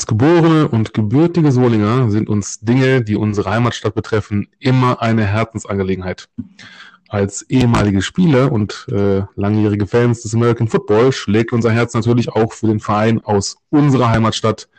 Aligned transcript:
Als 0.00 0.06
geborene 0.06 0.66
und 0.66 0.94
gebürtige 0.94 1.52
Solinger 1.52 2.10
sind 2.10 2.30
uns 2.30 2.60
Dinge, 2.60 3.02
die 3.02 3.16
unsere 3.16 3.50
Heimatstadt 3.50 3.94
betreffen, 3.94 4.48
immer 4.58 5.02
eine 5.02 5.26
Herzensangelegenheit. 5.26 6.30
Als 7.10 7.42
ehemalige 7.50 8.00
Spieler 8.00 8.50
und 8.50 8.86
äh, 8.90 9.24
langjährige 9.36 9.86
Fans 9.86 10.22
des 10.22 10.34
American 10.34 10.68
Football 10.68 11.12
schlägt 11.12 11.52
unser 11.52 11.70
Herz 11.70 11.92
natürlich 11.92 12.30
auch 12.30 12.54
für 12.54 12.68
den 12.68 12.80
Verein 12.80 13.22
aus 13.22 13.58
unserer 13.68 14.08
Heimatstadt, 14.08 14.70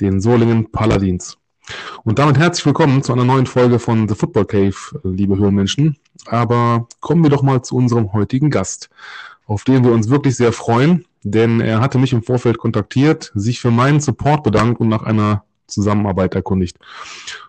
den 0.00 0.22
Solingen 0.22 0.72
Paladins. 0.72 1.36
Und 2.02 2.18
damit 2.18 2.38
herzlich 2.38 2.64
willkommen 2.64 3.02
zu 3.02 3.12
einer 3.12 3.26
neuen 3.26 3.44
Folge 3.44 3.78
von 3.78 4.08
The 4.08 4.14
Football 4.14 4.46
Cave, 4.46 5.00
liebe 5.02 5.36
Höhenmenschen. 5.36 5.98
Aber 6.24 6.88
kommen 7.00 7.22
wir 7.22 7.28
doch 7.28 7.42
mal 7.42 7.60
zu 7.60 7.76
unserem 7.76 8.14
heutigen 8.14 8.48
Gast, 8.48 8.88
auf 9.44 9.64
den 9.64 9.84
wir 9.84 9.92
uns 9.92 10.08
wirklich 10.08 10.36
sehr 10.36 10.54
freuen 10.54 11.04
denn 11.22 11.60
er 11.60 11.80
hatte 11.80 11.98
mich 11.98 12.12
im 12.12 12.22
Vorfeld 12.22 12.58
kontaktiert, 12.58 13.32
sich 13.34 13.60
für 13.60 13.70
meinen 13.70 14.00
Support 14.00 14.42
bedankt 14.42 14.80
und 14.80 14.88
nach 14.88 15.02
einer 15.02 15.44
Zusammenarbeit 15.66 16.34
erkundigt. 16.34 16.78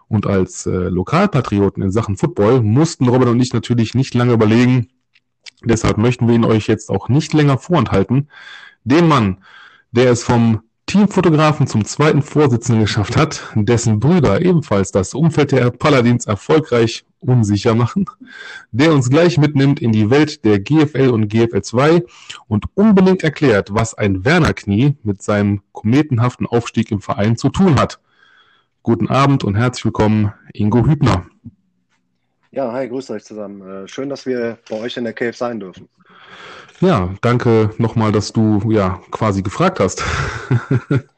Und 0.07 0.27
als 0.27 0.65
äh, 0.65 0.69
Lokalpatrioten 0.69 1.81
in 1.81 1.91
Sachen 1.91 2.17
Football 2.17 2.61
mussten 2.61 3.07
Robert 3.07 3.29
und 3.29 3.39
ich 3.39 3.53
natürlich 3.53 3.95
nicht 3.95 4.13
lange 4.13 4.33
überlegen. 4.33 4.89
Deshalb 5.63 5.97
möchten 5.97 6.27
wir 6.27 6.35
ihn 6.35 6.45
euch 6.45 6.67
jetzt 6.67 6.89
auch 6.89 7.09
nicht 7.09 7.33
länger 7.33 7.57
vorenthalten. 7.57 8.29
Den 8.83 9.07
Mann, 9.07 9.43
der 9.91 10.11
es 10.11 10.23
vom 10.23 10.61
Teamfotografen 10.85 11.65
zum 11.67 11.85
zweiten 11.85 12.21
Vorsitzenden 12.21 12.83
geschafft 12.83 13.15
hat, 13.15 13.41
dessen 13.55 13.99
Brüder 13.99 14.41
ebenfalls 14.41 14.91
das 14.91 15.13
Umfeld 15.13 15.51
der 15.51 15.71
Paladins 15.71 16.25
erfolgreich 16.25 17.05
unsicher 17.23 17.75
machen, 17.75 18.05
der 18.71 18.93
uns 18.93 19.09
gleich 19.09 19.37
mitnimmt 19.37 19.81
in 19.81 19.91
die 19.91 20.09
Welt 20.09 20.45
der 20.45 20.59
GFL 20.59 21.09
und 21.09 21.27
GFL 21.27 21.61
2 21.61 22.03
und 22.47 22.65
unbedingt 22.75 23.23
erklärt, 23.23 23.73
was 23.73 23.93
ein 23.93 24.25
Werner-Knie 24.25 24.95
mit 25.03 25.21
seinem 25.21 25.61
kometenhaften 25.71 26.45
Aufstieg 26.47 26.91
im 26.91 27.01
Verein 27.01 27.37
zu 27.37 27.49
tun 27.49 27.79
hat. 27.79 27.99
Guten 28.83 29.07
Abend 29.07 29.43
und 29.43 29.55
herzlich 29.55 29.85
willkommen, 29.85 30.33
Ingo 30.53 30.85
Hübner. 30.85 31.25
Ja, 32.51 32.71
hi, 32.71 32.87
grüßt 32.87 33.11
euch 33.11 33.23
zusammen. 33.23 33.61
Äh, 33.61 33.87
schön, 33.87 34.09
dass 34.09 34.25
wir 34.25 34.59
bei 34.69 34.79
euch 34.79 34.97
in 34.97 35.05
der 35.05 35.13
Cave 35.13 35.33
sein 35.33 35.59
dürfen. 35.59 35.89
Ja, 36.81 37.13
danke 37.21 37.71
nochmal, 37.77 38.11
dass 38.11 38.33
du 38.33 38.61
ja 38.69 39.01
quasi 39.09 39.41
gefragt 39.41 39.79
hast. 39.79 40.03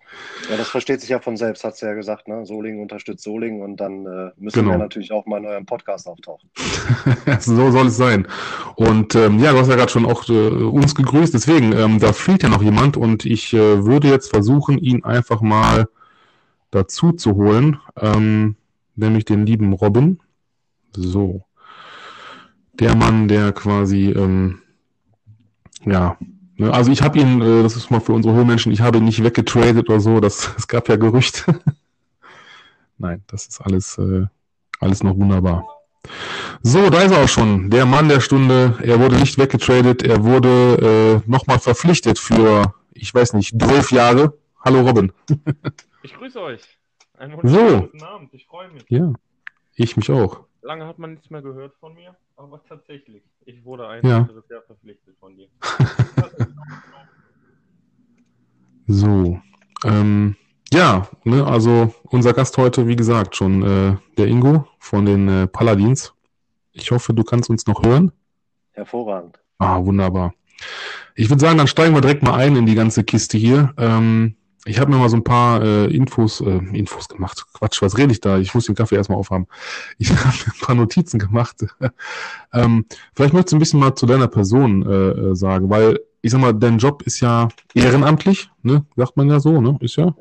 ja, 0.49 0.57
das 0.57 0.67
versteht 0.67 1.01
sich 1.01 1.09
ja 1.09 1.19
von 1.19 1.37
selbst, 1.37 1.63
hat 1.63 1.75
sie 1.75 1.85
ja 1.85 1.93
gesagt. 1.93 2.27
Ne? 2.27 2.45
Solingen 2.45 2.81
unterstützt 2.81 3.23
Solingen 3.23 3.61
und 3.61 3.77
dann 3.77 4.05
äh, 4.05 4.31
müssen 4.37 4.59
genau. 4.59 4.71
wir 4.71 4.77
natürlich 4.77 5.11
auch 5.11 5.25
mal 5.25 5.37
in 5.37 5.45
eurem 5.45 5.65
Podcast 5.65 6.07
auftauchen. 6.07 6.49
so 7.39 7.71
soll 7.71 7.87
es 7.87 7.97
sein. 7.97 8.27
Und 8.75 9.15
ähm, 9.15 9.39
ja, 9.39 9.51
du 9.51 9.59
hast 9.59 9.69
ja 9.69 9.75
gerade 9.75 9.91
schon 9.91 10.05
auch 10.05 10.27
äh, 10.29 10.47
uns 10.49 10.95
gegrüßt, 10.95 11.33
deswegen, 11.33 11.73
ähm, 11.73 11.99
da 11.99 12.13
fehlt 12.13 12.43
ja 12.43 12.49
noch 12.49 12.61
jemand 12.61 12.97
und 12.97 13.25
ich 13.25 13.53
äh, 13.53 13.85
würde 13.85 14.07
jetzt 14.07 14.29
versuchen, 14.29 14.77
ihn 14.77 15.03
einfach 15.03 15.41
mal 15.41 15.87
dazu 16.71 17.11
zu 17.11 17.35
holen, 17.35 17.79
ähm, 17.99 18.55
nämlich 18.95 19.25
den 19.25 19.45
lieben 19.45 19.73
Robin. 19.73 20.19
So. 20.95 21.43
Der 22.73 22.95
Mann, 22.95 23.27
der 23.27 23.53
quasi 23.53 24.09
ähm, 24.09 24.61
ja, 25.85 26.17
ne, 26.57 26.73
also 26.73 26.91
ich 26.91 27.01
habe 27.01 27.19
ihn, 27.19 27.41
äh, 27.41 27.63
das 27.63 27.75
ist 27.75 27.91
mal 27.91 27.99
für 27.99 28.13
unsere 28.13 28.33
Höhlenmenschen, 28.33 28.71
ich 28.71 28.81
habe 28.81 28.97
ihn 28.97 29.05
nicht 29.05 29.23
weggetradet 29.23 29.89
oder 29.89 29.99
so, 29.99 30.19
das, 30.19 30.51
es 30.57 30.67
gab 30.67 30.89
ja 30.89 30.95
Gerüchte. 30.95 31.59
Nein, 32.97 33.23
das 33.27 33.47
ist 33.47 33.61
alles, 33.61 33.97
äh, 33.97 34.25
alles 34.79 35.03
noch 35.03 35.15
wunderbar. 35.15 35.67
So, 36.61 36.89
da 36.89 37.01
ist 37.01 37.11
er 37.11 37.23
auch 37.23 37.27
schon, 37.27 37.69
der 37.69 37.85
Mann 37.85 38.09
der 38.09 38.19
Stunde. 38.19 38.77
Er 38.81 38.99
wurde 38.99 39.17
nicht 39.17 39.37
weggetradet, 39.37 40.03
er 40.03 40.23
wurde 40.23 41.21
äh, 41.25 41.29
nochmal 41.29 41.59
verpflichtet 41.59 42.19
für, 42.19 42.73
ich 42.93 43.13
weiß 43.13 43.33
nicht, 43.33 43.59
zwölf 43.59 43.91
Jahre. 43.91 44.37
Hallo 44.63 44.81
Robin. 44.81 45.11
ich 46.03 46.13
grüße 46.15 46.39
euch. 46.41 46.61
Einen 47.17 47.37
wunderschönen 47.37 47.69
so. 47.69 47.81
guten 47.81 48.03
Abend, 48.03 48.33
ich 48.33 48.45
freue 48.45 48.69
mich. 48.69 48.83
Ja, 48.89 49.13
ich 49.75 49.97
mich 49.97 50.11
auch. 50.11 50.41
Lange 50.65 50.87
hat 50.87 50.97
man 50.97 51.11
nichts 51.11 51.29
mehr 51.29 51.43
gehört 51.43 51.75
von 51.79 51.93
mir, 51.93 52.15
aber 52.37 52.59
tatsächlich. 52.67 53.21
Ich 53.45 53.63
wurde 53.63 53.87
ein 53.87 54.03
ja. 54.03 54.17
anderes 54.17 54.49
Jahr 54.49 54.63
verpflichtet 54.63 55.15
von 55.19 55.37
dir. 55.37 55.47
so. 58.87 59.39
Ähm, 59.83 60.35
ja, 60.73 61.07
ne, 61.23 61.45
also 61.45 61.93
unser 62.05 62.33
Gast 62.33 62.57
heute, 62.57 62.87
wie 62.87 62.95
gesagt, 62.95 63.35
schon 63.35 63.61
äh, 63.61 63.97
der 64.17 64.25
Ingo 64.25 64.67
von 64.79 65.05
den 65.05 65.27
äh, 65.27 65.47
Paladins. 65.47 66.15
Ich 66.71 66.89
hoffe, 66.89 67.13
du 67.13 67.23
kannst 67.23 67.51
uns 67.51 67.67
noch 67.67 67.83
hören. 67.83 68.11
Hervorragend. 68.71 69.39
Ah, 69.59 69.85
wunderbar. 69.85 70.33
Ich 71.13 71.29
würde 71.29 71.41
sagen, 71.41 71.59
dann 71.59 71.67
steigen 71.67 71.93
wir 71.93 72.01
direkt 72.01 72.23
mal 72.23 72.33
ein 72.39 72.55
in 72.55 72.65
die 72.65 72.73
ganze 72.73 73.03
Kiste 73.03 73.37
hier. 73.37 73.71
Ähm, 73.77 74.35
ich 74.65 74.79
habe 74.79 74.91
mir 74.91 74.97
mal 74.97 75.09
so 75.09 75.15
ein 75.15 75.23
paar 75.23 75.61
äh, 75.61 75.85
Infos, 75.95 76.41
äh, 76.41 76.57
Infos 76.73 77.07
gemacht. 77.07 77.45
Quatsch, 77.53 77.81
was 77.81 77.97
rede 77.97 78.11
ich 78.11 78.19
da? 78.19 78.39
Ich 78.39 78.53
muss 78.55 78.65
den 78.65 78.75
Kaffee 78.75 78.95
erstmal 78.95 79.19
aufhaben. 79.19 79.47
Ich 79.99 80.09
habe 80.11 80.19
mir 80.25 80.53
ein 80.53 80.59
paar 80.61 80.75
Notizen 80.75 81.19
gemacht. 81.19 81.57
ähm, 82.53 82.85
vielleicht 83.13 83.33
möchtest 83.33 83.53
du 83.53 83.57
ein 83.57 83.59
bisschen 83.59 83.79
mal 83.79 83.95
zu 83.95 84.05
deiner 84.07 84.27
Person 84.27 84.83
äh, 84.83 84.91
äh, 84.91 85.35
sagen, 85.35 85.69
weil 85.69 85.99
ich 86.21 86.31
sag 86.31 86.41
mal, 86.41 86.53
dein 86.53 86.79
Job 86.79 87.03
ist 87.03 87.19
ja 87.19 87.49
ehrenamtlich, 87.75 88.49
ne? 88.63 88.83
Sagt 88.95 89.15
man 89.15 89.29
ja 89.29 89.39
so, 89.39 89.61
ne? 89.61 89.77
Ist 89.81 89.97
ja. 89.97 90.15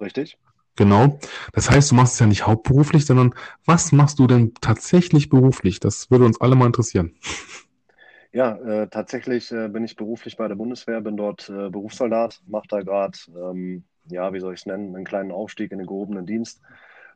Richtig. 0.00 0.38
Genau. 0.76 1.18
Das 1.52 1.68
heißt, 1.68 1.90
du 1.90 1.96
machst 1.96 2.14
es 2.14 2.20
ja 2.20 2.26
nicht 2.26 2.46
hauptberuflich, 2.46 3.04
sondern 3.04 3.34
was 3.66 3.90
machst 3.90 4.20
du 4.20 4.28
denn 4.28 4.54
tatsächlich 4.60 5.28
beruflich? 5.28 5.80
Das 5.80 6.10
würde 6.10 6.24
uns 6.24 6.40
alle 6.40 6.54
mal 6.54 6.66
interessieren. 6.66 7.14
Ja, 8.32 8.56
äh, 8.56 8.88
tatsächlich 8.88 9.52
äh, 9.52 9.68
bin 9.68 9.84
ich 9.84 9.94
beruflich 9.94 10.36
bei 10.36 10.48
der 10.48 10.54
Bundeswehr, 10.54 11.00
bin 11.02 11.16
dort 11.16 11.48
äh, 11.50 11.68
Berufssoldat, 11.68 12.40
mache 12.46 12.66
da 12.68 12.80
gerade, 12.80 13.18
ähm, 13.36 13.84
ja, 14.06 14.32
wie 14.32 14.40
soll 14.40 14.54
ich 14.54 14.60
es 14.60 14.66
nennen, 14.66 14.96
einen 14.96 15.04
kleinen 15.04 15.32
Aufstieg 15.32 15.70
in 15.70 15.78
den 15.78 15.86
gehobenen 15.86 16.24
Dienst 16.24 16.62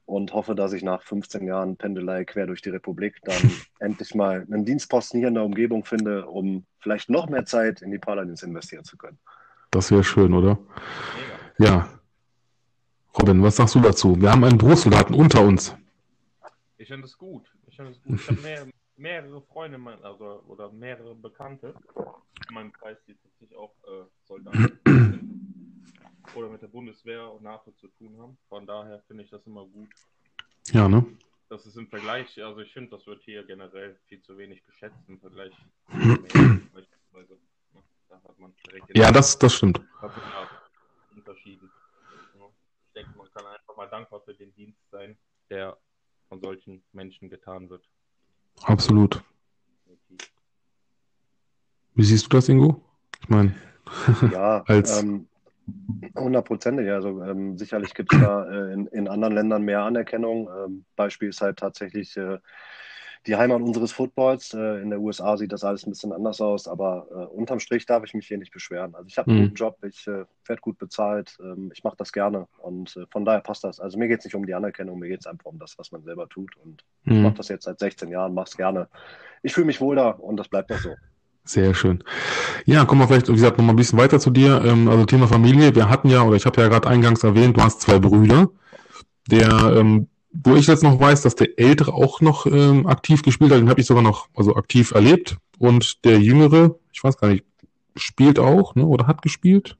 und 0.04 0.34
hoffe, 0.34 0.54
dass 0.54 0.72
ich 0.72 0.82
nach 0.82 1.02
15 1.02 1.46
Jahren 1.46 1.76
Pendelei 1.76 2.24
quer 2.24 2.46
durch 2.46 2.60
die 2.60 2.68
Republik 2.68 3.18
dann 3.24 3.34
endlich 3.80 4.14
mal 4.14 4.46
einen 4.50 4.64
Dienstposten 4.66 5.18
hier 5.18 5.28
in 5.28 5.34
der 5.34 5.44
Umgebung 5.44 5.84
finde, 5.84 6.26
um 6.26 6.66
vielleicht 6.78 7.08
noch 7.08 7.28
mehr 7.28 7.46
Zeit 7.46 7.80
in 7.80 7.90
die 7.90 7.98
Paladins 7.98 8.42
investieren 8.42 8.84
zu 8.84 8.98
können. 8.98 9.18
Das 9.70 9.90
wäre 9.90 10.04
schön, 10.04 10.34
oder? 10.34 10.58
Ja. 11.58 11.66
ja. 11.66 11.88
Robin, 13.18 13.42
was 13.42 13.56
sagst 13.56 13.74
du 13.74 13.80
dazu? 13.80 14.20
Wir 14.20 14.30
haben 14.30 14.44
einen 14.44 14.58
Berufssoldaten 14.58 15.14
unter 15.14 15.40
uns. 15.40 15.74
Ich 16.76 16.88
finde 16.88 17.06
es 17.06 17.16
gut. 17.16 17.50
Ich 17.66 17.76
finde 17.76 17.92
es 17.92 18.02
gut. 18.02 18.20
Ich 18.20 18.28
habe 18.28 18.40
mehr, 18.42 18.66
mehrere 18.96 19.42
Freunde 19.42 19.78
mein, 19.78 20.02
also, 20.02 20.42
oder 20.46 20.70
mehrere 20.70 21.14
Bekannte 21.14 21.74
in 22.48 22.54
meinem 22.54 22.72
Kreis, 22.72 22.98
die 23.06 23.14
tatsächlich 23.14 23.56
auch 23.56 23.74
äh, 23.84 24.04
Soldaten 24.24 24.78
sind 24.86 25.96
oder 26.34 26.48
mit 26.48 26.62
der 26.62 26.68
Bundeswehr 26.68 27.30
und 27.30 27.42
NATO 27.42 27.72
zu 27.72 27.88
tun 27.88 28.16
haben. 28.18 28.38
Von 28.48 28.66
daher 28.66 29.00
finde 29.06 29.24
ich 29.24 29.30
das 29.30 29.46
immer 29.46 29.64
gut. 29.64 29.88
Ja, 30.68 30.88
ne? 30.88 31.04
Das 31.48 31.64
ist 31.64 31.76
im 31.76 31.88
Vergleich, 31.88 32.42
also 32.42 32.60
ich 32.60 32.72
finde, 32.72 32.90
das 32.90 33.06
wird 33.06 33.22
hier 33.22 33.44
generell 33.44 33.96
viel 34.06 34.20
zu 34.20 34.36
wenig 34.36 34.64
geschätzt 34.66 34.98
im 35.08 35.20
Vergleich. 35.20 35.52
beispielsweise. 36.72 37.34
Ne? 37.72 37.82
Da 38.08 38.16
hat 38.22 38.38
man 38.38 38.52
ja, 38.94 39.12
das, 39.12 39.38
das 39.38 39.54
stimmt. 39.54 39.80
Unterschieden. 41.14 41.70
Ich 42.86 42.92
denke, 42.94 43.16
man 43.16 43.30
kann 43.32 43.46
einfach 43.46 43.76
mal 43.76 43.88
dankbar 43.88 44.20
für 44.22 44.34
den 44.34 44.54
Dienst 44.54 44.80
sein, 44.90 45.16
der 45.50 45.76
von 46.28 46.40
solchen 46.40 46.82
Menschen 46.92 47.30
getan 47.30 47.68
wird. 47.68 47.88
Absolut. 48.62 49.22
Wie 51.94 52.04
siehst 52.04 52.26
du 52.26 52.28
das, 52.28 52.48
Ingo? 52.48 52.82
Ich 53.22 53.28
meine, 53.28 53.54
ja, 54.32 54.62
als. 54.66 55.02
Ähm, 55.02 55.28
Hundertprozentig. 56.16 56.90
Also 56.90 57.22
ähm, 57.24 57.58
sicherlich 57.58 57.92
gibt 57.94 58.12
es 58.12 58.20
da 58.20 58.48
äh, 58.48 58.72
in, 58.72 58.86
in, 58.86 59.08
anderen 59.08 59.34
Ländern 59.34 59.62
mehr 59.62 59.82
Anerkennung. 59.82 60.48
Ähm, 60.48 60.84
Beispiel 60.94 61.30
ist 61.30 61.40
halt 61.40 61.58
tatsächlich 61.58 62.16
äh, 62.16 62.38
die 63.26 63.36
Heimat 63.36 63.60
unseres 63.60 63.92
Footballs. 63.92 64.54
Äh, 64.54 64.82
in 64.82 64.90
der 64.90 65.00
USA 65.00 65.36
sieht 65.36 65.52
das 65.52 65.64
alles 65.64 65.86
ein 65.86 65.90
bisschen 65.90 66.12
anders 66.12 66.40
aus, 66.40 66.68
aber 66.68 67.06
äh, 67.10 67.36
unterm 67.36 67.60
Strich 67.60 67.86
darf 67.86 68.04
ich 68.04 68.14
mich 68.14 68.26
hier 68.26 68.38
nicht 68.38 68.52
beschweren. 68.52 68.94
Also 68.94 69.08
ich 69.08 69.18
habe 69.18 69.30
einen 69.30 69.40
mhm. 69.40 69.44
guten 69.44 69.54
Job, 69.56 69.78
ich 69.84 70.06
äh, 70.06 70.24
werde 70.46 70.60
gut 70.60 70.78
bezahlt, 70.78 71.36
ähm, 71.40 71.70
ich 71.72 71.84
mache 71.84 71.96
das 71.96 72.12
gerne 72.12 72.46
und 72.58 72.96
äh, 72.96 73.06
von 73.10 73.24
daher 73.24 73.40
passt 73.40 73.64
das. 73.64 73.80
Also 73.80 73.98
mir 73.98 74.08
geht 74.08 74.20
es 74.20 74.24
nicht 74.24 74.34
um 74.34 74.46
die 74.46 74.54
Anerkennung, 74.54 74.98
mir 74.98 75.08
geht 75.08 75.20
es 75.20 75.26
einfach 75.26 75.46
um 75.46 75.58
das, 75.58 75.78
was 75.78 75.92
man 75.92 76.02
selber 76.02 76.28
tut 76.28 76.56
und 76.56 76.84
mhm. 77.04 77.16
ich 77.16 77.22
mache 77.22 77.34
das 77.34 77.48
jetzt 77.48 77.64
seit 77.64 77.78
16 77.78 78.10
Jahren, 78.10 78.34
mache 78.34 78.48
es 78.48 78.56
gerne. 78.56 78.88
Ich 79.42 79.54
fühle 79.54 79.66
mich 79.66 79.80
wohl 79.80 79.96
da 79.96 80.10
und 80.10 80.36
das 80.36 80.48
bleibt 80.48 80.72
auch 80.72 80.78
so. 80.78 80.90
Sehr 81.44 81.74
schön. 81.74 82.02
Ja, 82.64 82.84
kommen 82.84 83.00
wir 83.00 83.06
vielleicht, 83.06 83.28
wie 83.28 83.32
gesagt, 83.32 83.56
noch 83.56 83.64
mal 83.64 83.72
ein 83.72 83.76
bisschen 83.76 83.98
weiter 83.98 84.18
zu 84.18 84.30
dir. 84.30 84.64
Ähm, 84.64 84.88
also 84.88 85.06
Thema 85.06 85.28
Familie. 85.28 85.74
Wir 85.76 85.88
hatten 85.88 86.08
ja, 86.08 86.22
oder 86.22 86.34
ich 86.34 86.44
habe 86.44 86.60
ja 86.60 86.66
gerade 86.68 86.88
eingangs 86.88 87.22
erwähnt, 87.22 87.56
du 87.56 87.62
hast 87.62 87.82
zwei 87.82 88.00
Brüder. 88.00 88.48
Der 89.30 89.48
ähm, 89.76 90.08
wo 90.44 90.54
ich 90.54 90.66
jetzt 90.66 90.82
noch 90.82 91.00
weiß, 91.00 91.22
dass 91.22 91.34
der 91.34 91.58
Ältere 91.58 91.92
auch 91.92 92.20
noch 92.20 92.46
ähm, 92.46 92.86
aktiv 92.86 93.22
gespielt 93.22 93.52
hat, 93.52 93.58
den 93.58 93.68
habe 93.68 93.80
ich 93.80 93.86
sogar 93.86 94.02
noch 94.02 94.28
also 94.34 94.56
aktiv 94.56 94.92
erlebt. 94.92 95.36
Und 95.58 96.04
der 96.04 96.18
Jüngere, 96.18 96.76
ich 96.92 97.02
weiß 97.02 97.16
gar 97.16 97.28
nicht, 97.28 97.44
spielt 97.96 98.38
auch, 98.38 98.74
ne? 98.74 98.84
Oder 98.84 99.06
hat 99.06 99.22
gespielt? 99.22 99.76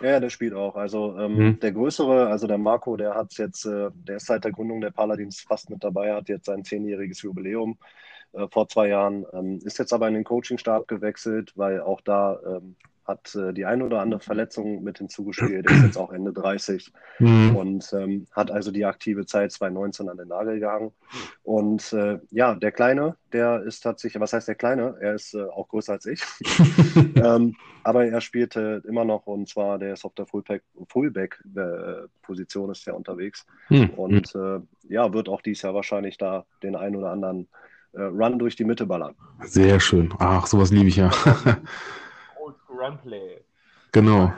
Ja, 0.00 0.18
der 0.18 0.30
spielt 0.30 0.54
auch. 0.54 0.76
Also 0.76 1.16
ähm, 1.18 1.36
hm. 1.36 1.60
der 1.60 1.72
Größere, 1.72 2.28
also 2.28 2.46
der 2.46 2.58
Marco, 2.58 2.96
der 2.96 3.14
hat 3.14 3.34
jetzt, 3.34 3.66
äh, 3.66 3.90
der 3.94 4.16
ist 4.16 4.26
seit 4.26 4.44
der 4.44 4.52
Gründung 4.52 4.80
der 4.80 4.90
Paladins 4.90 5.42
fast 5.42 5.68
mit 5.68 5.84
dabei, 5.84 6.14
hat 6.14 6.28
jetzt 6.28 6.46
sein 6.46 6.64
zehnjähriges 6.64 7.22
Jubiläum 7.22 7.76
äh, 8.32 8.46
vor 8.50 8.68
zwei 8.68 8.88
Jahren, 8.88 9.26
ähm, 9.32 9.60
ist 9.62 9.78
jetzt 9.78 9.92
aber 9.92 10.08
in 10.08 10.14
den 10.14 10.24
Coachingstab 10.24 10.88
gewechselt, 10.88 11.52
weil 11.54 11.80
auch 11.82 12.00
da 12.00 12.38
ähm, 12.46 12.76
hat 13.10 13.34
äh, 13.34 13.52
die 13.52 13.66
eine 13.66 13.84
oder 13.84 14.00
andere 14.00 14.20
Verletzung 14.20 14.82
mit 14.82 14.98
hinzugespielt, 14.98 15.70
ist 15.70 15.82
jetzt 15.82 15.98
auch 15.98 16.12
Ende 16.12 16.32
30 16.32 16.92
mhm. 17.18 17.56
und 17.56 17.92
ähm, 17.92 18.26
hat 18.32 18.50
also 18.50 18.70
die 18.70 18.84
aktive 18.84 19.26
Zeit 19.26 19.52
2019 19.52 20.08
an 20.08 20.16
den 20.16 20.28
Nagel 20.28 20.60
gehangen. 20.60 20.92
Und 21.42 21.92
äh, 21.92 22.20
ja, 22.30 22.54
der 22.54 22.72
Kleine, 22.72 23.16
der 23.32 23.62
ist 23.62 23.80
tatsächlich, 23.80 24.20
was 24.20 24.32
heißt 24.32 24.48
der 24.48 24.54
Kleine? 24.54 24.96
Er 25.00 25.14
ist 25.14 25.34
äh, 25.34 25.42
auch 25.42 25.68
größer 25.68 25.92
als 25.92 26.06
ich. 26.06 26.22
ähm, 27.16 27.56
aber 27.82 28.06
er 28.06 28.20
spielte 28.20 28.82
immer 28.86 29.04
noch 29.04 29.26
und 29.26 29.48
zwar 29.48 29.78
der 29.78 29.94
ist 29.94 30.04
auf 30.04 30.14
der 30.14 30.26
Fullback-Position 30.26 32.68
äh, 32.68 32.72
ist 32.72 32.86
er 32.86 32.96
unterwegs. 32.96 33.46
Mhm. 33.68 33.90
Und 33.90 34.32
äh, 34.34 34.60
ja, 34.88 35.12
wird 35.12 35.28
auch 35.28 35.42
dieses 35.42 35.62
Jahr 35.62 35.74
wahrscheinlich 35.74 36.18
da 36.18 36.44
den 36.62 36.76
einen 36.76 36.96
oder 36.96 37.10
anderen 37.10 37.48
äh, 37.92 38.02
Run 38.02 38.38
durch 38.38 38.54
die 38.56 38.64
Mitte 38.64 38.86
ballern. 38.86 39.14
Sehr 39.44 39.80
schön. 39.80 40.14
Ach, 40.18 40.46
sowas 40.46 40.70
liebe 40.70 40.88
ich 40.88 40.96
ja. 40.96 41.10
Runplay. 42.80 43.40
Genau. 43.92 44.32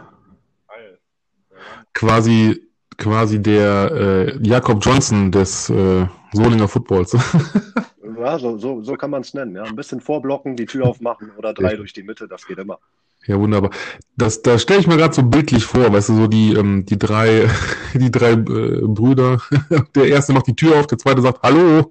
Quasi, 1.94 2.60
quasi 2.98 3.40
der 3.40 3.90
äh, 3.92 4.38
Jakob 4.42 4.84
Johnson 4.84 5.30
des 5.30 5.70
äh, 5.70 6.06
Solinger 6.32 6.68
Footballs. 6.68 7.12
ja, 8.18 8.38
so, 8.38 8.58
so, 8.58 8.82
so 8.82 8.94
kann 8.94 9.10
man 9.10 9.20
es 9.22 9.34
nennen. 9.34 9.54
Ja. 9.54 9.64
Ein 9.64 9.76
bisschen 9.76 10.00
vorblocken, 10.00 10.56
die 10.56 10.66
Tür 10.66 10.86
aufmachen 10.86 11.30
oder 11.36 11.52
drei 11.52 11.72
ja. 11.72 11.76
durch 11.76 11.92
die 11.92 12.02
Mitte, 12.02 12.26
das 12.26 12.46
geht 12.46 12.58
immer. 12.58 12.78
Ja, 13.26 13.38
wunderbar. 13.38 13.70
Das, 14.16 14.42
da 14.42 14.58
stelle 14.58 14.80
ich 14.80 14.88
mir 14.88 14.96
gerade 14.96 15.14
so 15.14 15.22
bildlich 15.22 15.64
vor, 15.64 15.92
weißt 15.92 16.08
du, 16.08 16.16
so 16.16 16.26
die, 16.26 16.54
ähm, 16.54 16.84
die 16.86 16.98
drei, 16.98 17.48
die 17.94 18.10
drei 18.10 18.32
äh, 18.32 18.80
Brüder. 18.82 19.40
Der 19.94 20.08
erste 20.08 20.32
macht 20.32 20.48
die 20.48 20.56
Tür 20.56 20.80
auf, 20.80 20.86
der 20.88 20.98
zweite 20.98 21.22
sagt 21.22 21.42
Hallo 21.42 21.90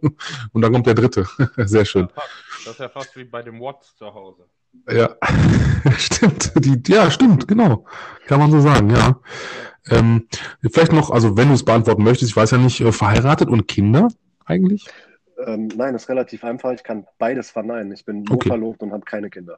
und 0.52 0.62
dann 0.62 0.74
kommt 0.74 0.88
der 0.88 0.94
dritte. 0.94 1.26
Sehr 1.58 1.86
schön. 1.86 2.10
Das 2.66 2.74
ist 2.74 2.80
ja 2.80 2.90
fast 2.90 3.16
wie 3.16 3.24
bei 3.24 3.42
dem 3.42 3.60
Watts 3.62 3.96
zu 3.96 4.14
Hause. 4.14 4.44
Ja, 4.90 5.16
stimmt. 5.98 6.54
Die, 6.56 6.82
ja, 6.92 7.12
stimmt, 7.12 7.48
genau. 7.48 7.86
Kann 8.28 8.40
man 8.40 8.52
so 8.52 8.60
sagen, 8.60 8.90
ja. 8.90 9.20
Ähm, 9.90 10.28
vielleicht 10.72 10.94
noch, 10.94 11.10
also 11.10 11.38
wenn 11.38 11.48
du 11.48 11.54
es 11.54 11.66
beantworten 11.66 12.04
möchtest, 12.04 12.32
ich 12.32 12.38
weiß 12.38 12.52
ja 12.52 12.58
nicht, 12.58 12.82
äh, 12.82 12.92
verheiratet 12.92 13.50
und 13.50 13.68
Kinder 13.68 14.10
eigentlich? 14.46 14.86
Ähm, 15.46 15.70
nein, 15.76 15.94
das 15.94 16.04
ist 16.04 16.10
relativ 16.10 16.44
einfach. 16.44 16.72
Ich 16.72 16.84
kann 16.84 17.06
beides 17.18 17.50
verneinen. 17.50 17.92
Ich 17.92 18.06
bin 18.06 18.24
nur 18.24 18.36
okay. 18.36 18.50
verlobt 18.50 18.82
und 18.84 18.92
habe 18.92 19.04
keine 19.06 19.30
Kinder. 19.30 19.58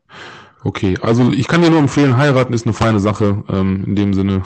Okay, 0.64 0.98
also 1.02 1.32
ich 1.32 1.48
kann 1.48 1.62
dir 1.62 1.70
nur 1.70 1.80
empfehlen, 1.80 2.18
heiraten 2.18 2.54
ist 2.54 2.66
eine 2.66 2.74
feine 2.74 3.00
Sache 3.00 3.44
ähm, 3.50 3.84
in 3.88 3.96
dem 3.96 4.14
Sinne. 4.14 4.44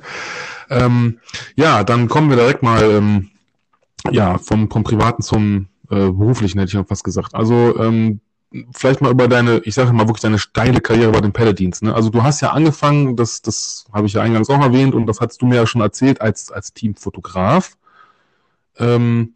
ähm, 0.70 1.18
ja, 1.56 1.82
dann 1.82 2.08
kommen 2.08 2.30
wir 2.30 2.36
direkt 2.36 2.62
mal 2.62 2.82
ähm, 2.82 3.30
ja 4.10 4.38
vom, 4.38 4.70
vom 4.70 4.84
Privaten 4.84 5.22
zum 5.22 5.68
äh, 5.90 5.96
Beruflichen, 5.96 6.60
hätte 6.60 6.70
ich 6.70 6.78
auch 6.78 6.86
fast 6.86 7.04
gesagt. 7.04 7.34
Also 7.34 7.76
ähm, 7.78 8.20
vielleicht 8.72 9.00
mal 9.00 9.10
über 9.10 9.28
deine, 9.28 9.58
ich 9.64 9.74
sage 9.74 9.92
mal 9.92 10.08
wirklich 10.08 10.22
deine 10.22 10.38
steile 10.38 10.80
Karriere 10.80 11.12
bei 11.12 11.20
den 11.20 11.32
Paladins. 11.32 11.82
Ne? 11.82 11.94
Also 11.94 12.10
du 12.10 12.22
hast 12.22 12.40
ja 12.40 12.50
angefangen, 12.50 13.16
das, 13.16 13.42
das 13.42 13.86
habe 13.92 14.06
ich 14.06 14.14
ja 14.14 14.22
eingangs 14.22 14.50
auch 14.50 14.60
erwähnt 14.60 14.94
und 14.94 15.06
das 15.06 15.20
hast 15.20 15.40
du 15.40 15.46
mir 15.46 15.56
ja 15.56 15.66
schon 15.66 15.80
erzählt 15.80 16.20
als, 16.20 16.50
als 16.50 16.72
Teamfotograf. 16.72 17.76
Ähm, 18.78 19.34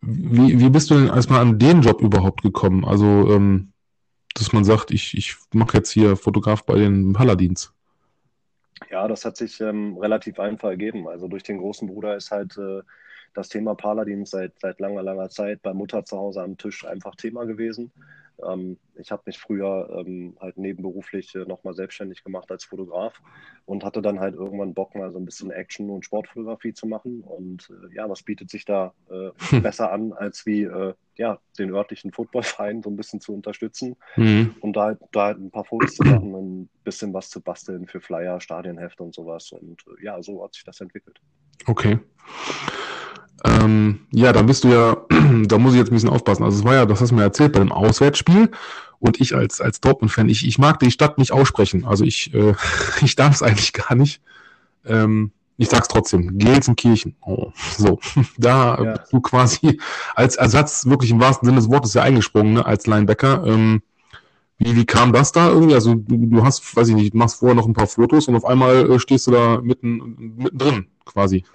wie, 0.00 0.60
wie 0.60 0.70
bist 0.70 0.90
du 0.90 0.94
denn 0.94 1.08
erstmal 1.08 1.40
an 1.40 1.58
den 1.58 1.82
Job 1.82 2.00
überhaupt 2.00 2.42
gekommen? 2.42 2.84
Also, 2.84 3.06
ähm, 3.34 3.72
dass 4.34 4.52
man 4.52 4.64
sagt, 4.64 4.90
ich, 4.90 5.16
ich 5.16 5.36
mache 5.52 5.78
jetzt 5.78 5.90
hier 5.90 6.16
Fotograf 6.16 6.64
bei 6.64 6.74
den 6.76 7.12
Paladins. 7.14 7.72
Ja, 8.90 9.08
das 9.08 9.24
hat 9.24 9.36
sich 9.36 9.60
ähm, 9.60 9.96
relativ 9.96 10.38
einfach 10.38 10.68
ergeben. 10.68 11.08
Also 11.08 11.28
durch 11.28 11.42
den 11.42 11.58
großen 11.58 11.88
Bruder 11.88 12.16
ist 12.16 12.30
halt 12.30 12.56
äh, 12.58 12.82
das 13.34 13.48
Thema 13.48 13.74
Paladins 13.74 14.30
seit, 14.30 14.52
seit 14.60 14.78
langer, 14.80 15.02
langer 15.02 15.30
Zeit 15.30 15.62
bei 15.62 15.72
Mutter 15.72 16.04
zu 16.04 16.16
Hause 16.16 16.42
am 16.42 16.58
Tisch 16.58 16.86
einfach 16.86 17.16
Thema 17.16 17.44
gewesen. 17.44 17.90
Ähm, 18.46 18.78
ich 18.94 19.10
habe 19.10 19.22
mich 19.26 19.38
früher 19.38 20.04
ähm, 20.06 20.36
halt 20.40 20.56
nebenberuflich 20.56 21.34
äh, 21.34 21.44
nochmal 21.44 21.74
selbstständig 21.74 22.24
gemacht 22.24 22.50
als 22.50 22.64
Fotograf 22.64 23.20
und 23.64 23.84
hatte 23.84 24.02
dann 24.02 24.20
halt 24.20 24.34
irgendwann 24.34 24.74
Bock, 24.74 24.94
mal 24.94 25.10
so 25.12 25.18
ein 25.18 25.24
bisschen 25.24 25.50
Action- 25.50 25.90
und 25.90 26.04
Sportfotografie 26.04 26.74
zu 26.74 26.86
machen. 26.86 27.22
Und 27.22 27.70
äh, 27.70 27.94
ja, 27.94 28.08
was 28.08 28.22
bietet 28.22 28.50
sich 28.50 28.64
da 28.64 28.92
äh, 29.10 29.30
hm. 29.50 29.62
besser 29.62 29.92
an, 29.92 30.12
als 30.12 30.46
wie 30.46 30.62
äh, 30.62 30.94
ja, 31.16 31.38
den 31.58 31.72
örtlichen 31.72 32.12
Footballverein 32.12 32.82
so 32.82 32.90
ein 32.90 32.96
bisschen 32.96 33.20
zu 33.20 33.32
unterstützen 33.32 33.96
mhm. 34.16 34.54
und 34.60 34.74
da 34.76 34.84
halt, 34.84 34.98
da 35.12 35.26
halt 35.26 35.38
ein 35.38 35.50
paar 35.50 35.64
Fotos 35.64 35.94
zu 35.94 36.04
machen, 36.04 36.34
ein 36.34 36.68
bisschen 36.84 37.14
was 37.14 37.30
zu 37.30 37.40
basteln 37.40 37.86
für 37.86 38.00
Flyer, 38.00 38.40
Stadionheft 38.40 39.00
und 39.00 39.14
sowas. 39.14 39.52
Und 39.52 39.82
äh, 39.86 40.04
ja, 40.04 40.22
so 40.22 40.44
hat 40.44 40.54
sich 40.54 40.64
das 40.64 40.80
entwickelt. 40.80 41.20
Okay. 41.64 41.98
Ähm, 43.46 44.00
ja, 44.10 44.32
da 44.32 44.42
bist 44.42 44.64
du 44.64 44.68
ja, 44.68 44.96
da 45.46 45.58
muss 45.58 45.72
ich 45.72 45.78
jetzt 45.78 45.90
ein 45.90 45.94
bisschen 45.94 46.10
aufpassen. 46.10 46.42
Also 46.42 46.58
es 46.58 46.64
war 46.64 46.74
ja, 46.74 46.86
das 46.86 47.00
hast 47.00 47.10
du 47.10 47.14
mir 47.14 47.22
erzählt, 47.22 47.52
bei 47.52 47.60
dem 47.60 47.72
Auswärtsspiel. 47.72 48.50
Und 48.98 49.20
ich 49.20 49.34
als, 49.34 49.60
als 49.60 49.80
Dortmund-Fan, 49.80 50.28
ich, 50.28 50.46
ich 50.46 50.58
mag 50.58 50.78
die 50.80 50.90
Stadt 50.90 51.18
nicht 51.18 51.32
aussprechen. 51.32 51.84
Also 51.84 52.04
ich, 52.04 52.32
äh, 52.34 52.54
ich 53.02 53.14
darf 53.14 53.34
es 53.34 53.42
eigentlich 53.42 53.72
gar 53.72 53.94
nicht. 53.94 54.20
Ähm, 54.84 55.32
ich 55.58 55.68
sag's 55.68 55.88
trotzdem, 55.88 56.38
Gelsenkirchen. 56.38 57.16
Oh, 57.20 57.52
so, 57.76 57.98
da 58.38 58.82
ja. 58.82 58.92
bist 58.96 59.12
du 59.12 59.20
quasi 59.20 59.80
als 60.14 60.36
Ersatz 60.36 60.86
wirklich 60.86 61.10
im 61.10 61.20
wahrsten 61.20 61.46
Sinne 61.46 61.58
des 61.58 61.70
Wortes 61.70 61.94
ja 61.94 62.02
eingesprungen, 62.02 62.54
ne, 62.54 62.66
als 62.66 62.86
Linebacker. 62.86 63.44
Ähm, 63.46 63.82
wie, 64.58 64.74
wie 64.74 64.86
kam 64.86 65.12
das 65.12 65.32
da 65.32 65.48
irgendwie? 65.48 65.74
Also 65.74 65.94
du, 65.94 66.16
du 66.16 66.44
hast, 66.44 66.74
weiß 66.74 66.88
ich 66.88 66.94
nicht, 66.94 67.14
machst 67.14 67.38
vorher 67.38 67.54
noch 67.54 67.66
ein 67.66 67.74
paar 67.74 67.86
Fotos 67.86 68.28
und 68.28 68.36
auf 68.36 68.44
einmal 68.44 68.90
äh, 68.90 68.98
stehst 68.98 69.26
du 69.26 69.30
da 69.30 69.60
mitten, 69.62 70.34
mittendrin 70.36 70.86
quasi. 71.06 71.44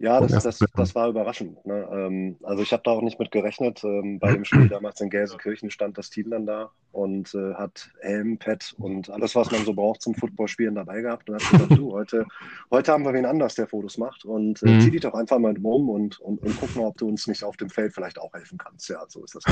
Ja, 0.00 0.20
das, 0.20 0.44
das, 0.44 0.60
das 0.76 0.94
war 0.94 1.08
überraschend. 1.08 1.66
Ne? 1.66 1.88
Ähm, 1.90 2.36
also 2.44 2.62
ich 2.62 2.72
habe 2.72 2.82
da 2.84 2.92
auch 2.92 3.02
nicht 3.02 3.18
mit 3.18 3.32
gerechnet. 3.32 3.82
Ähm, 3.82 4.20
bei 4.20 4.32
dem 4.32 4.44
Spiel 4.44 4.68
damals 4.68 5.00
in 5.00 5.10
Gelsenkirchen 5.10 5.72
stand 5.72 5.98
das 5.98 6.08
Team 6.08 6.30
dann 6.30 6.46
da 6.46 6.70
und 6.92 7.34
äh, 7.34 7.54
hat 7.54 7.90
Helm, 8.00 8.38
Pad 8.38 8.76
und 8.78 9.10
alles, 9.10 9.34
was 9.34 9.50
man 9.50 9.64
so 9.64 9.74
braucht 9.74 10.02
zum 10.02 10.14
Footballspielen 10.14 10.76
dabei 10.76 11.00
gehabt. 11.00 11.28
Und 11.28 11.42
hat 11.42 11.50
gesagt, 11.50 11.76
du, 11.76 11.92
heute, 11.92 12.26
heute 12.70 12.92
haben 12.92 13.04
wir 13.04 13.12
wen 13.12 13.26
anders, 13.26 13.56
der 13.56 13.66
Fotos 13.66 13.98
macht 13.98 14.24
und 14.24 14.62
äh, 14.62 14.68
mhm. 14.68 14.80
zieh 14.82 14.92
dich 14.92 15.00
doch 15.00 15.14
einfach 15.14 15.40
mal 15.40 15.56
um 15.60 15.88
und, 15.88 16.20
und, 16.20 16.44
und 16.44 16.60
guck 16.60 16.76
mal, 16.76 16.86
ob 16.86 16.96
du 16.96 17.08
uns 17.08 17.26
nicht 17.26 17.42
auf 17.42 17.56
dem 17.56 17.68
Feld 17.68 17.92
vielleicht 17.92 18.20
auch 18.20 18.32
helfen 18.34 18.56
kannst. 18.56 18.88
Ja, 18.88 19.04
so 19.08 19.24
ist 19.24 19.34
das. 19.34 19.42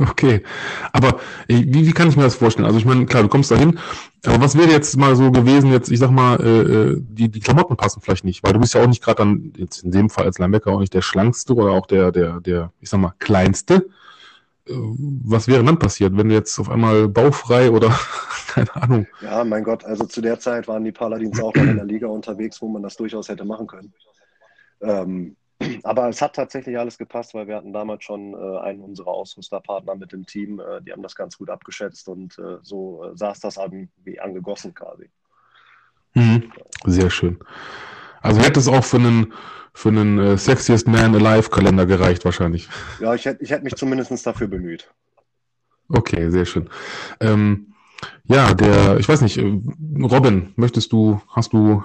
okay, 0.10 0.42
aber 0.92 1.20
äh, 1.46 1.62
wie, 1.64 1.86
wie 1.86 1.92
kann 1.92 2.08
ich 2.08 2.16
mir 2.16 2.24
das 2.24 2.34
vorstellen? 2.34 2.66
Also 2.66 2.80
ich 2.80 2.84
meine, 2.84 3.06
klar, 3.06 3.22
du 3.22 3.28
kommst 3.28 3.52
da 3.52 3.56
hin, 3.56 3.78
aber 4.24 4.40
was 4.40 4.56
wäre 4.56 4.70
jetzt 4.70 4.96
mal 4.96 5.14
so 5.14 5.30
gewesen, 5.30 5.70
jetzt, 5.70 5.90
ich 5.90 5.98
sag 5.98 6.10
mal, 6.10 6.40
äh, 6.40 6.60
äh, 6.60 6.96
die, 7.00 7.28
die 7.28 7.40
Klamotten 7.40 7.76
passen 7.76 8.00
vielleicht 8.00 8.24
nicht, 8.24 8.42
weil 8.42 8.52
du 8.52 8.60
bist 8.60 8.74
ja 8.74 8.82
auch 8.82 8.88
nicht 8.88 9.02
gerade 9.02 9.18
dann, 9.18 9.52
jetzt 9.56 9.84
in 9.84 9.92
dem 9.92 10.10
Fall 10.10 10.24
als 10.24 10.38
Linebacker 10.38 10.72
auch 10.72 10.80
nicht 10.80 10.94
der 10.94 11.02
schlankste 11.02 11.54
oder 11.54 11.70
auch 11.70 11.86
der, 11.86 12.10
der, 12.10 12.40
der, 12.40 12.72
ich 12.80 12.90
sag 12.90 13.00
mal, 13.00 13.14
kleinste. 13.18 13.88
Äh, 14.66 14.72
was 14.72 15.46
wäre 15.46 15.62
dann 15.62 15.78
passiert, 15.78 16.16
wenn 16.16 16.28
du 16.28 16.34
jetzt 16.34 16.58
auf 16.58 16.68
einmal 16.68 17.08
baufrei 17.08 17.70
oder 17.70 17.96
keine 18.48 18.74
Ahnung? 18.74 19.06
Ja, 19.20 19.44
mein 19.44 19.62
Gott, 19.62 19.84
also 19.84 20.04
zu 20.04 20.20
der 20.20 20.40
Zeit 20.40 20.66
waren 20.66 20.84
die 20.84 20.92
Paladins 20.92 21.40
auch 21.40 21.54
in 21.54 21.76
der 21.76 21.84
Liga 21.84 22.08
unterwegs, 22.08 22.60
wo 22.60 22.68
man 22.68 22.82
das 22.82 22.96
durchaus 22.96 23.28
hätte 23.28 23.44
machen 23.44 23.66
können. 23.66 23.92
Ähm, 24.80 25.36
aber 25.82 26.08
es 26.08 26.22
hat 26.22 26.36
tatsächlich 26.36 26.78
alles 26.78 26.98
gepasst, 26.98 27.34
weil 27.34 27.48
wir 27.48 27.56
hatten 27.56 27.72
damals 27.72 28.04
schon 28.04 28.34
äh, 28.34 28.58
einen 28.60 28.80
unserer 28.80 29.08
Ausrüsterpartner 29.08 29.96
mit 29.96 30.12
dem 30.12 30.24
Team, 30.24 30.60
äh, 30.60 30.80
die 30.82 30.92
haben 30.92 31.02
das 31.02 31.14
ganz 31.14 31.36
gut 31.36 31.50
abgeschätzt 31.50 32.08
und 32.08 32.38
äh, 32.38 32.58
so 32.62 33.04
äh, 33.04 33.16
saß 33.16 33.40
das 33.40 33.58
an 33.58 33.88
wie 34.04 34.20
angegossen 34.20 34.74
quasi. 34.74 35.10
Mhm. 36.14 36.52
Sehr 36.86 37.10
schön. 37.10 37.38
Also 38.20 38.40
hätte 38.40 38.60
es 38.60 38.68
auch 38.68 38.84
für 38.84 38.98
einen, 38.98 39.32
für 39.72 39.88
einen 39.88 40.18
äh, 40.18 40.38
Sexiest 40.38 40.88
Man 40.88 41.14
Alive 41.14 41.50
Kalender 41.50 41.86
gereicht 41.86 42.24
wahrscheinlich. 42.24 42.68
Ja, 43.00 43.14
ich 43.14 43.24
hätte 43.24 43.42
ich 43.42 43.50
hätt 43.50 43.64
mich 43.64 43.74
zumindest 43.74 44.26
dafür 44.26 44.48
bemüht. 44.48 44.90
Okay, 45.88 46.30
sehr 46.30 46.44
schön. 46.44 46.68
Ähm, 47.20 47.74
ja, 48.24 48.54
der, 48.54 48.98
ich 48.98 49.08
weiß 49.08 49.22
nicht, 49.22 49.38
äh, 49.38 49.60
Robin, 50.02 50.52
möchtest 50.56 50.92
du, 50.92 51.20
hast 51.28 51.52
du 51.52 51.82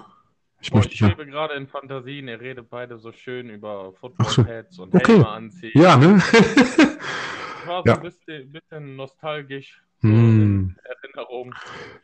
ich, 0.64 0.72
Boah, 0.72 0.78
möchte, 0.78 0.94
ich 0.94 1.02
lebe 1.02 1.26
ja. 1.26 1.30
gerade 1.30 1.56
in 1.56 1.68
Fantasien, 1.68 2.30
ihr 2.30 2.40
redet 2.40 2.70
beide 2.70 2.98
so 2.98 3.12
schön 3.12 3.50
über 3.50 3.92
Footballpads 3.94 4.80
und 4.80 4.96
okay. 4.96 5.14
Helme 5.14 5.28
anziehen. 5.28 5.72
Ja, 5.76 5.98
ne? 5.98 6.24
ich 6.32 7.68
war 7.68 7.84
so 7.84 7.90
ja. 7.90 7.96
ein 7.96 8.02
bisschen, 8.02 8.52
bisschen 8.52 8.96
nostalgisch 8.96 9.84
so 10.02 10.08
hm. 10.08 10.76
Erinnerung. 10.84 11.54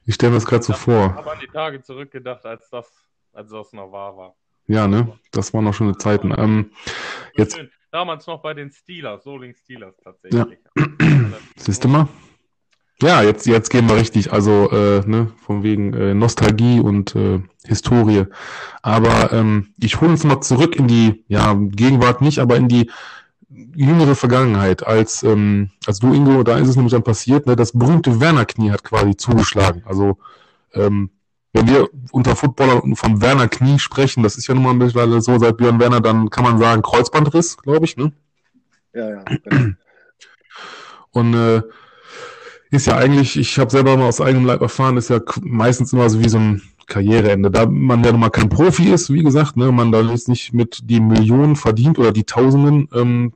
Ich 0.06 0.16
stelle 0.16 0.32
mir 0.32 0.38
das 0.38 0.46
gerade 0.46 0.64
so 0.64 0.74
vor. 0.74 1.06
Ich 1.06 1.14
habe 1.14 1.32
an 1.32 1.40
die 1.42 1.48
Tage 1.48 1.82
zurückgedacht, 1.82 2.46
als 2.46 2.70
das, 2.70 2.92
als 3.32 3.50
das 3.50 3.72
noch 3.72 3.94
wahr 3.94 4.18
war. 4.18 4.36
Ja, 4.68 4.88
ne? 4.88 5.18
Das 5.32 5.54
waren 5.54 5.64
noch 5.64 5.74
schöne 5.74 5.98
Zeiten. 5.98 6.34
Ähm, 6.38 6.72
jetzt... 7.36 7.60
Damals 7.92 8.28
noch 8.28 8.42
bei 8.44 8.54
den 8.54 8.70
Steelers, 8.70 9.24
Soling 9.24 9.56
Steelers 9.56 9.96
tatsächlich. 10.04 10.60
Ja. 11.02 11.38
Siehst 11.58 11.84
du 11.84 11.88
mal? 11.88 12.08
Ja, 13.02 13.22
jetzt, 13.22 13.48
jetzt 13.48 13.70
gehen 13.70 13.88
wir 13.88 13.96
richtig, 13.96 14.34
also 14.34 14.70
äh, 14.72 15.02
ne, 15.08 15.32
von 15.46 15.64
wegen 15.64 15.94
äh, 15.94 16.14
Nostalgie 16.14 16.82
und 16.82 17.16
äh, 17.16 17.42
Historie. 17.66 18.26
Aber 18.82 19.32
ähm, 19.32 19.74
ich 19.80 20.02
hole 20.02 20.12
uns 20.12 20.26
mal 20.26 20.42
zurück 20.42 20.76
in 20.76 20.88
die, 20.88 21.24
ja, 21.28 21.54
Gegenwart 21.54 22.22
nicht, 22.22 22.40
aber 22.40 22.58
in 22.58 22.68
die 22.68 22.92
jüngere 23.50 24.16
Vergangenheit, 24.16 24.86
als, 24.86 25.24
ähm, 25.24 25.72
als 25.86 26.00
du, 26.00 26.14
Ingo, 26.14 26.44
da 26.44 26.58
ist 26.58 26.68
es 26.68 26.76
nämlich 26.76 26.92
dann 26.92 27.04
passiert, 27.04 27.48
ne, 27.48 27.56
das 27.56 27.72
berühmte 27.72 28.20
Werner-Knie 28.20 28.72
hat 28.72 28.84
quasi 28.84 29.16
zugeschlagen. 29.16 29.84
Also 29.86 30.18
ähm, 30.74 31.10
wenn 31.54 31.68
wir 31.68 31.90
unter 32.12 32.36
Footballern 32.36 32.96
vom 32.96 33.22
Werner-Knie 33.22 33.80
sprechen, 33.80 34.24
das 34.24 34.38
ist 34.38 34.48
ja 34.48 34.54
nun 34.54 34.64
mal 34.64 34.74
mittlerweile 34.74 35.22
so, 35.22 35.38
seit 35.40 35.58
Björn 35.58 35.80
Werner, 35.80 36.02
dann 36.02 36.30
kann 36.30 36.44
man 36.44 36.60
sagen 36.60 36.82
Kreuzbandriss, 36.82 37.58
glaube 37.58 37.86
ich, 37.86 37.96
ne? 37.98 38.12
Ja, 38.94 39.10
ja. 39.10 39.24
Genau. 39.24 39.74
Und 41.12 41.34
äh, 41.34 41.64
ist 42.72 42.88
ja 42.88 42.98
eigentlich, 42.98 43.38
ich 43.38 43.58
habe 43.58 43.72
selber 43.72 43.98
mal 43.98 44.08
aus 44.08 44.22
eigenem 44.22 44.46
Leib 44.46 44.62
erfahren, 44.62 44.98
ist 44.98 45.10
ja 45.10 45.20
meistens 45.42 45.94
immer 45.94 46.10
so 46.10 46.24
wie 46.24 46.30
so 46.30 46.38
ein 46.38 46.62
Karriereende. 46.86 47.50
Da 47.50 47.66
man 47.66 48.04
ja 48.04 48.12
nun 48.12 48.22
mal 48.22 48.30
kein 48.30 48.50
Profi 48.50 48.92
ist, 48.92 49.12
wie 49.12 49.24
gesagt, 49.24 49.58
ne, 49.58 49.72
man 49.72 49.92
da 49.92 50.02
jetzt 50.02 50.28
nicht 50.28 50.54
mit 50.54 50.82
die 50.84 51.00
Millionen 51.00 51.56
verdient 51.56 51.98
oder 51.98 52.12
die 52.12 52.26
Tausenden, 52.26 52.90
ähm, 52.94 53.34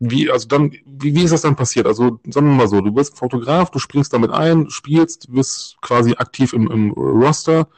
wie, 0.00 0.30
also 0.30 0.48
dann, 0.48 0.72
wie, 0.84 1.14
wie 1.14 1.22
ist 1.22 1.32
das 1.32 1.42
dann 1.42 1.54
passiert? 1.54 1.86
Also 1.86 2.18
sagen 2.28 2.48
wir 2.48 2.56
mal 2.56 2.68
so, 2.68 2.80
du 2.80 2.90
bist 2.90 3.16
Fotograf, 3.16 3.70
du 3.70 3.78
springst 3.78 4.12
damit 4.12 4.32
ein, 4.32 4.68
spielst, 4.68 5.32
bist 5.32 5.76
quasi 5.80 6.14
aktiv 6.14 6.52
im, 6.52 6.68
im 6.70 6.90
Roster, 6.90 7.68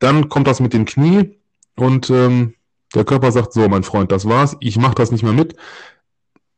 dann 0.00 0.28
kommt 0.28 0.48
das 0.48 0.58
mit 0.58 0.72
dem 0.72 0.84
Knie 0.84 1.38
und 1.76 2.10
ähm, 2.10 2.54
der 2.94 3.04
Körper 3.04 3.30
sagt, 3.30 3.52
so 3.52 3.68
mein 3.68 3.84
Freund, 3.84 4.10
das 4.10 4.28
war's, 4.28 4.56
ich 4.58 4.78
mach 4.78 4.94
das 4.94 5.12
nicht 5.12 5.22
mehr 5.22 5.32
mit 5.32 5.54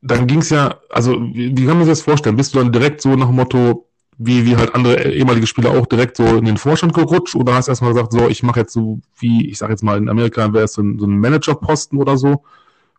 dann 0.03 0.27
ging 0.27 0.41
es 0.41 0.51
ja, 0.51 0.79
also 0.91 1.21
wie, 1.21 1.57
wie 1.57 1.67
kann 1.67 1.79
man 1.79 1.85
sich 1.87 1.93
das 1.93 2.03
vorstellen? 2.03 2.37
Bist 2.37 2.55
du 2.55 2.59
dann 2.59 2.73
direkt 2.73 3.01
so 3.01 3.15
nach 3.17 3.27
dem 3.27 3.37
Motto, 3.37 3.89
wie, 4.19 4.47
wie 4.47 4.57
halt 4.57 4.75
andere 4.75 5.13
ehemalige 5.13 5.47
Spieler 5.47 5.71
auch 5.71 5.87
direkt 5.87 6.17
so 6.17 6.25
in 6.37 6.45
den 6.45 6.57
Vorstand 6.57 6.95
gerutscht 6.95 7.35
oder 7.35 7.55
hast 7.55 7.67
du 7.67 7.73
erstmal 7.73 7.93
gesagt, 7.93 8.13
so, 8.13 8.29
ich 8.29 8.43
mache 8.43 8.61
jetzt 8.61 8.73
so 8.73 9.01
wie, 9.19 9.49
ich 9.51 9.59
sag 9.59 9.71
jetzt 9.71 9.83
mal, 9.83 9.99
in 9.99 10.09
Amerika 10.09 10.53
wäre 10.53 10.65
es 10.65 10.73
so 10.73 10.83
ein, 10.83 10.99
so 10.99 11.07
ein 11.07 11.19
Managerposten 11.19 11.99
oder 11.99 12.17
so? 12.17 12.43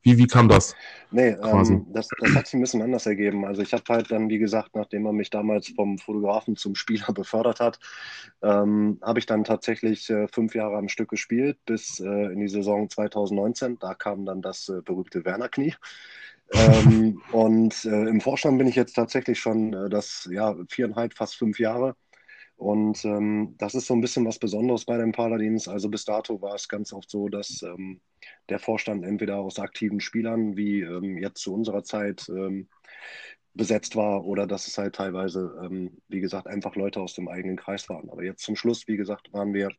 Wie, 0.04 0.18
wie 0.18 0.28
kam 0.28 0.48
das? 0.48 0.76
Nee, 1.12 1.36
ähm, 1.44 1.86
das, 1.92 2.08
das 2.20 2.36
hat 2.36 2.46
sich 2.46 2.54
ein 2.54 2.62
bisschen 2.62 2.82
anders 2.82 3.06
ergeben. 3.06 3.46
Also 3.46 3.62
ich 3.62 3.74
habe 3.74 3.84
halt 3.90 4.12
dann, 4.12 4.30
wie 4.30 4.38
gesagt, 4.38 4.76
nachdem 4.76 5.04
man 5.04 5.16
mich 5.16 5.30
damals 5.30 5.70
vom 5.70 5.98
Fotografen 5.98 6.56
zum 6.56 6.76
Spieler 6.76 7.08
befördert 7.14 7.60
hat, 7.60 7.80
ähm, 8.42 9.00
habe 9.02 9.20
ich 9.20 9.26
dann 9.26 9.44
tatsächlich 9.44 10.10
äh, 10.10 10.28
fünf 10.28 10.56
Jahre 10.56 10.78
am 10.78 10.88
Stück 10.88 11.10
gespielt, 11.10 11.58
bis 11.66 12.00
äh, 12.00 12.06
in 12.06 12.40
die 12.40 12.48
Saison 12.48 12.90
2019. 12.90 13.80
Da 13.80 13.96
kam 13.96 14.26
dann 14.26 14.42
das 14.42 14.70
äh, 14.70 14.82
berühmte 14.82 15.26
Werner-Knie 15.26 15.74
ähm, 16.54 17.22
und 17.32 17.86
äh, 17.86 18.08
im 18.08 18.22
Vorstand 18.22 18.58
bin 18.58 18.68
ich 18.68 18.76
jetzt 18.76 18.94
tatsächlich 18.94 19.40
schon 19.40 19.74
äh, 19.74 19.90
das 19.90 20.28
ja 20.32 20.56
viereinhalb, 20.70 21.14
fast 21.14 21.36
fünf 21.36 21.60
Jahre. 21.60 21.96
Und 22.56 23.06
ähm, 23.06 23.56
das 23.60 23.76
ist 23.76 23.86
so 23.86 23.94
ein 23.94 24.02
bisschen 24.02 24.26
was 24.26 24.40
Besonderes 24.40 24.86
bei 24.86 24.98
den 24.98 25.12
Paladins. 25.12 25.68
Also 25.68 25.90
bis 25.90 26.06
dato 26.06 26.42
war 26.42 26.56
es 26.56 26.68
ganz 26.68 26.92
oft 26.92 27.10
so, 27.10 27.30
dass 27.30 27.62
ähm, 27.62 28.02
der 28.50 28.58
Vorstand 28.58 29.06
entweder 29.06 29.38
aus 29.38 29.60
aktiven 29.60 30.00
Spielern, 30.00 30.58
wie 30.58 30.82
ähm, 30.82 31.20
jetzt 31.20 31.42
zu 31.42 31.54
unserer 31.54 31.84
Zeit, 31.84 32.28
ähm, 32.30 32.68
besetzt 33.54 33.96
war 33.96 34.24
oder 34.26 34.48
dass 34.48 34.68
es 34.68 34.78
halt 34.78 34.96
teilweise, 34.96 35.60
ähm, 35.64 35.98
wie 36.08 36.22
gesagt, 36.22 36.48
einfach 36.48 36.76
Leute 36.76 37.02
aus 37.02 37.16
dem 37.16 37.28
eigenen 37.28 37.58
Kreis 37.58 37.90
waren. 37.90 38.10
Aber 38.10 38.24
jetzt 38.24 38.44
zum 38.44 38.56
Schluss, 38.56 38.88
wie 38.88 38.98
gesagt, 38.98 39.34
waren 39.34 39.54
wir 39.54 39.70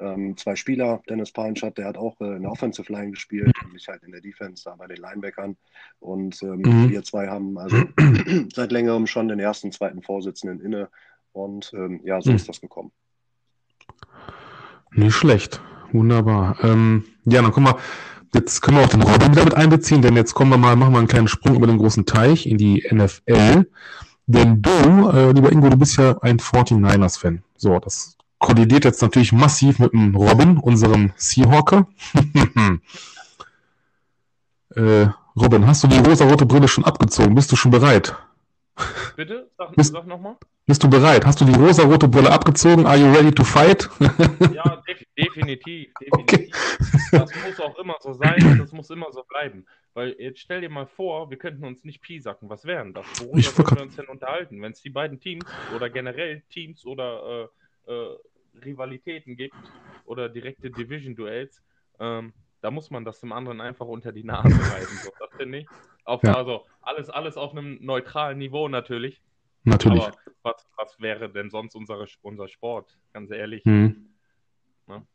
ähm, 0.00 0.36
zwei 0.36 0.56
Spieler. 0.56 1.02
Dennis 1.08 1.32
Palenschat, 1.32 1.78
der 1.78 1.86
hat 1.86 1.96
auch 1.96 2.20
äh, 2.20 2.36
in 2.36 2.42
der 2.42 2.50
Offensive 2.50 2.92
Line 2.92 3.10
gespielt 3.10 3.52
und 3.64 3.76
ich 3.76 3.88
halt 3.88 4.02
in 4.02 4.12
der 4.12 4.20
Defense, 4.20 4.64
da 4.64 4.74
bei 4.76 4.86
den 4.86 4.96
Linebackern. 4.96 5.56
Und 6.00 6.42
ähm, 6.42 6.62
mhm. 6.64 6.90
wir 6.90 7.02
zwei 7.02 7.28
haben 7.28 7.58
also 7.58 7.76
seit 8.54 8.72
längerem 8.72 9.06
schon 9.06 9.28
den 9.28 9.38
ersten, 9.38 9.72
zweiten 9.72 10.02
Vorsitzenden 10.02 10.60
inne. 10.60 10.88
Und 11.32 11.72
ähm, 11.74 12.00
ja, 12.04 12.20
so 12.20 12.30
mhm. 12.30 12.36
ist 12.36 12.48
das 12.48 12.60
gekommen. 12.60 12.90
Nicht 14.92 15.14
schlecht. 15.14 15.60
Wunderbar. 15.92 16.56
Ähm, 16.62 17.04
ja, 17.24 17.42
dann 17.42 17.52
kommen 17.52 17.66
wir, 17.66 17.78
jetzt 18.34 18.60
können 18.60 18.78
wir 18.78 18.84
auch 18.84 18.88
den 18.88 19.02
Robin 19.02 19.32
damit 19.32 19.54
einbeziehen, 19.54 20.02
denn 20.02 20.16
jetzt 20.16 20.34
kommen 20.34 20.50
wir 20.50 20.58
mal, 20.58 20.76
machen 20.76 20.92
wir 20.92 20.98
einen 20.98 21.08
kleinen 21.08 21.28
Sprung 21.28 21.56
über 21.56 21.66
den 21.66 21.78
großen 21.78 22.06
Teich 22.06 22.46
in 22.46 22.58
die 22.58 22.86
NFL. 22.90 23.66
Denn 24.26 24.62
du, 24.62 25.08
äh, 25.08 25.32
lieber 25.32 25.50
Ingo, 25.50 25.68
du 25.68 25.76
bist 25.76 25.96
ja 25.96 26.16
ein 26.22 26.38
49ers-Fan. 26.38 27.42
So, 27.56 27.78
das 27.80 28.16
kollidiert 28.40 28.84
jetzt 28.84 29.02
natürlich 29.02 29.32
massiv 29.32 29.78
mit 29.78 29.92
dem 29.92 30.16
Robin, 30.16 30.58
unserem 30.58 31.12
Seahawker. 31.16 31.86
äh, 34.74 35.06
Robin, 35.36 35.66
hast 35.66 35.84
du 35.84 35.88
die 35.88 35.98
rosa-rote 35.98 36.46
Brille 36.46 36.66
schon 36.66 36.84
abgezogen? 36.84 37.34
Bist 37.34 37.52
du 37.52 37.56
schon 37.56 37.70
bereit? 37.70 38.16
Bitte? 39.14 39.50
Sag, 39.56 39.76
bist, 39.76 39.92
sag 39.92 40.06
nochmal. 40.06 40.36
Bist 40.66 40.82
du 40.82 40.88
bereit? 40.88 41.26
Hast 41.26 41.40
du 41.40 41.44
die 41.44 41.54
rosa-rote 41.54 42.08
Brille 42.08 42.32
abgezogen? 42.32 42.86
Are 42.86 42.96
you 42.96 43.12
ready 43.12 43.30
to 43.30 43.44
fight? 43.44 43.88
ja, 44.00 44.82
def 44.86 45.04
definitiv. 45.18 45.92
definitiv. 46.00 46.10
Okay. 46.10 46.50
Das 47.12 47.30
muss 47.44 47.60
auch 47.60 47.78
immer 47.78 47.96
so 48.00 48.14
sein 48.14 48.58
das 48.58 48.72
muss 48.72 48.88
immer 48.88 49.12
so 49.12 49.22
bleiben. 49.24 49.66
Weil 49.92 50.14
jetzt 50.18 50.40
stell 50.40 50.62
dir 50.62 50.70
mal 50.70 50.86
vor, 50.86 51.28
wir 51.28 51.36
könnten 51.36 51.64
uns 51.64 51.84
nicht 51.84 52.00
piesacken. 52.00 52.48
Was 52.48 52.64
wären 52.64 52.94
das? 52.94 53.04
Worüber 53.20 53.58
würden 53.58 53.76
wir 53.76 53.82
uns 53.82 53.96
denn 53.96 54.06
unterhalten? 54.06 54.62
Wenn 54.62 54.72
es 54.72 54.80
die 54.80 54.90
beiden 54.90 55.20
Teams 55.20 55.44
oder 55.76 55.90
generell 55.90 56.42
Teams 56.48 56.86
oder 56.86 57.48
äh, 57.86 57.92
äh, 57.92 58.16
Rivalitäten 58.64 59.36
gibt 59.36 59.56
oder 60.04 60.28
direkte 60.28 60.70
Division-Duells, 60.70 61.62
ähm, 61.98 62.32
da 62.60 62.70
muss 62.70 62.90
man 62.90 63.04
das 63.04 63.20
dem 63.20 63.32
anderen 63.32 63.60
einfach 63.60 63.86
unter 63.86 64.12
die 64.12 64.24
Nase 64.24 64.48
reiben. 64.48 64.96
So, 65.02 65.10
das 65.18 65.30
finde 65.36 65.58
ich. 65.58 65.66
Auf, 66.04 66.22
ja. 66.22 66.34
Also 66.34 66.66
alles, 66.82 67.08
alles 67.10 67.36
auf 67.36 67.52
einem 67.52 67.78
neutralen 67.80 68.38
Niveau 68.38 68.68
natürlich. 68.68 69.22
Natürlich. 69.64 70.02
Aber 70.02 70.16
was, 70.42 70.66
was 70.76 71.00
wäre 71.00 71.30
denn 71.30 71.50
sonst 71.50 71.74
unser, 71.74 72.06
unser 72.22 72.48
Sport? 72.48 72.98
Ganz 73.12 73.30
ehrlich. 73.30 73.64
Hm. 73.64 74.10
Ne? 74.86 75.06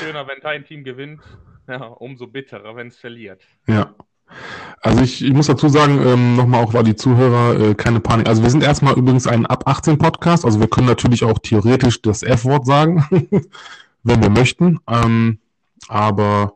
Schöner, 0.00 0.28
wenn 0.28 0.40
dein 0.40 0.64
Team 0.64 0.84
gewinnt, 0.84 1.20
ja, 1.66 1.84
umso 1.84 2.26
bitterer, 2.26 2.76
wenn 2.76 2.88
es 2.88 2.98
verliert. 2.98 3.42
Ja. 3.66 3.94
Also 4.86 5.02
ich, 5.02 5.24
ich 5.24 5.32
muss 5.32 5.48
dazu 5.48 5.68
sagen, 5.68 6.00
ähm, 6.06 6.36
nochmal 6.36 6.62
auch, 6.62 6.72
weil 6.72 6.84
die 6.84 6.94
Zuhörer 6.94 7.58
äh, 7.58 7.74
keine 7.74 7.98
Panik. 7.98 8.28
Also 8.28 8.44
wir 8.44 8.50
sind 8.50 8.62
erstmal 8.62 8.96
übrigens 8.96 9.26
ein 9.26 9.44
ab 9.44 9.64
18 9.66 9.98
Podcast, 9.98 10.44
also 10.44 10.60
wir 10.60 10.68
können 10.68 10.86
natürlich 10.86 11.24
auch 11.24 11.40
theoretisch 11.40 12.00
das 12.02 12.22
F-Wort 12.22 12.66
sagen, 12.66 13.04
wenn 14.04 14.22
wir 14.22 14.30
möchten. 14.30 14.78
Ähm, 14.86 15.40
aber 15.88 16.52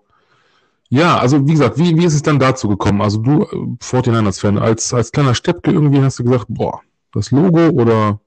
ja, 0.90 1.18
also 1.18 1.44
wie 1.48 1.52
gesagt, 1.52 1.76
wie, 1.76 1.96
wie 1.96 2.04
ist 2.04 2.14
es 2.14 2.22
dann 2.22 2.38
dazu 2.38 2.68
gekommen? 2.68 3.02
Also 3.02 3.18
du, 3.18 3.42
äh, 3.42 3.46
49ers-Fan, 3.82 4.58
als, 4.58 4.94
als 4.94 5.10
kleiner 5.10 5.34
Steppke 5.34 5.72
irgendwie 5.72 6.00
hast 6.00 6.20
du 6.20 6.22
gesagt, 6.22 6.46
boah, 6.48 6.82
das 7.12 7.32
Logo 7.32 7.70
oder 7.70 8.20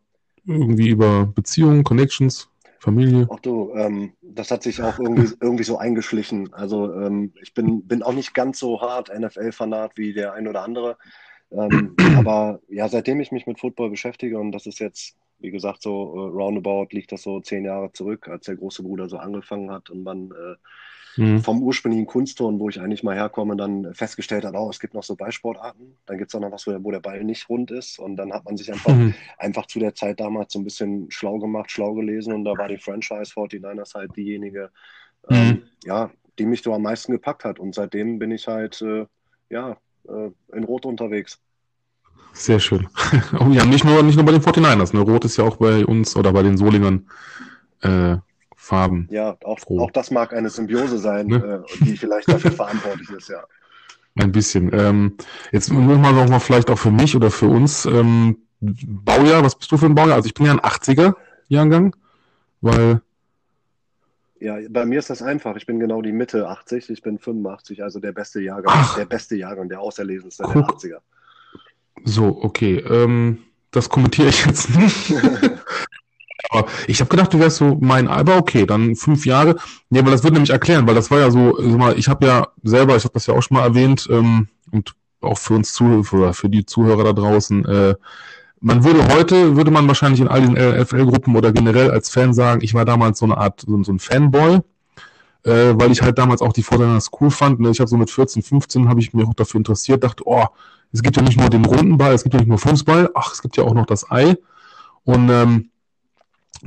irgendwie 0.46 0.90
über 0.90 1.28
Beziehungen, 1.28 1.86
Connections? 1.86 2.50
Familie? 2.84 3.30
Ach 3.32 3.40
du, 3.40 3.72
ähm, 3.76 4.12
das 4.22 4.52
hat 4.52 4.62
sich 4.62 4.82
auch 4.82 5.00
irgendwie, 5.00 5.34
irgendwie 5.42 5.64
so 5.64 5.78
eingeschlichen. 5.78 6.54
Also 6.54 6.94
ähm, 6.94 7.32
ich 7.42 7.54
bin, 7.54 7.88
bin 7.88 8.04
auch 8.04 8.12
nicht 8.12 8.34
ganz 8.34 8.60
so 8.60 8.82
hart 8.82 9.10
NFL-Fanat 9.18 9.96
wie 9.96 10.14
der 10.14 10.34
ein 10.34 10.50
oder 10.50 10.64
andere. 10.64 10.98
Ähm, 11.52 11.96
aber 12.18 12.60
ja, 12.68 12.90
seitdem 12.90 13.22
ich 13.22 13.32
mich 13.32 13.48
mit 13.48 13.58
Football 13.58 13.90
beschäftige, 13.90 14.38
und 14.38 14.52
das 14.52 14.66
ist 14.66 14.80
jetzt, 14.80 15.16
wie 15.40 15.52
gesagt, 15.52 15.82
so 15.82 16.14
uh, 16.14 16.28
roundabout 16.28 16.88
liegt 16.92 17.14
das 17.14 17.22
so 17.22 17.40
zehn 17.40 17.64
Jahre 17.64 17.94
zurück, 17.94 18.28
als 18.28 18.48
der 18.48 18.58
große 18.58 18.84
Bruder 18.84 19.08
so 19.08 19.16
angefangen 19.16 19.72
hat 19.72 19.90
und 19.90 20.04
man 20.04 20.32
äh, 20.32 20.56
mhm. 21.18 21.42
vom 21.42 21.62
ursprünglichen 21.62 22.06
Kunstturnen, 22.06 22.60
wo 22.60 22.70
ich 22.70 22.80
eigentlich 22.80 23.04
mal 23.04 23.16
herkomme, 23.16 23.56
dann 23.56 23.94
festgestellt 23.94 24.46
hat, 24.46 24.56
oh, 24.56 24.70
es 24.70 24.80
gibt 24.80 24.94
noch 24.94 25.04
so 25.04 25.16
Ballsportarten. 25.16 25.98
Dann 26.06 26.18
gibt 26.18 26.32
es 26.32 26.36
auch 26.36 26.40
noch 26.40 26.52
was, 26.52 26.68
wo 26.68 26.92
der 26.92 27.00
Ball 27.00 27.24
nicht 27.24 27.50
rund 27.50 27.72
ist. 27.72 28.00
Und 28.00 28.16
dann 28.16 28.34
hat 28.34 28.46
man 28.46 28.58
sich 28.58 28.72
einfach, 28.72 28.94
mhm. 28.94 29.14
einfach 29.38 29.66
zu 29.68 29.80
der 29.80 29.96
Zeit 29.96 30.20
damals 30.20 30.54
so 30.54 30.60
ein 30.60 30.64
bisschen 30.64 31.10
schlau 31.10 31.40
gemacht, 31.40 31.72
schlau 31.72 31.94
gelesen. 31.94 32.34
Und 32.34 32.46
da 32.46 32.58
war 32.58 32.68
die 32.68 32.78
Franchise 32.78 33.34
49ers 33.34 33.96
halt 33.96 34.16
diejenige, 34.16 34.70
mhm. 35.30 35.36
ähm, 35.36 35.64
ja, 35.86 36.12
die 36.40 36.46
mich 36.46 36.62
so 36.62 36.74
am 36.74 36.82
meisten 36.82 37.12
gepackt 37.12 37.44
hat. 37.44 37.60
Und 37.60 37.76
seitdem 37.76 38.20
bin 38.20 38.32
ich 38.32 38.48
halt, 38.48 38.82
äh, 38.82 39.06
ja, 39.50 39.78
äh, 40.08 40.32
in 40.56 40.64
Rot 40.64 40.86
unterwegs. 40.86 41.40
Sehr 42.34 42.60
schön. 42.60 42.88
Oh 43.40 43.50
ja, 43.50 43.66
nicht 43.66 43.84
nur, 43.84 44.02
nicht 44.04 44.16
nur 44.16 44.26
bei 44.26 44.32
den 44.32 44.42
49ers. 44.42 44.96
Ne? 44.96 45.02
Rot 45.02 45.26
ist 45.26 45.38
ja 45.38 45.44
auch 45.44 45.58
bei 45.58 45.86
uns 45.86 46.16
oder 46.16 46.34
bei 46.34 46.44
den 46.44 46.58
Solingern 46.58 47.08
äh, 47.82 48.18
Farben. 48.64 49.10
Ja, 49.12 49.36
auch, 49.44 49.60
auch 49.68 49.92
das 49.92 50.10
mag 50.10 50.32
eine 50.32 50.50
Symbiose 50.50 50.98
sein, 50.98 51.28
ne? 51.28 51.66
äh, 51.68 51.84
die 51.84 51.98
vielleicht 51.98 52.30
dafür 52.30 52.52
verantwortlich 52.64 53.10
ist, 53.10 53.28
ja. 53.28 53.44
Ein 54.16 54.32
bisschen. 54.32 54.72
Ähm, 54.74 55.18
jetzt 55.52 55.70
nochmal 55.70 56.14
noch 56.14 56.30
mal 56.30 56.40
vielleicht 56.40 56.70
auch 56.70 56.78
für 56.78 56.92
mich 56.92 57.14
oder 57.14 57.30
für 57.30 57.48
uns. 57.48 57.86
Ähm, 57.86 58.38
Baujahr, 58.62 59.44
was 59.44 59.56
bist 59.56 59.70
du 59.70 59.78
für 59.78 59.88
ein 59.88 59.96
Baujahr? 59.96 60.16
Also 60.16 60.28
ich 60.28 60.34
bin 60.34 60.46
ja 60.46 60.54
ein 60.54 60.62
80er-Jahrgang, 60.62 61.94
weil. 62.62 63.02
Ja, 64.40 64.58
bei 64.70 64.86
mir 64.86 65.00
ist 65.00 65.10
das 65.10 65.22
einfach. 65.22 65.58
Ich 65.58 65.66
bin 65.66 65.82
genau 65.82 66.02
die 66.02 66.14
Mitte 66.14 66.48
80, 66.48 66.90
ich 66.90 67.02
bin 67.02 67.20
85, 67.20 67.84
also 67.84 68.00
der 68.00 68.14
beste 68.14 68.40
Jahrgang, 68.40 68.74
Ach. 68.74 68.96
der 68.96 69.06
beste 69.06 69.36
Jahrgang, 69.36 69.68
der 69.68 69.82
auserlesenste 69.82 70.44
der 70.44 70.62
80er. 70.62 71.00
So, 72.06 72.42
okay. 72.42 72.78
Ähm, 72.78 73.40
das 73.72 73.90
kommentiere 73.90 74.30
ich 74.30 74.46
jetzt 74.46 74.74
nicht. 74.78 75.14
Aber 76.54 76.68
ich 76.88 77.00
habe 77.00 77.10
gedacht, 77.10 77.34
du 77.34 77.40
wärst 77.40 77.58
so 77.58 77.78
mein 77.82 78.08
Alter, 78.08 78.38
okay, 78.38 78.66
dann 78.66 78.96
fünf 78.96 79.26
Jahre. 79.26 79.56
Nee, 79.90 80.04
weil 80.04 80.12
das 80.12 80.24
würde 80.24 80.36
nämlich 80.36 80.52
erklären, 80.52 80.88
weil 80.88 80.96
das 80.96 81.12
war 81.12 81.20
ja 81.20 81.32
so, 81.32 81.58
sag 81.60 81.78
mal, 81.78 81.98
ich 81.98 82.08
habe 82.08 82.26
ja 82.26 82.48
selber, 82.64 82.96
ich 82.96 83.04
habe 83.04 83.14
das 83.14 83.28
ja 83.28 83.34
auch 83.34 83.42
schon 83.42 83.58
mal 83.58 83.64
erwähnt, 83.64 84.08
ähm, 84.12 84.48
und 84.72 84.94
auch 85.22 85.38
für 85.38 85.54
uns 85.54 85.74
Zuhörer, 85.74 86.34
für 86.34 86.50
die 86.50 86.66
Zuhörer 86.66 87.04
da 87.04 87.14
draußen, 87.14 87.66
äh, 87.66 87.96
man 88.64 88.84
würde 88.86 89.06
heute, 89.14 89.58
würde 89.58 89.72
man 89.72 89.88
wahrscheinlich 89.88 90.22
in 90.22 90.30
all 90.30 90.42
den 90.42 90.56
LFL-Gruppen 90.56 91.36
oder 91.36 91.52
generell 91.52 91.92
als 91.92 92.10
Fan 92.10 92.34
sagen, 92.34 92.62
ich 92.64 92.74
war 92.74 92.86
damals 92.86 93.20
so 93.20 93.26
eine 93.26 93.38
Art, 93.38 93.62
so, 93.62 93.84
so 93.84 93.92
ein 93.92 94.00
Fanboy, 94.00 94.60
äh, 95.44 95.74
weil 95.76 95.92
ich 95.92 96.02
halt 96.02 96.18
damals 96.18 96.42
auch 96.42 96.54
die 96.54 96.64
Fortinanders 96.64 97.12
cool 97.20 97.30
fand. 97.30 97.60
Ne? 97.60 97.72
Ich 97.72 97.80
habe 97.80 97.90
so 97.90 97.98
mit 97.98 98.10
14, 98.10 98.42
15 98.42 98.88
habe 98.88 99.02
ich 99.02 99.14
mich 99.14 99.28
auch 99.28 99.34
dafür 99.34 99.58
interessiert, 99.58 100.06
dachte, 100.06 100.24
oh, 100.26 100.46
es 100.94 101.04
gibt 101.04 101.18
ja 101.18 101.24
nicht 101.24 101.38
nur 101.38 101.50
den 101.50 101.66
runden 101.66 101.98
Ball, 101.98 102.14
es 102.14 102.24
gibt 102.24 102.36
ja 102.36 102.40
nicht 102.40 102.50
nur 102.50 102.58
Fußball, 102.58 103.10
ach, 103.16 103.34
es 103.34 103.42
gibt 103.42 103.58
ja 103.58 103.66
auch 103.66 103.74
noch 103.74 103.86
das 103.86 104.10
Ei. 104.10 104.38
Und 105.04 105.30
ähm, 105.30 105.70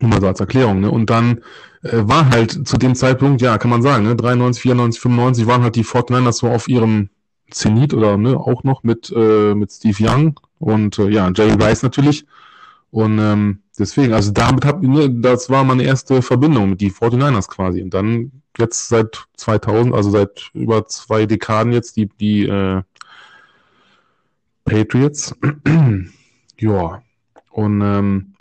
nur 0.01 0.11
mal 0.11 0.21
so 0.21 0.29
als 0.29 0.41
Erklärung, 0.41 0.81
ne? 0.81 0.91
Und 0.91 1.11
dann 1.11 1.39
äh, 1.83 2.03
war 2.03 2.29
halt 2.29 2.67
zu 2.67 2.77
dem 2.77 2.95
Zeitpunkt, 2.95 3.43
ja, 3.43 3.59
kann 3.59 3.71
man 3.71 3.83
sagen, 3.83 4.05
ne, 4.05 4.17
93, 4.17 4.63
94, 4.63 5.01
95 5.01 5.47
waren 5.47 5.63
halt 5.63 5.77
die 5.77 5.85
Fortniners 5.85 6.39
so 6.39 6.49
auf 6.49 6.69
ihrem 6.69 7.11
Zenit 7.51 7.95
oder 7.95 8.17
ne, 8.17 8.37
auch 8.37 8.65
noch 8.65 8.83
mit, 8.83 9.13
äh, 9.15 9.55
mit 9.55 9.71
Steve 9.73 9.97
Young 10.01 10.41
und 10.59 10.99
äh, 10.99 11.09
ja, 11.09 11.31
Jerry 11.35 11.53
Rice 11.63 11.83
natürlich. 11.83 12.27
Und 12.91 13.19
ähm, 13.19 13.63
deswegen, 13.79 14.13
also 14.13 14.33
damit 14.33 14.65
hab 14.65 14.83
ne, 14.83 15.11
das 15.11 15.51
war 15.51 15.65
meine 15.65 15.83
erste 15.83 16.23
Verbindung 16.23 16.71
mit 16.71 16.81
die 16.81 16.91
49ers 16.91 17.49
quasi. 17.49 17.83
Und 17.83 17.93
dann 17.95 18.33
jetzt 18.59 18.89
seit 18.89 19.27
2000, 19.37 19.95
also 19.95 20.11
seit 20.11 20.51
über 20.55 20.87
zwei 20.87 21.27
Dekaden 21.27 21.73
jetzt 21.73 21.97
die, 21.97 22.09
die 22.09 22.47
äh, 22.47 22.83
Patriots. 24.65 25.35
ja. 26.59 27.03
Und 27.51 27.81
ähm, 27.83 28.35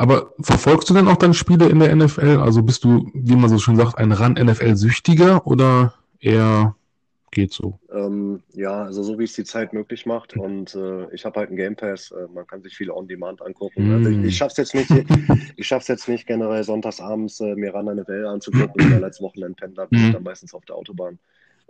aber 0.00 0.32
verfolgst 0.40 0.88
du 0.88 0.94
denn 0.94 1.08
auch 1.08 1.18
dann 1.18 1.34
Spiele 1.34 1.68
in 1.68 1.78
der 1.78 1.94
NFL? 1.94 2.38
Also 2.38 2.62
bist 2.62 2.84
du, 2.84 3.10
wie 3.12 3.36
man 3.36 3.50
so 3.50 3.58
schön 3.58 3.76
sagt, 3.76 3.98
ein 3.98 4.12
Rand-NFL-Süchtiger 4.12 5.46
oder 5.46 5.92
eher 6.20 6.74
geht 7.30 7.52
so? 7.52 7.78
Ähm, 7.92 8.42
ja, 8.54 8.84
also 8.84 9.02
so 9.02 9.18
wie 9.18 9.24
es 9.24 9.34
die 9.34 9.44
Zeit 9.44 9.74
möglich 9.74 10.06
macht. 10.06 10.38
Und 10.38 10.74
äh, 10.74 11.14
ich 11.14 11.26
habe 11.26 11.38
halt 11.38 11.50
einen 11.50 11.58
Game 11.58 11.76
Pass. 11.76 12.12
Äh, 12.12 12.28
man 12.32 12.46
kann 12.46 12.62
sich 12.62 12.74
viele 12.74 12.96
On-Demand 12.96 13.42
angucken. 13.42 13.90
Mm. 13.90 13.94
Also 13.96 14.08
ich, 14.08 14.24
ich 14.24 14.36
schaffe 14.38 14.62
es 14.62 14.72
jetzt 14.72 14.90
nicht, 14.90 14.90
ich 15.56 15.66
schaff's 15.66 15.88
jetzt 15.88 16.08
nicht 16.08 16.26
generell 16.26 16.64
sonntagsabends 16.64 17.38
äh, 17.40 17.54
mir 17.54 17.74
ran 17.74 17.86
eine 17.86 18.08
Welle 18.08 18.30
anzugucken, 18.30 18.90
weil 18.94 19.04
als 19.04 19.20
Wochenendpendler 19.20 19.86
bin 19.88 20.00
mm. 20.00 20.06
ich 20.06 20.12
dann 20.14 20.22
meistens 20.22 20.54
auf 20.54 20.64
der 20.64 20.76
Autobahn. 20.76 21.18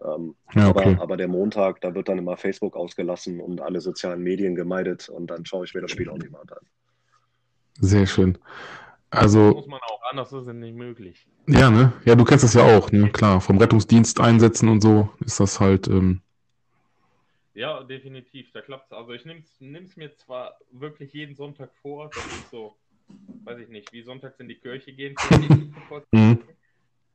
Ähm, 0.04 0.36
ja, 0.54 0.68
okay. 0.68 0.92
aber, 0.92 1.02
aber, 1.02 1.16
der 1.16 1.26
Montag, 1.26 1.80
da 1.80 1.96
wird 1.96 2.08
dann 2.08 2.18
immer 2.18 2.36
Facebook 2.36 2.76
ausgelassen 2.76 3.40
und 3.40 3.60
alle 3.60 3.80
sozialen 3.80 4.22
Medien 4.22 4.54
gemeidet 4.54 5.08
und 5.08 5.26
dann 5.32 5.44
schaue 5.44 5.64
ich 5.64 5.74
mir 5.74 5.80
das 5.80 5.90
Spiel 5.90 6.08
On-Demand 6.08 6.52
an. 6.52 6.64
Sehr 7.80 8.06
schön. 8.06 8.38
Also. 9.10 9.46
Das 9.46 9.54
muss 9.54 9.66
man 9.66 9.80
auch, 9.80 10.02
anders 10.10 10.32
ist 10.32 10.46
es 10.46 10.54
nicht 10.54 10.76
möglich. 10.76 11.26
Ja, 11.46 11.70
ne? 11.70 11.92
Ja, 12.04 12.14
du 12.14 12.24
kennst 12.24 12.44
das 12.44 12.54
ja 12.54 12.76
auch, 12.76 12.92
ne? 12.92 13.10
Klar, 13.10 13.40
vom 13.40 13.58
Rettungsdienst 13.58 14.20
einsetzen 14.20 14.68
und 14.68 14.80
so 14.80 15.10
ist 15.20 15.40
das 15.40 15.58
halt. 15.58 15.88
Ähm... 15.88 16.20
Ja, 17.54 17.82
definitiv, 17.82 18.52
da 18.52 18.60
klappt 18.60 18.86
es. 18.86 18.92
Also 18.92 19.12
ich 19.12 19.24
nehme 19.24 19.42
es 19.84 19.96
mir 19.96 20.14
zwar 20.16 20.58
wirklich 20.70 21.12
jeden 21.12 21.34
Sonntag 21.34 21.70
vor, 21.82 22.10
das 22.10 22.24
ist 22.24 22.50
so, 22.50 22.76
weiß 23.44 23.58
ich 23.58 23.68
nicht, 23.68 23.92
wie 23.92 24.02
sonntags 24.02 24.38
in 24.38 24.48
die 24.48 24.54
Kirche 24.54 24.92
gehen. 24.92 25.16
mhm. 26.12 26.42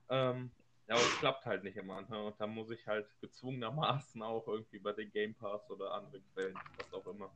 ähm, 0.10 0.52
ja, 0.88 0.96
aber 0.96 1.04
es 1.04 1.18
klappt 1.20 1.46
halt 1.46 1.64
nicht 1.64 1.78
immer. 1.78 2.02
Ne? 2.02 2.24
Und 2.26 2.36
da 2.40 2.46
muss 2.46 2.70
ich 2.72 2.86
halt 2.86 3.08
gezwungenermaßen 3.22 4.22
auch 4.22 4.48
irgendwie 4.48 4.80
bei 4.80 4.92
den 4.92 5.12
Game 5.12 5.34
Pass 5.34 5.70
oder 5.72 5.94
anderen 5.94 6.22
Quellen, 6.34 6.56
was 6.78 6.94
auch 6.94 7.08
immer, 7.08 7.32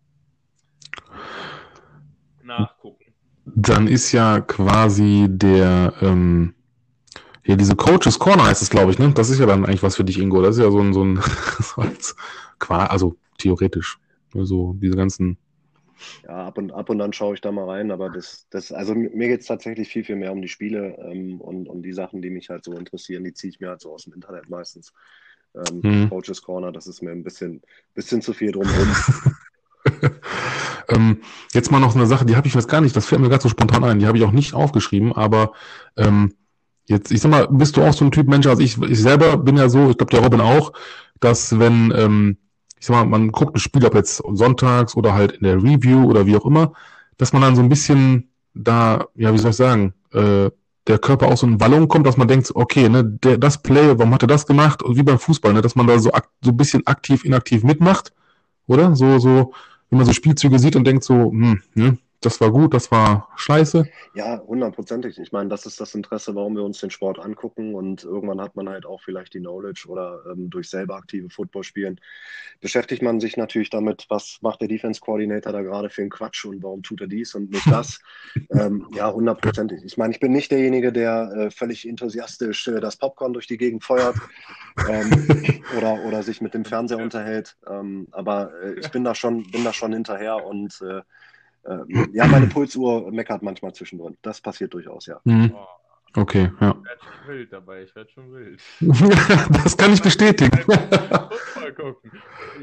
nachgucken 2.43 3.08
dann 3.55 3.87
ist 3.87 4.11
ja 4.11 4.41
quasi 4.41 5.27
der, 5.29 5.93
ähm, 6.01 6.53
ja, 7.45 7.55
diese 7.55 7.75
Coaches 7.75 8.19
Corner 8.19 8.45
heißt 8.45 8.61
es, 8.61 8.69
glaube 8.69 8.91
ich, 8.91 8.99
ne? 8.99 9.11
Das 9.13 9.29
ist 9.29 9.39
ja 9.39 9.45
dann 9.45 9.65
eigentlich 9.65 9.83
was 9.83 9.95
für 9.95 10.03
dich, 10.03 10.19
Ingo. 10.19 10.41
Das 10.41 10.57
ist 10.57 10.63
ja 10.63 10.71
so 10.71 10.79
ein, 10.79 10.93
so 10.93 11.03
ein, 11.03 11.19
also 12.69 13.15
theoretisch. 13.37 13.97
So, 14.33 14.73
diese 14.73 14.95
ganzen. 14.95 15.37
Ja, 16.23 16.47
ab 16.47 16.57
und, 16.57 16.71
ab 16.71 16.89
und 16.89 17.01
an 17.01 17.11
schaue 17.11 17.33
ich 17.33 17.41
da 17.41 17.51
mal 17.51 17.67
rein, 17.67 17.91
aber 17.91 18.09
das, 18.09 18.47
das 18.51 18.71
also 18.71 18.95
mir 18.95 19.27
geht 19.27 19.41
es 19.41 19.47
tatsächlich 19.47 19.89
viel, 19.89 20.03
viel 20.03 20.15
mehr 20.15 20.31
um 20.31 20.41
die 20.41 20.47
Spiele 20.47 20.95
ähm, 20.99 21.41
und, 21.41 21.67
und 21.67 21.81
die 21.81 21.91
Sachen, 21.91 22.21
die 22.21 22.29
mich 22.29 22.49
halt 22.49 22.63
so 22.63 22.73
interessieren, 22.73 23.23
die 23.23 23.33
ziehe 23.33 23.51
ich 23.51 23.59
mir 23.59 23.69
halt 23.69 23.81
so 23.81 23.93
aus 23.93 24.03
dem 24.03 24.13
Internet 24.13 24.49
meistens. 24.49 24.93
Ähm, 25.55 25.81
hm. 25.81 26.09
Coaches 26.09 26.41
Corner, 26.41 26.71
das 26.71 26.87
ist 26.87 27.01
mir 27.01 27.11
ein 27.11 27.23
bisschen, 27.23 27.61
bisschen 27.95 28.21
zu 28.21 28.33
viel 28.33 28.51
drumherum. 28.51 28.87
ähm, 30.89 31.21
jetzt 31.53 31.71
mal 31.71 31.79
noch 31.79 31.95
eine 31.95 32.05
Sache, 32.05 32.25
die 32.25 32.35
habe 32.35 32.47
ich 32.47 32.53
jetzt 32.53 32.67
gar 32.67 32.81
nicht, 32.81 32.95
das 32.95 33.05
fällt 33.05 33.21
mir 33.21 33.29
gerade 33.29 33.43
so 33.43 33.49
spontan 33.49 33.83
ein, 33.83 33.99
die 33.99 34.07
habe 34.07 34.17
ich 34.17 34.23
auch 34.23 34.31
nicht 34.31 34.53
aufgeschrieben, 34.53 35.13
aber 35.13 35.53
ähm, 35.97 36.33
jetzt, 36.85 37.11
ich 37.11 37.21
sag 37.21 37.31
mal, 37.31 37.47
bist 37.49 37.77
du 37.77 37.83
auch 37.83 37.93
so 37.93 38.05
ein 38.05 38.11
Typ 38.11 38.27
Mensch, 38.27 38.47
also 38.47 38.61
ich, 38.61 38.81
ich 38.81 39.01
selber 39.01 39.37
bin 39.37 39.57
ja 39.57 39.69
so, 39.69 39.89
ich 39.89 39.97
glaube 39.97 40.11
der 40.11 40.21
Robin 40.21 40.41
auch, 40.41 40.73
dass 41.19 41.59
wenn, 41.59 41.93
ähm, 41.95 42.37
ich 42.79 42.85
sag 42.85 42.95
mal, 42.95 43.05
man 43.05 43.31
guckt 43.31 43.55
ein 43.55 43.59
Spiel, 43.59 43.85
ob 43.85 43.95
jetzt 43.95 44.23
sonntags 44.33 44.95
oder 44.95 45.13
halt 45.13 45.33
in 45.33 45.43
der 45.43 45.57
Review 45.57 46.05
oder 46.05 46.25
wie 46.25 46.35
auch 46.35 46.45
immer, 46.45 46.73
dass 47.17 47.33
man 47.33 47.41
dann 47.41 47.55
so 47.55 47.61
ein 47.61 47.69
bisschen 47.69 48.31
da, 48.53 49.07
ja, 49.15 49.33
wie 49.33 49.37
soll 49.37 49.51
ich 49.51 49.57
sagen, 49.57 49.93
äh, 50.13 50.49
der 50.87 50.97
Körper 50.97 51.27
auch 51.27 51.37
so 51.37 51.45
in 51.45 51.59
Wallung 51.59 51.87
kommt, 51.87 52.07
dass 52.07 52.17
man 52.17 52.27
denkt, 52.27 52.51
okay, 52.55 52.89
ne, 52.89 53.03
der, 53.03 53.37
das 53.37 53.61
Play, 53.61 53.97
warum 53.97 54.13
hat 54.13 54.23
er 54.23 54.27
das 54.27 54.47
gemacht? 54.47 54.81
Und 54.81 54.97
wie 54.97 55.03
beim 55.03 55.19
Fußball, 55.19 55.53
ne, 55.53 55.61
dass 55.61 55.75
man 55.75 55.85
da 55.85 55.99
so, 55.99 56.09
so 56.43 56.49
ein 56.49 56.57
bisschen 56.57 56.85
aktiv, 56.87 57.25
inaktiv 57.25 57.63
mitmacht, 57.63 58.11
oder? 58.65 58.95
So, 58.95 59.19
so, 59.19 59.53
wenn 59.89 59.97
man 59.97 60.05
so 60.05 60.13
Spielzüge 60.13 60.59
sieht 60.59 60.75
und 60.75 60.85
denkt 60.85 61.03
so, 61.03 61.31
hm, 61.31 61.61
ne, 61.73 61.97
das 62.21 62.41
war 62.41 62.51
gut, 62.51 62.73
das 62.73 62.91
war 62.91 63.29
scheiße. 63.37 63.87
Ja, 64.13 64.41
hundertprozentig. 64.45 65.17
Ich 65.19 65.31
meine, 65.31 65.49
das 65.49 65.65
ist 65.65 65.79
das 65.79 65.95
Interesse, 65.95 66.35
warum 66.35 66.55
wir 66.55 66.63
uns 66.63 66.79
den 66.79 66.89
Sport 66.89 67.17
angucken 67.19 67.75
und 67.75 68.03
irgendwann 68.03 68.41
hat 68.41 68.55
man 68.57 68.67
halt 68.67 68.85
auch 68.85 69.01
vielleicht 69.01 69.33
die 69.33 69.39
Knowledge 69.39 69.85
oder 69.87 70.21
ähm, 70.29 70.49
durch 70.49 70.69
selber 70.69 70.95
aktive 70.95 71.29
Football 71.29 71.63
spielen, 71.63 72.01
beschäftigt 72.59 73.01
man 73.01 73.21
sich 73.21 73.37
natürlich 73.37 73.69
damit, 73.69 74.05
was 74.09 74.39
macht 74.41 74.59
der 74.59 74.67
Defense 74.67 74.99
Coordinator 74.99 75.53
da 75.53 75.61
gerade 75.61 75.89
für 75.89 76.01
einen 76.01 76.09
Quatsch 76.09 76.43
und 76.43 76.61
warum 76.61 76.83
tut 76.83 76.99
er 76.99 77.07
dies 77.07 77.35
und 77.35 77.51
nicht 77.51 77.69
das. 77.71 77.99
ähm, 78.51 78.87
ja, 78.93 79.11
hundertprozentig. 79.11 79.83
Ich 79.85 79.97
meine, 79.97 80.13
ich 80.13 80.19
bin 80.19 80.33
nicht 80.33 80.51
derjenige, 80.51 80.91
der 80.91 81.31
äh, 81.35 81.51
völlig 81.51 81.87
enthusiastisch 81.87 82.67
äh, 82.67 82.81
das 82.81 82.97
Popcorn 82.97 83.31
durch 83.31 83.47
die 83.47 83.57
Gegend 83.57 83.83
feuert 83.83 84.17
ähm, 84.89 85.63
oder, 85.77 86.03
oder 86.03 86.21
sich 86.23 86.41
mit 86.41 86.53
dem 86.53 86.65
Fernseher 86.65 86.97
unterhält, 86.97 87.55
ähm, 87.69 88.07
aber 88.11 88.51
äh, 88.61 88.79
ich 88.79 88.91
bin 88.91 89.05
da 89.05 89.15
schon, 89.15 89.49
bin 89.51 89.63
da 89.63 89.71
schon 89.71 89.93
hinterher 89.93 90.45
und 90.45 90.81
äh, 90.81 91.01
ähm, 91.65 92.09
ja, 92.13 92.27
meine 92.27 92.47
Pulsuhr 92.47 93.11
meckert 93.11 93.41
manchmal 93.41 93.73
zwischendrin. 93.73 94.17
Das 94.21 94.41
passiert 94.41 94.73
durchaus, 94.73 95.05
ja. 95.05 95.19
Mhm. 95.23 95.53
Okay, 96.15 96.51
ja. 96.59 96.75
Ich 96.75 96.85
werde 96.85 97.01
schon 97.01 97.27
wild 97.27 97.53
dabei, 97.53 97.83
ich 97.83 97.95
werde 97.95 98.09
schon 98.09 98.33
wild. 98.33 98.61
das 99.63 99.77
kann 99.77 99.93
ich 99.93 100.01
bestätigen. 100.01 100.57
Mal 100.67 101.73
gucken. 101.75 102.11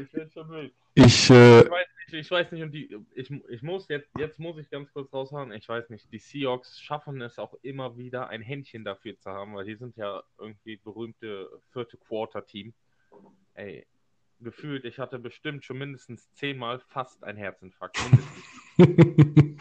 Ich 0.01 0.13
werde 0.13 0.31
schon 0.31 0.49
wild. 0.49 0.73
Ich, 0.95 1.29
äh, 1.29 1.61
ich, 1.61 1.69
weiß 1.69 1.87
nicht, 2.11 2.13
ich 2.13 2.31
weiß 2.31 2.51
nicht, 2.51 2.63
und 2.63 2.71
die, 2.71 2.97
ich, 3.15 3.31
ich 3.49 3.61
muss 3.61 3.87
jetzt, 3.87 4.09
jetzt 4.17 4.39
muss 4.39 4.57
ich 4.57 4.69
ganz 4.69 4.91
kurz 4.91 5.13
raushauen, 5.13 5.53
ich 5.53 5.67
weiß 5.67 5.89
nicht, 5.89 6.11
die 6.11 6.19
Seahawks 6.19 6.79
schaffen 6.81 7.21
es 7.21 7.39
auch 7.39 7.53
immer 7.61 7.97
wieder, 7.97 8.27
ein 8.27 8.41
Händchen 8.41 8.83
dafür 8.83 9.17
zu 9.17 9.29
haben, 9.29 9.55
weil 9.55 9.65
die 9.65 9.75
sind 9.75 9.95
ja 9.95 10.21
irgendwie 10.37 10.77
berühmte 10.77 11.49
vierte 11.71 11.97
Quarter-Team. 11.97 12.73
Ey, 13.53 13.85
gefühlt, 14.39 14.85
ich 14.85 14.99
hatte 14.99 15.19
bestimmt 15.19 15.63
schon 15.65 15.77
mindestens 15.77 16.31
zehnmal 16.33 16.79
fast 16.79 17.23
ein 17.23 17.37
Herzinfarkt. 17.37 17.97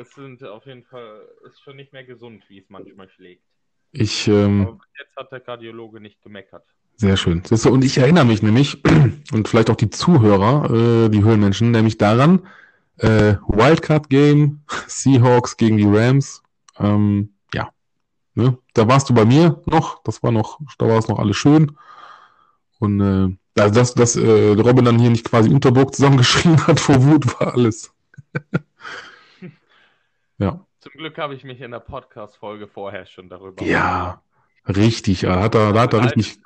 Es 0.00 0.14
sind 0.14 0.42
auf 0.42 0.64
jeden 0.66 0.82
Fall, 0.84 1.28
ist 1.46 1.60
schon 1.60 1.76
nicht 1.76 1.92
mehr 1.92 2.02
gesund, 2.02 2.42
wie 2.48 2.58
es 2.58 2.68
manchmal 2.70 3.08
schlägt. 3.10 3.44
Ich, 3.92 4.26
ähm, 4.26 4.80
jetzt 4.98 5.16
hat 5.16 5.30
der 5.30 5.40
Kardiologe 5.40 6.00
nicht 6.00 6.20
gemeckert. 6.22 6.64
Sehr 6.96 7.16
schön. 7.16 7.42
Und 7.50 7.84
ich 7.84 7.98
erinnere 7.98 8.24
mich 8.24 8.42
nämlich, 8.42 8.82
und 9.32 9.48
vielleicht 9.48 9.70
auch 9.70 9.76
die 9.76 9.90
Zuhörer, 9.90 10.70
äh, 11.04 11.08
die 11.10 11.22
Höhlenmenschen, 11.22 11.70
nämlich 11.70 11.98
daran, 11.98 12.46
äh, 12.98 13.36
Wildcard 13.46 14.08
Game, 14.08 14.62
Seahawks 14.86 15.56
gegen 15.56 15.76
die 15.76 15.86
Rams, 15.86 16.42
ähm, 16.78 17.34
ja. 17.52 17.70
Ne? 18.34 18.58
Da 18.74 18.88
warst 18.88 19.08
du 19.10 19.14
bei 19.14 19.24
mir 19.24 19.62
noch, 19.66 20.02
das 20.02 20.22
war 20.22 20.32
noch, 20.32 20.58
da 20.78 20.88
war 20.88 20.98
es 20.98 21.08
noch 21.08 21.18
alles 21.18 21.36
schön. 21.36 21.76
Und 22.78 23.00
äh, 23.00 23.36
also 23.56 23.74
dass, 23.74 23.94
dass 23.94 24.16
äh, 24.16 24.52
Robin 24.52 24.84
dann 24.84 24.98
hier 24.98 25.10
nicht 25.10 25.28
quasi 25.28 25.50
Unterburg 25.50 25.94
zusammengeschrien 25.94 26.66
hat 26.66 26.80
vor 26.80 27.02
Wut, 27.04 27.40
war 27.40 27.54
alles. 27.54 27.92
ja. 30.38 30.60
Zum 30.80 30.92
Glück 30.92 31.18
habe 31.18 31.34
ich 31.34 31.44
mich 31.44 31.60
in 31.60 31.70
der 31.72 31.80
Podcast-Folge 31.80 32.68
vorher 32.68 33.06
schon 33.06 33.28
darüber. 33.28 33.64
Ja, 33.64 34.22
richtig. 34.68 35.20
Da 35.20 35.40
hat 35.40 35.54
er, 35.54 35.72
da 35.72 35.80
hat 35.82 35.94
er 35.94 36.04
richtig. 36.04 36.38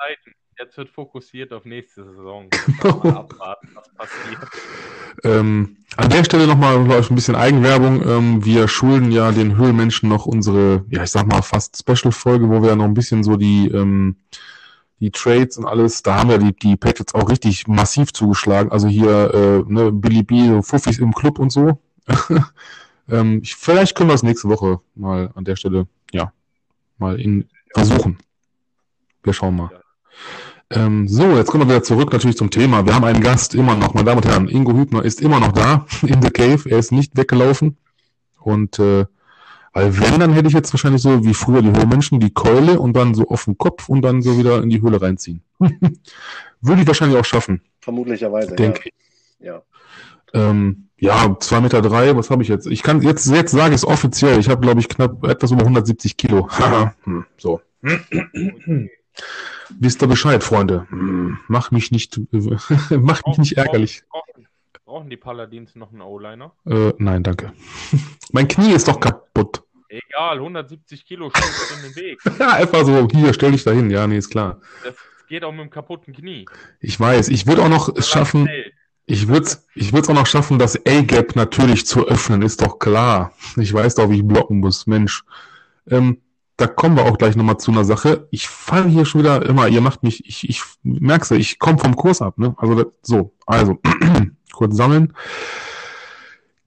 Jetzt 0.61 0.77
wird 0.77 0.91
fokussiert 0.91 1.55
auf 1.55 1.65
nächste 1.65 2.05
Saison. 2.05 2.51
mal 2.83 3.17
abwarten, 3.17 3.69
was 3.75 3.89
passiert. 3.95 4.39
Ähm, 5.25 5.79
an 5.97 6.11
der 6.11 6.23
Stelle 6.25 6.47
nochmal 6.47 6.77
ein 6.77 7.15
bisschen 7.15 7.35
Eigenwerbung. 7.35 8.07
Ähm, 8.07 8.45
wir 8.45 8.69
schulden 8.69 9.11
ja 9.11 9.33
den 9.33 9.57
Höhlenmenschen 9.57 10.11
noch 10.11 10.27
unsere, 10.27 10.85
ja, 10.91 11.03
ich 11.03 11.11
sag 11.11 11.27
mal 11.27 11.41
fast 11.41 11.79
Special-Folge, 11.79 12.51
wo 12.51 12.61
wir 12.61 12.71
ja 12.71 12.77
noch 12.77 12.85
ein 12.85 12.93
bisschen 12.93 13.25
so 13.25 13.37
die, 13.37 13.69
ähm, 13.69 14.17
die 15.01 15.11
Trades 15.11 15.57
und 15.57 15.67
alles, 15.67 16.03
da 16.03 16.17
haben 16.17 16.31
ja 16.31 16.39
die, 16.39 16.53
die 16.55 16.77
Patriots 16.77 17.15
auch 17.15 17.31
richtig 17.31 17.67
massiv 17.67 18.13
zugeschlagen. 18.13 18.71
Also 18.71 18.87
hier 18.87 19.35
äh, 19.67 19.73
ne, 19.73 19.91
Billy 19.91 20.23
B, 20.23 20.47
so 20.49 20.63
Fuffis 20.63 20.99
im 20.99 21.15
Club 21.15 21.39
und 21.39 21.51
so. 21.51 21.81
ähm, 23.09 23.41
ich, 23.43 23.55
vielleicht 23.55 23.97
können 23.97 24.11
wir 24.11 24.15
es 24.15 24.23
nächste 24.23 24.49
Woche 24.49 24.81
mal 24.95 25.31
an 25.35 25.45
der 25.45 25.57
Stelle, 25.57 25.87
ja, 26.13 26.33
mal 26.99 27.19
in 27.19 27.49
versuchen. 27.75 28.19
Wir 29.23 29.33
schauen 29.33 29.57
mal. 29.57 29.71
Ähm, 30.71 31.09
so, 31.09 31.37
jetzt 31.37 31.51
kommen 31.51 31.67
wir 31.67 31.75
wieder 31.75 31.83
zurück 31.83 32.13
natürlich 32.13 32.37
zum 32.37 32.51
Thema. 32.51 32.87
Wir 32.87 32.95
haben 32.95 33.05
einen 33.05 33.23
Gast 33.23 33.55
immer 33.55 33.75
noch, 33.77 33.95
meine 33.95 34.07
Damen 34.07 34.19
und 34.19 34.27
Herren. 34.27 34.49
Ingo 34.49 34.73
Hübner 34.73 35.05
ist 35.05 35.21
immer 35.21 35.41
noch 35.41 35.53
da 35.53 35.87
in 36.03 36.23
the 36.23 36.31
cave. 36.31 36.69
Er 36.69 36.79
ist 36.79 36.93
nicht 36.93 37.17
weggelaufen. 37.17 37.77
Und 38.39 38.79
äh, 38.79 39.07
weil 39.73 39.99
wenn, 39.99 40.21
dann 40.21 40.33
hätte 40.33 40.49
ich 40.49 40.55
jetzt 40.55 40.73
wahrscheinlich 40.73 41.03
so 41.03 41.25
wie 41.25 41.35
früher 41.35 41.63
die 41.63 41.71
Höhlenmenschen 41.71 42.19
die 42.19 42.33
Keule 42.33 42.81
und 42.81 42.95
dann 42.95 43.15
so 43.15 43.29
auf 43.29 43.45
den 43.45 43.57
Kopf 43.57 43.89
und 43.89 44.03
dann 44.03 44.21
so 44.21 44.37
wieder 44.39 44.63
in 44.63 44.71
die 44.71 44.83
Höhle 44.83 45.01
reinziehen. 45.01 45.43
Würde 45.59 46.83
ich 46.83 46.87
wahrscheinlich 46.87 47.19
auch 47.19 47.25
schaffen. 47.25 47.63
Vermutlicherweise, 47.81 48.55
denke 48.55 48.83
ich. 48.85 48.93
Ja. 49.39 49.63
Ähm, 50.35 50.89
ja, 50.99 51.37
zwei 51.41 51.61
Meter 51.61 51.81
drei, 51.81 52.15
was 52.17 52.31
habe 52.31 52.43
ich 52.43 52.49
jetzt? 52.49 52.67
Ich 52.67 52.83
kann 52.83 53.01
jetzt, 53.01 53.27
jetzt 53.27 53.53
sage 53.53 53.75
ich 53.75 53.81
es 53.81 53.87
offiziell. 53.87 54.39
Ich 54.39 54.49
habe, 54.49 54.61
glaube 54.61 54.81
ich, 54.81 54.89
knapp 54.89 55.25
etwas 55.25 55.51
über 55.51 55.63
170 55.63 56.17
Kilo. 56.17 56.49
hm, 57.05 57.25
so. 57.39 57.61
wisst 59.79 60.03
ihr 60.03 60.09
Bescheid, 60.09 60.45
Freunde. 60.45 60.87
Hm, 60.91 61.39
mach 61.49 61.71
mich 61.71 61.91
nicht, 61.91 62.21
mach 62.91 63.25
mich 63.27 63.39
nicht 63.39 63.57
ärgerlich. 63.57 64.03
Brauchen 64.91 65.09
die 65.09 65.17
Paladins 65.17 65.77
noch 65.77 65.93
einen 65.93 66.01
O-Liner? 66.01 66.51
Äh, 66.67 66.93
nein, 66.99 67.23
danke. 67.23 67.53
mein 68.33 68.49
Knie 68.49 68.73
ist 68.73 68.89
doch 68.89 68.99
kaputt. 68.99 69.63
Egal, 69.89 70.39
170 70.39 71.07
Kilo 71.07 71.31
steht 71.31 71.77
in 71.77 71.83
den 71.83 71.97
Weg. 71.97 72.19
ja, 72.41 72.55
einfach 72.55 72.85
so, 72.85 73.07
hier, 73.09 73.33
stell 73.33 73.53
dich 73.53 73.63
dahin. 73.63 73.89
Ja, 73.91 74.09
nee, 74.09 74.19
ist 74.19 74.31
klar. 74.31 74.61
Das 74.83 74.97
geht 75.29 75.45
auch 75.45 75.53
mit 75.53 75.61
dem 75.61 75.71
kaputten 75.71 76.13
Knie. 76.13 76.45
Ich 76.81 76.99
weiß, 76.99 77.29
ich 77.29 77.47
würde 77.47 77.63
auch 77.63 77.69
noch 77.69 77.89
es 77.95 78.09
schaffen, 78.09 78.49
ich 79.07 79.29
würde 79.29 79.47
es 79.47 79.65
ich 79.77 79.93
würd's 79.93 80.09
auch 80.09 80.15
noch 80.15 80.27
schaffen, 80.27 80.59
das 80.59 80.75
A-Gap 80.85 81.37
natürlich 81.37 81.87
zu 81.87 82.09
öffnen, 82.09 82.43
ist 82.43 82.61
doch 82.61 82.81
klar. 82.81 83.33
Ich 83.57 83.73
weiß 83.73 83.95
doch, 83.95 84.11
wie 84.11 84.17
ich 84.17 84.27
blocken 84.27 84.59
muss, 84.59 84.89
Mensch. 84.89 85.25
Ähm, 85.89 86.21
da 86.61 86.67
kommen 86.67 86.97
wir 86.97 87.07
auch 87.07 87.17
gleich 87.17 87.37
nochmal 87.37 87.57
zu 87.57 87.71
einer 87.71 87.85
Sache. 87.85 88.29
Ich 88.31 88.49
falle 88.49 88.89
hier 88.89 89.07
schon 89.07 89.23
wieder 89.23 89.47
immer, 89.47 89.69
ihr 89.69 89.81
macht 89.81 90.03
mich, 90.03 90.27
ich, 90.29 90.47
ich 90.47 90.63
merk's 90.83 91.31
ich 91.31 91.59
komme 91.59 91.79
vom 91.79 91.97
Kurs 91.97 92.21
ab, 92.21 92.37
ne? 92.39 92.55
Also 92.59 92.93
so, 93.03 93.33
also 93.47 93.79
kurz 94.53 94.77
sammeln. 94.77 95.15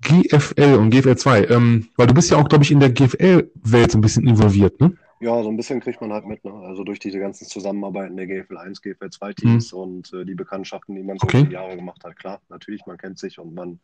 GFL 0.02 0.76
und 0.80 0.90
GFL 0.90 1.16
2, 1.16 1.46
ähm, 1.46 1.88
weil 1.96 2.08
du 2.08 2.14
bist 2.14 2.32
ja 2.32 2.38
auch, 2.38 2.50
glaube 2.50 2.64
ich, 2.64 2.72
in 2.72 2.80
der 2.80 2.90
GFL-Welt 2.90 3.92
so 3.92 3.98
ein 4.00 4.02
bisschen 4.02 4.28
involviert, 4.28 4.82
ne? 4.82 4.94
Ja, 5.24 5.42
so 5.42 5.48
ein 5.48 5.56
bisschen 5.56 5.80
kriegt 5.80 6.02
man 6.02 6.12
halt 6.12 6.26
mit, 6.26 6.44
ne? 6.44 6.52
Also 6.52 6.84
durch 6.84 7.00
diese 7.00 7.18
ganzen 7.18 7.48
Zusammenarbeiten 7.48 8.18
der 8.18 8.28
GFL 8.28 8.58
1, 8.58 8.82
GFL 8.82 9.10
2 9.10 9.34
Teams 9.34 9.72
mhm. 9.72 9.80
und 9.80 10.14
äh, 10.14 10.26
die 10.26 10.36
Bekanntschaften, 10.36 10.96
die 10.96 11.02
man 11.02 11.18
so 11.18 11.28
okay. 11.28 11.48
Jahre 11.50 11.78
gemacht 11.78 12.04
hat. 12.04 12.18
Klar, 12.18 12.42
natürlich, 12.50 12.86
man 12.88 12.98
kennt 12.98 13.18
sich 13.18 13.40
und 13.40 13.56
man, 13.56 13.80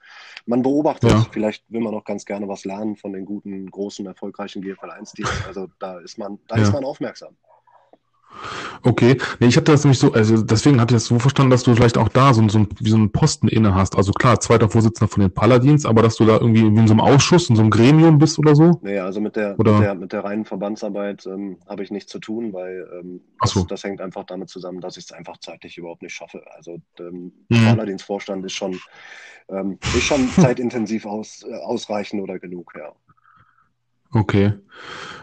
man 0.46 0.62
beobachtet. 0.62 1.12
Ja. 1.12 1.26
Vielleicht 1.32 1.64
will 1.70 1.80
man 1.80 1.96
auch 1.96 2.04
ganz 2.04 2.26
gerne 2.26 2.50
was 2.50 2.66
lernen 2.66 2.98
von 2.98 3.14
den 3.14 3.24
guten, 3.24 3.72
großen, 3.72 4.06
erfolgreichen 4.06 4.62
GFL 4.62 4.90
1 4.90 5.14
Teams. 5.14 5.46
Also 5.48 5.70
da 5.80 6.00
ist 6.00 6.18
man, 6.18 6.40
da 6.50 6.58
ja. 6.58 6.64
ist 6.64 6.74
man 6.74 6.84
aufmerksam. 6.84 7.38
Okay, 8.84 9.18
nee, 9.40 9.48
ich 9.48 9.58
hatte 9.58 9.72
das 9.72 9.84
nämlich 9.84 10.00
so, 10.00 10.14
also 10.14 10.42
deswegen 10.42 10.80
hatte 10.80 10.94
ich 10.94 11.02
das 11.02 11.06
so 11.06 11.20
verstanden, 11.20 11.52
dass 11.52 11.64
du 11.64 11.76
vielleicht 11.76 11.98
auch 11.98 12.08
da 12.08 12.34
so, 12.34 12.48
so, 12.48 12.66
so 12.80 12.96
einen 12.96 13.12
Posten 13.12 13.48
inne 13.48 13.76
hast. 13.76 13.96
Also 13.96 14.14
klar, 14.14 14.40
zweiter 14.40 14.70
Vorsitzender 14.70 15.12
von 15.12 15.22
den 15.22 15.32
Paladins, 15.32 15.86
aber 15.86 16.02
dass 16.02 16.16
du 16.16 16.26
da 16.26 16.38
irgendwie 16.38 16.66
in 16.66 16.88
so 16.88 16.94
einem 16.94 17.02
Ausschuss, 17.02 17.50
in 17.50 17.56
so 17.56 17.62
einem 17.62 17.72
Gremium 17.72 18.18
bist 18.18 18.40
oder 18.40 18.56
so? 18.56 18.80
Nee, 18.82 19.00
also 19.00 19.20
mit 19.20 19.36
der? 19.36 19.56
Mit, 19.58 19.68
der 19.68 19.96
mit 19.96 20.14
der 20.14 20.24
reinen 20.24 20.46
Verbandsarbeit 20.46 21.26
ähm, 21.26 21.58
habe 21.68 21.84
ich 21.84 21.92
nichts 21.92 22.12
zu 22.12 22.20
tun, 22.20 22.54
weil 22.54 22.88
ähm, 23.00 23.22
das, 23.42 23.52
so. 23.52 23.66
das, 23.66 23.84
hängt 23.84 24.00
einfach 24.00 24.24
damit 24.24 24.50
zusammen, 24.50 24.80
dass 24.80 24.96
ich 24.96 25.06
es 25.06 25.12
einfach 25.12 25.38
zeitlich 25.40 25.78
überhaupt 25.78 26.02
nicht 26.02 26.14
schaffe. 26.14 26.44
Also 26.56 26.78
ähm, 27.00 27.34
mhm. 27.50 27.66
Paladinsvorstand 27.66 28.46
ist 28.46 28.54
schon, 28.54 28.80
ähm, 29.50 29.78
ist 29.96 30.04
schon 30.04 30.30
zeitintensiv 30.36 31.06
aus, 31.06 31.46
äh, 31.48 31.54
ausreichend 31.56 32.22
oder 32.22 32.40
genug, 32.40 32.74
ja. 32.78 32.94
Okay. 34.12 34.54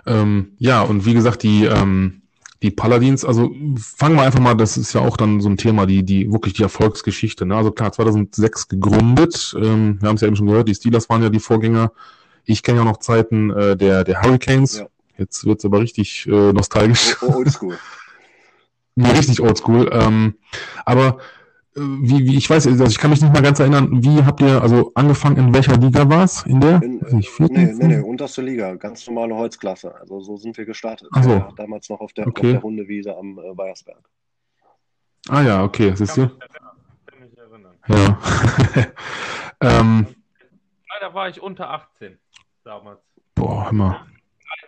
Ähm, 0.07 0.53
ja, 0.59 0.83
und 0.83 1.07
wie 1.07 1.14
gesagt, 1.14 1.42
die 1.42 1.64
ähm, 1.64 2.23
die 2.62 2.71
Paladins, 2.71 3.25
also 3.25 3.51
fangen 3.77 4.16
wir 4.16 4.23
einfach 4.23 4.40
mal, 4.40 4.55
das 4.55 4.77
ist 4.77 4.92
ja 4.95 5.03
auch 5.03 5.16
dann 5.16 5.40
so 5.40 5.49
ein 5.49 5.57
Thema, 5.57 5.87
die, 5.87 6.03
die 6.03 6.33
wirklich 6.33 6.55
die 6.55 6.62
Erfolgsgeschichte. 6.62 7.45
Ne? 7.45 7.57
Also 7.57 7.71
klar, 7.71 7.92
2006 7.92 8.69
gegründet, 8.69 9.55
ähm, 9.59 10.01
wir 10.01 10.09
haben 10.09 10.16
es 10.16 10.23
ja 10.23 10.29
eben 10.29 10.37
schon 10.37 10.47
gehört, 10.47 10.69
die 10.69 10.75
Steelers 10.75 11.09
waren 11.09 11.23
ja 11.23 11.29
die 11.29 11.40
Vorgänger. 11.40 11.92
Ich 12.45 12.62
kenne 12.62 12.79
ja 12.79 12.85
noch 12.85 12.99
Zeiten 12.99 13.51
äh, 13.51 13.77
der, 13.77 14.05
der 14.05 14.23
Hurricanes. 14.23 14.79
Ja. 14.79 14.87
Jetzt 15.19 15.45
wird's 15.45 15.64
aber 15.64 15.81
richtig 15.81 16.27
äh, 16.27 16.53
nostalgisch. 16.53 17.21
Oldschool. 17.23 17.79
richtig 18.97 19.40
oldschool. 19.40 19.90
Ähm, 19.92 20.35
aber 20.85 21.19
wie, 21.77 22.27
wie, 22.27 22.39
ich 22.39 22.49
weiß, 22.49 22.67
also 22.67 22.85
ich 22.85 22.99
kann 22.99 23.11
mich 23.11 23.21
nicht 23.21 23.35
mal 23.35 23.43
ganz 23.43 23.61
erinnern, 23.61 24.03
wie 24.03 24.25
habt 24.25 24.41
ihr, 24.41 24.62
also 24.62 24.93
angefangen, 24.95 25.37
in 25.37 25.55
welcher 25.55 25.77
Liga 25.77 26.09
war 26.09 26.25
es? 26.25 26.43
In 26.47 26.59
der? 26.59 26.83
In, 26.83 27.01
nicht, 27.11 27.29
vierten, 27.29 27.55
nee, 27.55 27.75
nee, 27.75 27.97
nee, 27.97 28.01
unterste 28.01 28.41
Liga, 28.41 28.75
ganz 28.77 29.07
normale 29.07 29.35
Holzklasse. 29.35 29.95
Also 29.95 30.21
so 30.21 30.39
sind 30.39 30.57
wir 30.57 30.65
gestartet. 30.65 31.09
So. 31.21 31.31
Ja, 31.31 31.53
damals 31.55 31.91
noch 31.91 32.01
auf 32.01 32.15
der, 32.15 32.27
okay. 32.27 32.47
auf 32.47 32.53
der 32.53 32.62
Hundewiese 32.62 33.15
am 33.15 33.39
äh, 33.39 33.57
Weiersberg. 33.57 34.09
Ah 35.29 35.43
ja, 35.43 35.65
okay, 35.65 35.93
siehst 35.95 36.17
du? 36.17 36.29
Kann 36.29 37.21
mich 37.21 37.37
erinnern. 37.37 37.75
Ja. 37.89 38.19
ähm, 39.81 40.07
Leider 40.95 41.15
war 41.15 41.29
ich 41.29 41.43
unter 41.43 41.69
18 41.69 42.17
damals. 42.65 43.01
Boah, 43.35 43.69
immer. 43.71 44.07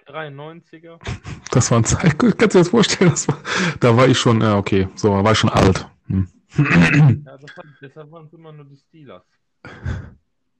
93er. 0.06 0.98
Das 1.50 1.70
war 1.70 1.78
ein 1.78 1.84
Zeit, 1.84 2.18
kannst 2.18 2.42
du 2.42 2.46
dir 2.46 2.58
das 2.58 2.68
vorstellen? 2.68 3.10
Das 3.10 3.26
war, 3.26 3.38
da 3.80 3.96
war 3.96 4.06
ich 4.06 4.18
schon, 4.18 4.42
ja, 4.42 4.58
okay, 4.58 4.86
so, 4.94 5.08
da 5.08 5.24
war 5.24 5.32
ich 5.32 5.38
schon 5.38 5.48
alt. 5.48 5.88
Hm 6.08 6.28
ja, 6.56 7.36
deshalb, 7.36 7.66
deshalb 7.82 8.10
waren 8.10 8.26
es 8.26 8.32
immer 8.32 8.52
nur 8.52 8.64
die 8.64 8.76
Steelers. 8.76 9.22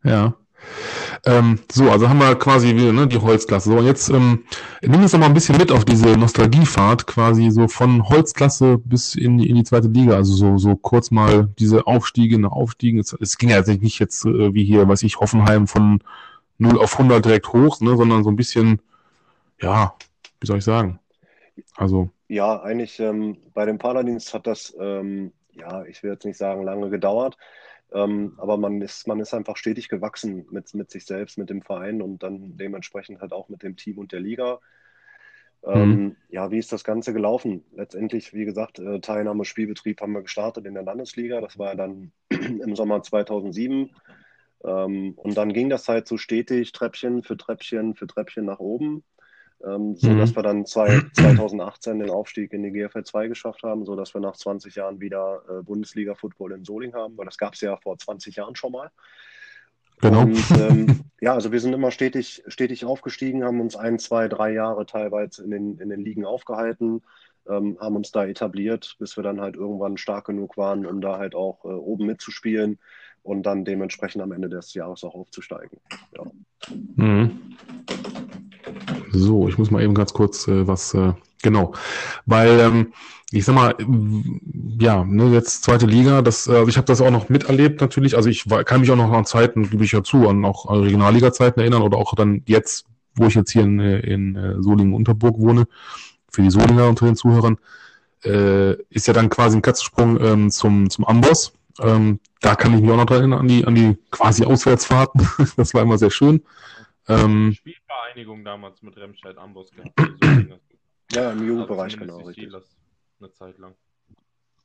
Ja. 0.04 0.34
Ähm, 1.24 1.58
so, 1.70 1.90
also 1.90 2.08
haben 2.08 2.18
wir 2.18 2.34
quasi 2.36 2.74
wieder 2.74 2.92
ne, 2.92 3.06
die 3.06 3.18
Holzklasse. 3.18 3.70
So, 3.70 3.78
und 3.78 3.86
jetzt 3.86 4.08
ähm, 4.08 4.44
nimm 4.82 5.02
uns 5.02 5.12
doch 5.12 5.18
mal 5.18 5.26
ein 5.26 5.34
bisschen 5.34 5.56
mit 5.56 5.72
auf 5.72 5.84
diese 5.84 6.16
Nostalgiefahrt, 6.16 7.06
quasi 7.06 7.50
so 7.50 7.68
von 7.68 8.08
Holzklasse 8.08 8.78
bis 8.78 9.14
in, 9.14 9.38
in 9.40 9.56
die 9.56 9.64
zweite 9.64 9.88
Liga. 9.88 10.14
Also 10.14 10.34
so, 10.34 10.58
so 10.58 10.76
kurz 10.76 11.10
mal 11.10 11.48
diese 11.58 11.86
Aufstiege 11.86 12.38
nach 12.38 12.52
Aufstiegen. 12.52 13.00
Es, 13.00 13.12
es 13.20 13.38
ging 13.38 13.50
ja 13.50 13.56
jetzt 13.56 13.68
nicht 13.68 13.98
jetzt 13.98 14.24
äh, 14.24 14.54
wie 14.54 14.64
hier, 14.64 14.88
weiß 14.88 15.02
ich, 15.02 15.18
Hoffenheim 15.18 15.66
von 15.66 16.00
0 16.58 16.78
auf 16.78 16.98
100 16.98 17.24
direkt 17.24 17.52
hoch, 17.52 17.80
ne, 17.80 17.96
sondern 17.96 18.24
so 18.24 18.30
ein 18.30 18.36
bisschen, 18.36 18.80
ja, 19.60 19.94
wie 20.40 20.46
soll 20.46 20.58
ich 20.58 20.64
sagen? 20.64 20.98
Also. 21.76 22.10
Ja, 22.28 22.60
eigentlich 22.60 23.00
ähm, 23.00 23.38
bei 23.54 23.64
den 23.64 23.78
Paladins 23.78 24.34
hat 24.34 24.46
das 24.46 24.76
ähm, 24.78 25.32
ja, 25.58 25.84
ich 25.84 26.02
will 26.02 26.12
jetzt 26.12 26.24
nicht 26.24 26.38
sagen, 26.38 26.62
lange 26.62 26.90
gedauert. 26.90 27.36
Ähm, 27.92 28.34
aber 28.36 28.56
man 28.58 28.80
ist, 28.82 29.06
man 29.06 29.20
ist 29.20 29.32
einfach 29.32 29.56
stetig 29.56 29.88
gewachsen 29.88 30.46
mit, 30.50 30.74
mit 30.74 30.90
sich 30.90 31.06
selbst, 31.06 31.38
mit 31.38 31.48
dem 31.48 31.62
Verein 31.62 32.02
und 32.02 32.22
dann 32.22 32.56
dementsprechend 32.56 33.20
halt 33.20 33.32
auch 33.32 33.48
mit 33.48 33.62
dem 33.62 33.76
Team 33.76 33.98
und 33.98 34.12
der 34.12 34.20
Liga. 34.20 34.60
Ähm, 35.64 35.90
mhm. 35.90 36.16
Ja, 36.28 36.50
wie 36.50 36.58
ist 36.58 36.70
das 36.70 36.84
Ganze 36.84 37.12
gelaufen? 37.12 37.64
Letztendlich, 37.72 38.34
wie 38.34 38.44
gesagt, 38.44 38.78
äh, 38.78 39.00
Teilnahme 39.00 39.44
Spielbetrieb 39.44 40.00
haben 40.00 40.12
wir 40.12 40.22
gestartet 40.22 40.66
in 40.66 40.74
der 40.74 40.82
Landesliga. 40.82 41.40
Das 41.40 41.58
war 41.58 41.74
dann 41.76 42.12
im 42.28 42.76
Sommer 42.76 43.02
2007. 43.02 43.90
Ähm, 44.64 45.14
und 45.16 45.36
dann 45.36 45.52
ging 45.52 45.70
das 45.70 45.88
halt 45.88 46.06
so 46.06 46.18
stetig, 46.18 46.72
Treppchen 46.72 47.22
für 47.22 47.36
Treppchen 47.36 47.94
für 47.94 48.06
Treppchen 48.06 48.44
nach 48.44 48.58
oben 48.58 49.02
ähm, 49.66 49.96
so 49.96 50.10
mhm. 50.10 50.18
dass 50.18 50.34
wir 50.36 50.42
dann 50.42 50.66
zwei, 50.66 51.00
2018 51.14 51.98
den 51.98 52.10
Aufstieg 52.10 52.52
in 52.52 52.62
die 52.62 52.70
GFL 52.70 53.04
2 53.04 53.28
geschafft 53.28 53.62
haben, 53.62 53.84
so 53.84 53.96
dass 53.96 54.14
wir 54.14 54.20
nach 54.20 54.36
20 54.36 54.74
Jahren 54.74 55.00
wieder 55.00 55.42
äh, 55.48 55.62
Bundesliga-Football 55.62 56.52
in 56.52 56.64
Soling 56.64 56.94
haben, 56.94 57.16
weil 57.16 57.26
das 57.26 57.38
gab 57.38 57.54
es 57.54 57.60
ja 57.60 57.76
vor 57.76 57.98
20 57.98 58.36
Jahren 58.36 58.56
schon 58.56 58.72
mal. 58.72 58.90
Genau. 60.00 60.22
Und 60.22 60.50
ähm, 60.52 61.00
ja, 61.20 61.34
also 61.34 61.50
wir 61.50 61.60
sind 61.60 61.72
immer 61.72 61.90
stetig, 61.90 62.44
stetig 62.46 62.84
aufgestiegen, 62.84 63.44
haben 63.44 63.60
uns 63.60 63.74
ein, 63.74 63.98
zwei, 63.98 64.28
drei 64.28 64.52
Jahre 64.52 64.86
teilweise 64.86 65.42
in 65.42 65.50
den, 65.50 65.78
in 65.78 65.88
den 65.88 66.04
Ligen 66.04 66.24
aufgehalten, 66.24 67.02
ähm, 67.48 67.78
haben 67.80 67.96
uns 67.96 68.12
da 68.12 68.26
etabliert, 68.26 68.94
bis 69.00 69.16
wir 69.16 69.24
dann 69.24 69.40
halt 69.40 69.56
irgendwann 69.56 69.96
stark 69.96 70.26
genug 70.26 70.56
waren, 70.56 70.86
um 70.86 71.00
da 71.00 71.18
halt 71.18 71.34
auch 71.34 71.64
äh, 71.64 71.68
oben 71.68 72.06
mitzuspielen 72.06 72.78
und 73.28 73.42
dann 73.42 73.64
dementsprechend 73.64 74.22
am 74.22 74.32
Ende 74.32 74.48
des 74.48 74.72
Jahres 74.72 75.04
auch 75.04 75.14
aufzusteigen. 75.14 75.78
Ja. 76.16 76.24
Mhm. 76.96 77.30
So, 79.12 79.48
ich 79.48 79.58
muss 79.58 79.70
mal 79.70 79.82
eben 79.82 79.94
ganz 79.94 80.14
kurz 80.14 80.48
äh, 80.48 80.66
was, 80.66 80.94
äh, 80.94 81.12
genau, 81.42 81.74
weil 82.24 82.58
ähm, 82.58 82.92
ich 83.30 83.44
sag 83.44 83.54
mal, 83.54 83.74
ja, 84.80 85.04
ne, 85.04 85.30
jetzt 85.34 85.62
zweite 85.62 85.84
Liga, 85.84 86.22
das, 86.22 86.48
also 86.48 86.66
ich 86.68 86.78
habe 86.78 86.86
das 86.86 87.02
auch 87.02 87.10
noch 87.10 87.28
miterlebt 87.28 87.82
natürlich, 87.82 88.16
also 88.16 88.30
ich 88.30 88.48
war, 88.48 88.64
kann 88.64 88.80
mich 88.80 88.90
auch 88.90 88.96
noch 88.96 89.12
an 89.12 89.26
Zeiten, 89.26 89.68
gebe 89.68 89.84
ich 89.84 89.92
ja 89.92 90.02
zu, 90.02 90.26
an 90.26 90.46
auch 90.46 90.70
Regionalliga-Zeiten 90.70 91.60
erinnern 91.60 91.82
oder 91.82 91.98
auch 91.98 92.14
dann 92.14 92.42
jetzt, 92.46 92.86
wo 93.14 93.26
ich 93.26 93.34
jetzt 93.34 93.52
hier 93.52 93.62
in, 93.62 93.78
in 93.78 94.36
äh, 94.36 94.62
Solingen-Unterburg 94.62 95.38
wohne, 95.38 95.66
für 96.30 96.40
die 96.40 96.50
Solinger 96.50 96.88
unter 96.88 97.04
den 97.04 97.16
Zuhörern, 97.16 97.58
äh, 98.24 98.72
ist 98.88 99.06
ja 99.06 99.12
dann 99.12 99.28
quasi 99.28 99.58
ein 99.58 99.62
Katzensprung 99.62 100.18
ähm, 100.20 100.50
zum, 100.50 100.88
zum 100.88 101.04
Amboss. 101.04 101.52
Ähm, 101.80 102.20
da 102.40 102.54
kann 102.54 102.74
ich 102.74 102.80
mich 102.80 102.90
auch 102.90 102.96
noch 102.96 103.06
dran 103.06 103.18
erinnern, 103.18 103.40
an 103.40 103.48
die, 103.48 103.64
an 103.64 103.74
die 103.74 103.96
quasi 104.10 104.44
Auswärtsfahrten. 104.44 105.28
das 105.56 105.74
war 105.74 105.82
immer 105.82 105.98
sehr 105.98 106.10
schön. 106.10 106.42
Ähm, 107.08 107.54
Spielvereinigung 107.54 108.44
damals 108.44 108.82
mit 108.82 108.96
Remscheid 108.96 109.36
Amboss 109.38 109.70
gehabt. 109.70 109.92
ja, 111.12 111.32
im 111.32 111.46
Jugendbereich 111.46 111.94
also 111.94 111.98
genau. 111.98 112.26
Richtig. 112.26 112.52
Eine 113.20 113.32
Zeit 113.32 113.58
lang. 113.58 113.74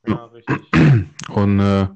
Ja, 0.06 0.26
richtig. 0.26 0.60
Und 1.28 1.60
äh, 1.60 1.88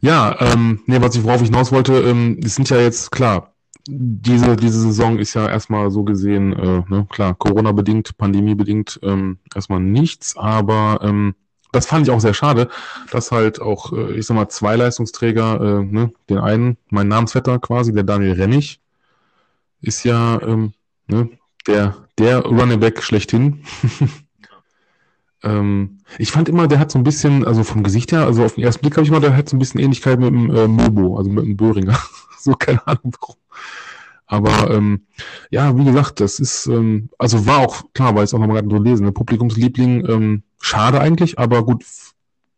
ja, 0.00 0.36
ähm, 0.40 0.82
nee, 0.86 1.00
was 1.00 1.14
ich 1.14 1.24
worauf 1.24 1.42
ich 1.42 1.48
hinaus 1.48 1.72
wollte, 1.72 1.94
ähm, 2.00 2.40
es 2.42 2.54
sind 2.54 2.70
ja 2.70 2.78
jetzt 2.78 3.10
klar, 3.10 3.54
diese, 3.86 4.56
diese 4.56 4.80
Saison 4.80 5.18
ist 5.18 5.34
ja 5.34 5.48
erstmal 5.48 5.90
so 5.90 6.04
gesehen, 6.04 6.52
äh, 6.52 6.82
ne, 6.88 7.06
klar, 7.10 7.34
Corona-bedingt, 7.34 8.16
Pandemie-bedingt, 8.16 9.00
ähm, 9.02 9.38
erstmal 9.54 9.80
nichts, 9.80 10.36
aber 10.36 11.00
ähm, 11.02 11.34
das 11.72 11.86
fand 11.86 12.06
ich 12.06 12.12
auch 12.12 12.20
sehr 12.20 12.34
schade, 12.34 12.68
dass 13.10 13.30
halt 13.30 13.60
auch, 13.60 13.92
äh, 13.92 14.12
ich 14.12 14.26
sag 14.26 14.34
mal, 14.34 14.48
zwei 14.48 14.76
Leistungsträger, 14.76 15.60
äh, 15.60 15.84
ne, 15.84 16.12
den 16.28 16.38
einen, 16.38 16.76
mein 16.90 17.08
Namensvetter 17.08 17.58
quasi, 17.58 17.92
der 17.92 18.04
Daniel 18.04 18.32
Rennig, 18.32 18.80
ist 19.80 20.04
ja 20.04 20.40
ähm, 20.42 20.72
ne, 21.06 21.30
der, 21.66 21.96
der 22.18 22.40
Running 22.40 22.80
Back 22.80 23.02
schlechthin. 23.02 23.64
ähm, 25.42 25.98
ich 26.18 26.32
fand 26.32 26.48
immer, 26.48 26.68
der 26.68 26.78
hat 26.78 26.90
so 26.90 26.98
ein 26.98 27.04
bisschen, 27.04 27.46
also 27.46 27.64
vom 27.64 27.82
Gesicht 27.82 28.12
her, 28.12 28.24
also 28.24 28.44
auf 28.44 28.54
den 28.54 28.64
ersten 28.64 28.82
Blick 28.82 28.96
habe 28.96 29.04
ich 29.04 29.10
mal, 29.10 29.20
der 29.20 29.36
hat 29.36 29.48
so 29.48 29.56
ein 29.56 29.60
bisschen 29.60 29.80
Ähnlichkeit 29.80 30.18
mit 30.18 30.30
dem 30.30 30.54
äh, 30.54 30.68
Möbo, 30.68 31.16
also 31.16 31.30
mit 31.30 31.44
dem 31.44 31.56
Böhringer. 31.56 31.98
so, 32.38 32.52
keine 32.52 32.86
Ahnung 32.86 33.12
warum. 33.20 33.36
Aber 34.30 34.70
ähm, 34.70 35.06
ja, 35.50 35.76
wie 35.76 35.84
gesagt, 35.84 36.20
das 36.20 36.38
ist, 36.38 36.66
ähm, 36.66 37.10
also 37.18 37.46
war 37.46 37.58
auch, 37.58 37.82
klar, 37.92 38.14
weil 38.14 38.22
ich 38.22 38.30
es 38.30 38.34
auch 38.34 38.38
nochmal 38.38 38.62
gerade 38.62 38.70
so 38.70 38.80
lesen, 38.80 39.04
ne? 39.04 39.10
Publikumsliebling, 39.10 40.08
ähm, 40.08 40.42
schade 40.62 41.00
eigentlich, 41.00 41.36
aber 41.36 41.64
gut, 41.64 41.84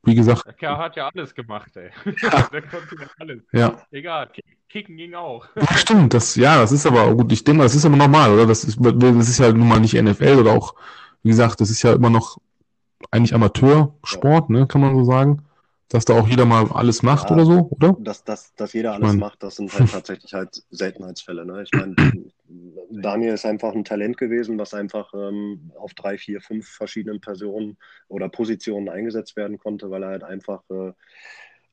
wie 0.04 0.14
gesagt. 0.14 0.44
Der 0.44 0.52
Kerl 0.52 0.76
hat 0.76 0.96
ja 0.96 1.08
alles 1.08 1.34
gemacht, 1.34 1.74
ey. 1.76 1.88
Ja. 2.20 2.42
Der 2.52 2.60
konnte 2.60 2.94
ja 3.00 3.06
alles. 3.18 3.42
Ja. 3.52 3.78
Egal, 3.90 4.28
Kicken 4.68 4.98
ging 4.98 5.14
auch. 5.14 5.46
Ja, 5.56 5.74
stimmt, 5.78 6.12
das, 6.12 6.36
ja, 6.36 6.60
das 6.60 6.72
ist 6.72 6.84
aber 6.84 7.14
gut, 7.14 7.32
ich 7.32 7.42
denke 7.42 7.58
mal, 7.58 7.64
das 7.64 7.74
ist 7.74 7.86
aber 7.86 7.96
normal, 7.96 8.32
oder? 8.32 8.46
Das 8.46 8.64
ist, 8.64 8.78
das 8.78 9.28
ist 9.30 9.38
ja 9.38 9.50
nun 9.50 9.66
mal 9.66 9.80
nicht 9.80 9.94
NFL 9.94 10.40
oder 10.40 10.52
auch, 10.52 10.74
wie 11.22 11.30
gesagt, 11.30 11.62
das 11.62 11.70
ist 11.70 11.80
ja 11.80 11.94
immer 11.94 12.10
noch 12.10 12.36
eigentlich 13.10 13.34
Amateursport, 13.34 14.50
ne, 14.50 14.66
kann 14.66 14.82
man 14.82 14.94
so 14.94 15.04
sagen 15.04 15.42
dass 15.92 16.06
da 16.06 16.18
auch 16.18 16.26
jeder 16.26 16.46
mal 16.46 16.66
alles 16.72 17.02
macht 17.02 17.28
ja, 17.28 17.36
oder 17.36 17.44
so, 17.44 17.68
oder? 17.70 17.94
Dass, 18.00 18.24
dass, 18.24 18.54
dass 18.54 18.72
jeder 18.72 18.92
alles 18.94 19.10
ich 19.10 19.12
mein, 19.12 19.20
macht, 19.20 19.42
das 19.42 19.56
sind 19.56 19.72
halt 19.78 19.92
tatsächlich 19.92 20.32
halt 20.32 20.62
Seltenheitsfälle. 20.70 21.44
Ne? 21.44 21.64
Ich 21.64 21.70
meine, 21.72 21.94
Daniel 22.90 23.34
ist 23.34 23.44
einfach 23.44 23.74
ein 23.74 23.84
Talent 23.84 24.16
gewesen, 24.16 24.58
was 24.58 24.72
einfach 24.72 25.12
ähm, 25.12 25.70
auf 25.76 25.92
drei, 25.92 26.16
vier, 26.16 26.40
fünf 26.40 26.66
verschiedenen 26.66 27.20
Personen 27.20 27.76
oder 28.08 28.30
Positionen 28.30 28.88
eingesetzt 28.88 29.36
werden 29.36 29.58
konnte, 29.58 29.90
weil 29.90 30.02
er 30.02 30.08
halt 30.10 30.24
einfach 30.24 30.62
äh, 30.70 30.92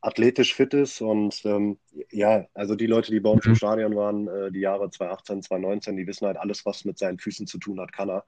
athletisch 0.01 0.55
fit 0.55 0.73
ist. 0.73 1.01
Und 1.01 1.43
ähm, 1.45 1.77
ja, 2.11 2.45
also 2.53 2.75
die 2.75 2.87
Leute, 2.87 3.11
die 3.11 3.19
bei 3.19 3.29
uns 3.29 3.45
mhm. 3.45 3.51
im 3.51 3.55
Stadion 3.55 3.95
waren, 3.95 4.27
äh, 4.27 4.51
die 4.51 4.61
Jahre 4.61 4.89
2018, 4.89 5.43
2019, 5.43 5.97
die 5.97 6.07
wissen 6.07 6.27
halt 6.27 6.37
alles, 6.37 6.65
was 6.65 6.85
mit 6.85 6.97
seinen 6.97 7.19
Füßen 7.19 7.47
zu 7.47 7.57
tun 7.57 7.79
hat, 7.79 7.91
kann 7.91 8.09
er. 8.09 8.25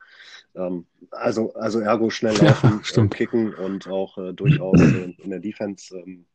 Ähm, 0.56 0.86
also, 1.12 1.54
also 1.54 1.80
ergo 1.80 2.10
schnell 2.10 2.36
laufen, 2.42 2.82
ja, 2.84 3.04
äh, 3.04 3.08
kicken 3.08 3.54
und 3.54 3.88
auch 3.88 4.18
äh, 4.18 4.34
durchaus 4.34 4.80
in 4.82 5.30
der 5.30 5.40
Defense 5.40 5.98
ähm, 5.98 6.26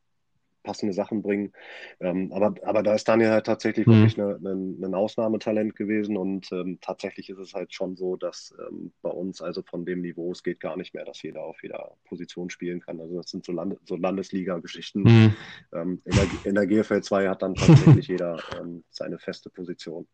passende 0.66 0.92
Sachen 0.92 1.22
bringen. 1.22 1.52
Ähm, 2.00 2.32
aber, 2.32 2.54
aber 2.64 2.82
da 2.82 2.94
ist 2.94 3.08
Daniel 3.08 3.30
halt 3.30 3.46
tatsächlich 3.46 3.86
mhm. 3.86 3.92
wirklich 3.92 4.20
eine, 4.20 4.36
eine, 4.36 4.86
ein 4.86 4.94
Ausnahmetalent 4.94 5.76
gewesen 5.76 6.16
und 6.16 6.50
ähm, 6.52 6.78
tatsächlich 6.80 7.30
ist 7.30 7.38
es 7.38 7.54
halt 7.54 7.72
schon 7.72 7.96
so, 7.96 8.16
dass 8.16 8.52
ähm, 8.58 8.92
bei 9.00 9.10
uns, 9.10 9.40
also 9.40 9.62
von 9.62 9.86
dem 9.86 10.02
Niveau, 10.02 10.32
es 10.32 10.42
geht 10.42 10.60
gar 10.60 10.76
nicht 10.76 10.92
mehr, 10.92 11.04
dass 11.04 11.22
jeder 11.22 11.44
auf 11.44 11.62
jeder 11.62 11.92
Position 12.04 12.50
spielen 12.50 12.80
kann. 12.80 13.00
Also 13.00 13.16
das 13.16 13.30
sind 13.30 13.44
so, 13.44 13.52
Lande, 13.52 13.78
so 13.84 13.96
Landesliga-Geschichten. 13.96 15.02
Mhm. 15.02 15.36
Ähm, 15.72 16.02
in, 16.04 16.16
der, 16.16 16.26
in 16.44 16.54
der 16.56 16.66
GFL 16.66 17.02
2 17.02 17.28
hat 17.28 17.42
dann 17.42 17.54
tatsächlich 17.54 18.08
jeder 18.08 18.38
ähm, 18.60 18.82
seine 18.90 19.18
feste 19.18 19.48
Position. 19.48 20.06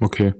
Okay. 0.00 0.32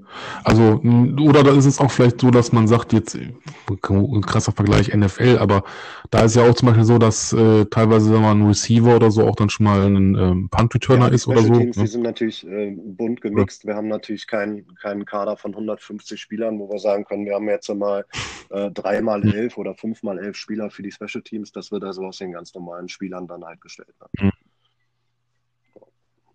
Also, 0.45 0.81
oder 1.21 1.43
da 1.43 1.51
ist 1.51 1.65
es 1.65 1.79
auch 1.79 1.91
vielleicht 1.91 2.21
so, 2.21 2.31
dass 2.31 2.53
man 2.53 2.67
sagt, 2.69 2.93
jetzt, 2.93 3.15
ein 3.15 4.21
krasser 4.21 4.53
Vergleich 4.53 4.93
NFL, 4.95 5.37
aber 5.37 5.63
da 6.11 6.23
ist 6.23 6.37
ja 6.37 6.49
auch 6.49 6.53
zum 6.55 6.67
Beispiel 6.67 6.85
so, 6.85 6.97
dass 6.97 7.33
äh, 7.33 7.65
teilweise, 7.65 8.13
wenn 8.13 8.21
man 8.21 8.39
ein 8.39 8.47
Receiver 8.47 8.95
oder 8.95 9.11
so 9.11 9.27
auch 9.27 9.35
dann 9.35 9.49
schon 9.49 9.65
mal 9.65 9.81
ein 9.81 10.15
ähm, 10.15 10.49
Punt-Returner 10.49 11.09
ja, 11.09 11.13
ist 11.13 11.27
oder 11.27 11.41
so. 11.41 11.53
Teams, 11.53 11.75
ne? 11.75 11.83
Die 11.83 11.89
sind 11.89 12.03
natürlich 12.03 12.47
äh, 12.47 12.71
bunt 12.71 13.19
gemixt. 13.19 13.63
Ja. 13.63 13.71
Wir 13.71 13.75
haben 13.75 13.89
natürlich 13.89 14.27
keinen 14.27 14.75
keinen 14.75 15.05
Kader 15.05 15.35
von 15.35 15.51
150 15.51 16.21
Spielern, 16.21 16.57
wo 16.57 16.69
wir 16.69 16.79
sagen 16.79 17.03
können, 17.03 17.25
wir 17.25 17.35
haben 17.35 17.49
jetzt 17.49 17.67
mal 17.73 18.05
äh, 18.51 18.71
drei 18.71 19.01
mal 19.01 19.21
hm. 19.21 19.33
elf 19.33 19.57
oder 19.57 19.75
fünf 19.75 20.03
mal 20.03 20.19
elf 20.19 20.37
Spieler 20.37 20.69
für 20.69 20.83
die 20.83 20.91
Special 20.91 21.21
Teams. 21.21 21.51
Das 21.51 21.69
wird 21.69 21.83
also 21.83 22.05
aus 22.05 22.19
den 22.19 22.31
ganz 22.31 22.53
normalen 22.53 22.87
Spielern 22.87 23.27
dann 23.27 23.43
halt 23.43 23.59
gestellt. 23.59 23.93
Ne? 24.21 24.31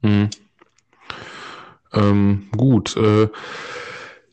Mhm. 0.02 0.10
Mhm. 0.10 0.30
Ähm, 1.96 2.48
gut. 2.56 2.96
Äh, 2.96 3.28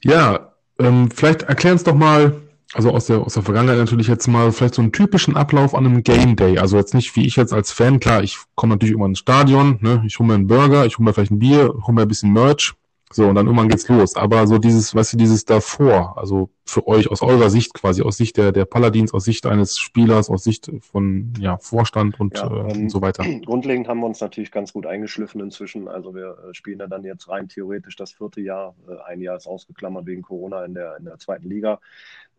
ja, 0.03 0.51
ähm, 0.79 1.09
vielleicht 1.13 1.43
erklären 1.43 1.75
es 1.75 1.83
doch 1.83 1.95
mal, 1.95 2.41
also 2.73 2.91
aus 2.91 3.05
der, 3.05 3.19
aus 3.19 3.33
der 3.33 3.43
Vergangenheit 3.43 3.77
natürlich 3.77 4.07
jetzt 4.07 4.27
mal 4.27 4.51
vielleicht 4.51 4.75
so 4.75 4.81
einen 4.81 4.91
typischen 4.91 5.35
Ablauf 5.35 5.75
an 5.75 5.85
einem 5.85 6.03
Game 6.03 6.35
Day. 6.35 6.57
Also 6.57 6.77
jetzt 6.77 6.93
nicht 6.93 7.15
wie 7.15 7.25
ich 7.25 7.35
jetzt 7.35 7.53
als 7.53 7.71
Fan, 7.71 7.99
klar, 7.99 8.23
ich 8.23 8.37
komme 8.55 8.75
natürlich 8.75 8.95
immer 8.95 9.05
ins 9.05 9.19
Stadion, 9.19 9.77
ne? 9.81 10.03
ich 10.05 10.17
hole 10.19 10.27
mir 10.27 10.35
einen 10.35 10.47
Burger, 10.47 10.85
ich 10.85 10.97
hole 10.97 11.05
mir 11.05 11.13
vielleicht 11.13 11.31
ein 11.31 11.39
Bier, 11.39 11.73
hole 11.83 11.93
mir 11.93 12.03
ein 12.03 12.07
bisschen 12.07 12.31
Merch, 12.31 12.73
so, 13.11 13.27
und 13.27 13.35
dann 13.35 13.45
irgendwann 13.45 13.69
geht's 13.69 13.87
los. 13.87 14.15
Aber 14.15 14.47
so 14.47 14.57
dieses, 14.57 14.95
weißt 14.95 15.13
du, 15.13 15.17
dieses 15.17 15.45
davor, 15.45 16.17
also 16.17 16.49
für 16.65 16.87
euch 16.87 17.09
aus 17.11 17.21
eurer 17.21 17.49
Sicht 17.49 17.73
quasi, 17.73 18.01
aus 18.01 18.17
Sicht 18.17 18.37
der, 18.37 18.51
der 18.51 18.65
Paladins, 18.65 19.13
aus 19.13 19.25
Sicht 19.25 19.45
eines 19.45 19.77
Spielers, 19.77 20.29
aus 20.29 20.43
Sicht 20.43 20.71
von 20.79 21.33
ja, 21.39 21.57
Vorstand 21.57 22.19
und, 22.19 22.37
ja, 22.37 22.47
äh, 22.47 22.71
ähm, 22.71 22.83
und 22.83 22.89
so 22.89 23.01
weiter. 23.01 23.23
Grundlegend 23.45 23.87
haben 23.87 23.99
wir 23.99 24.07
uns 24.07 24.21
natürlich 24.21 24.51
ganz 24.51 24.71
gut 24.71 24.85
eingeschliffen 24.85 25.41
inzwischen. 25.41 25.87
Also 25.87 26.15
wir 26.15 26.37
äh, 26.49 26.53
spielen 26.53 26.79
ja 26.79 26.87
dann 26.87 27.03
jetzt 27.03 27.27
rein 27.27 27.47
theoretisch 27.47 27.95
das 27.95 28.11
vierte 28.11 28.41
Jahr. 28.41 28.75
Äh, 28.87 29.11
ein 29.11 29.21
Jahr 29.21 29.35
ist 29.35 29.47
ausgeklammert 29.47 30.05
wegen 30.05 30.21
Corona 30.21 30.63
in 30.63 30.73
der, 30.73 30.97
in 30.97 31.05
der 31.05 31.17
zweiten 31.17 31.49
Liga. 31.49 31.79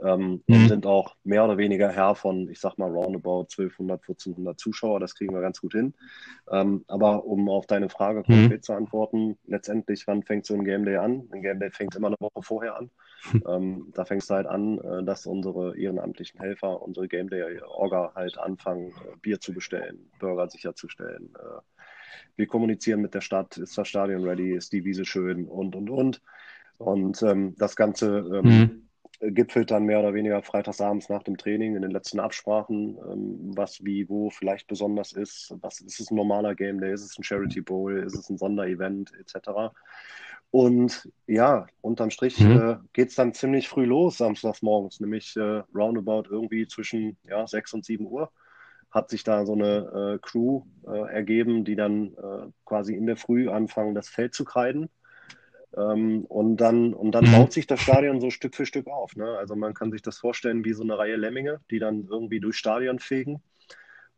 Ähm, 0.05 0.43
mhm. 0.47 0.55
Und 0.55 0.69
sind 0.69 0.87
auch 0.87 1.17
mehr 1.25 1.45
oder 1.45 1.59
weniger 1.59 1.91
Herr 1.91 2.15
von, 2.15 2.49
ich 2.49 2.61
sag 2.61 2.77
mal, 2.79 2.91
roundabout 2.91 3.43
1200, 3.43 4.01
1400 4.01 4.59
Zuschauer. 4.59 5.01
Das 5.01 5.15
kriegen 5.15 5.35
wir 5.35 5.41
ganz 5.41 5.61
gut 5.61 5.73
hin. 5.73 5.95
Ähm, 6.51 6.85
aber 6.89 7.25
um 7.25 7.49
auf 7.49 7.67
deine 7.67 7.89
Frage 7.89 8.21
mhm. 8.21 8.25
konkret 8.25 8.61
mhm. 8.61 8.63
zu 8.63 8.73
antworten, 8.73 9.39
letztendlich, 9.47 10.07
wann 10.07 10.23
fängt 10.23 10.47
so 10.47 10.55
ein 10.55 10.65
Game 10.65 10.85
Day 10.85 10.97
an? 10.97 11.29
Ein 11.33 11.43
Game 11.43 11.61
Day 11.61 11.71
fängt 11.71 11.95
immer 11.95 12.09
eine 12.09 12.17
Woche 12.21 12.43
vorher 12.43 12.77
an. 12.77 12.91
ähm, 13.49 13.93
da 13.95 14.05
fängt 14.05 14.23
es 14.23 14.31
halt 14.31 14.47
an, 14.47 14.79
äh, 14.79 15.05
dass 15.05 15.27
unsere 15.27 15.77
ehrenamtlichen 15.77 16.41
Helfer, 16.41 16.83
unsere 16.83 17.07
Game 17.07 17.31
Day-Orga 17.31 18.13
halt 18.15 18.39
anfangen, 18.39 18.89
äh, 18.89 19.17
Bier 19.21 19.41
zu 19.41 19.53
bestellen, 19.53 20.11
Burger 20.19 20.49
sicherzustellen. 20.49 21.33
Äh, 21.39 21.61
wir 22.37 22.47
kommunizieren 22.47 23.01
mit 23.01 23.15
der 23.15 23.21
Stadt, 23.21 23.57
ist 23.59 23.79
das 23.79 23.89
Stadion 23.89 24.25
ready, 24.25 24.53
ist 24.55 24.73
die 24.73 24.85
Wiese 24.85 25.05
schön 25.05 25.47
und, 25.47 25.77
und, 25.77 25.91
und. 25.91 26.23
Und 26.79 27.23
ähm, 27.23 27.55
das 27.59 27.77
Ganze 27.77 28.41
ähm, 28.43 28.45
mhm 28.45 28.82
gipfelt 29.31 29.71
dann 29.71 29.85
mehr 29.85 30.01
oder 30.01 30.15
weniger 30.15 30.43
freitagsabends 30.43 31.09
nach 31.09 31.23
dem 31.23 31.37
Training 31.37 31.77
in 31.77 31.83
den 31.83 31.91
letzten 31.91 32.21
Absprachen, 32.21 32.99
ähm, 33.11 33.53
was 33.57 33.85
wie 33.85 34.09
wo 34.09 34.31
vielleicht 34.31 34.67
besonders 34.67 35.13
ist. 35.13 35.55
Was 35.61 35.81
ist 35.81 36.01
es 36.01 36.11
ein 36.11 36.17
normaler 36.17 36.55
Game 36.55 36.81
Day? 36.81 36.93
Ist 36.93 37.05
es 37.05 37.19
ein 37.19 37.23
Charity 37.23 37.61
Bowl? 37.61 37.99
Ist 37.99 38.17
es 38.17 38.29
ein 38.29 38.39
Sonderevent 38.39 39.13
etc. 39.19 39.75
Und 40.51 41.09
ja, 41.27 41.67
unterm 41.81 42.11
Strich 42.11 42.41
mhm. 42.41 42.59
äh, 42.59 42.77
geht 42.93 43.11
es 43.11 43.15
dann 43.15 43.33
ziemlich 43.33 43.69
früh 43.69 43.85
los, 43.85 44.19
samstags 44.19 44.61
morgens, 44.61 45.01
nämlich 45.01 45.37
äh, 45.37 45.63
roundabout 45.75 46.25
irgendwie 46.29 46.67
zwischen 46.67 47.17
ja, 47.25 47.47
6 47.47 47.75
und 47.75 47.85
7 47.85 48.07
Uhr 48.07 48.31
hat 48.93 49.09
sich 49.09 49.25
da 49.25 49.47
so 49.47 49.55
eine 49.55 50.17
äh, 50.17 50.19
Crew 50.21 50.65
äh, 50.87 51.13
ergeben, 51.13 51.65
die 51.65 51.77
dann 51.77 52.13
äh, 52.13 52.51
quasi 52.67 52.95
in 52.95 53.07
der 53.07 53.17
Früh 53.17 53.49
anfangen, 53.49 53.95
das 53.95 54.09
Feld 54.09 54.35
zu 54.35 54.45
kreiden. 54.45 54.91
Ähm, 55.77 56.25
und 56.27 56.59
dann, 56.59 56.95
und 56.95 57.13
dann 57.13 57.27
mhm. 57.27 57.33
baut 57.33 57.53
sich 57.53 57.67
das 57.67 57.81
Stadion 57.81 58.21
so 58.21 58.31
Stück 58.31 58.55
für 58.55 58.67
Stück 58.67 58.87
auf. 58.89 59.17
Ne? 59.17 59.37
Also 59.39 59.57
man 59.57 59.75
kann 59.75 59.91
sich 59.91 60.03
das 60.03 60.19
vorstellen 60.19 60.65
wie 60.65 60.73
so 60.73 60.83
eine 60.83 60.99
Reihe 60.99 61.17
Lemminge, 61.17 61.61
die 61.71 61.79
dann 61.79 62.07
irgendwie 62.11 62.41
durchs 62.41 62.59
Stadion 62.59 62.99
fegen. 62.99 63.43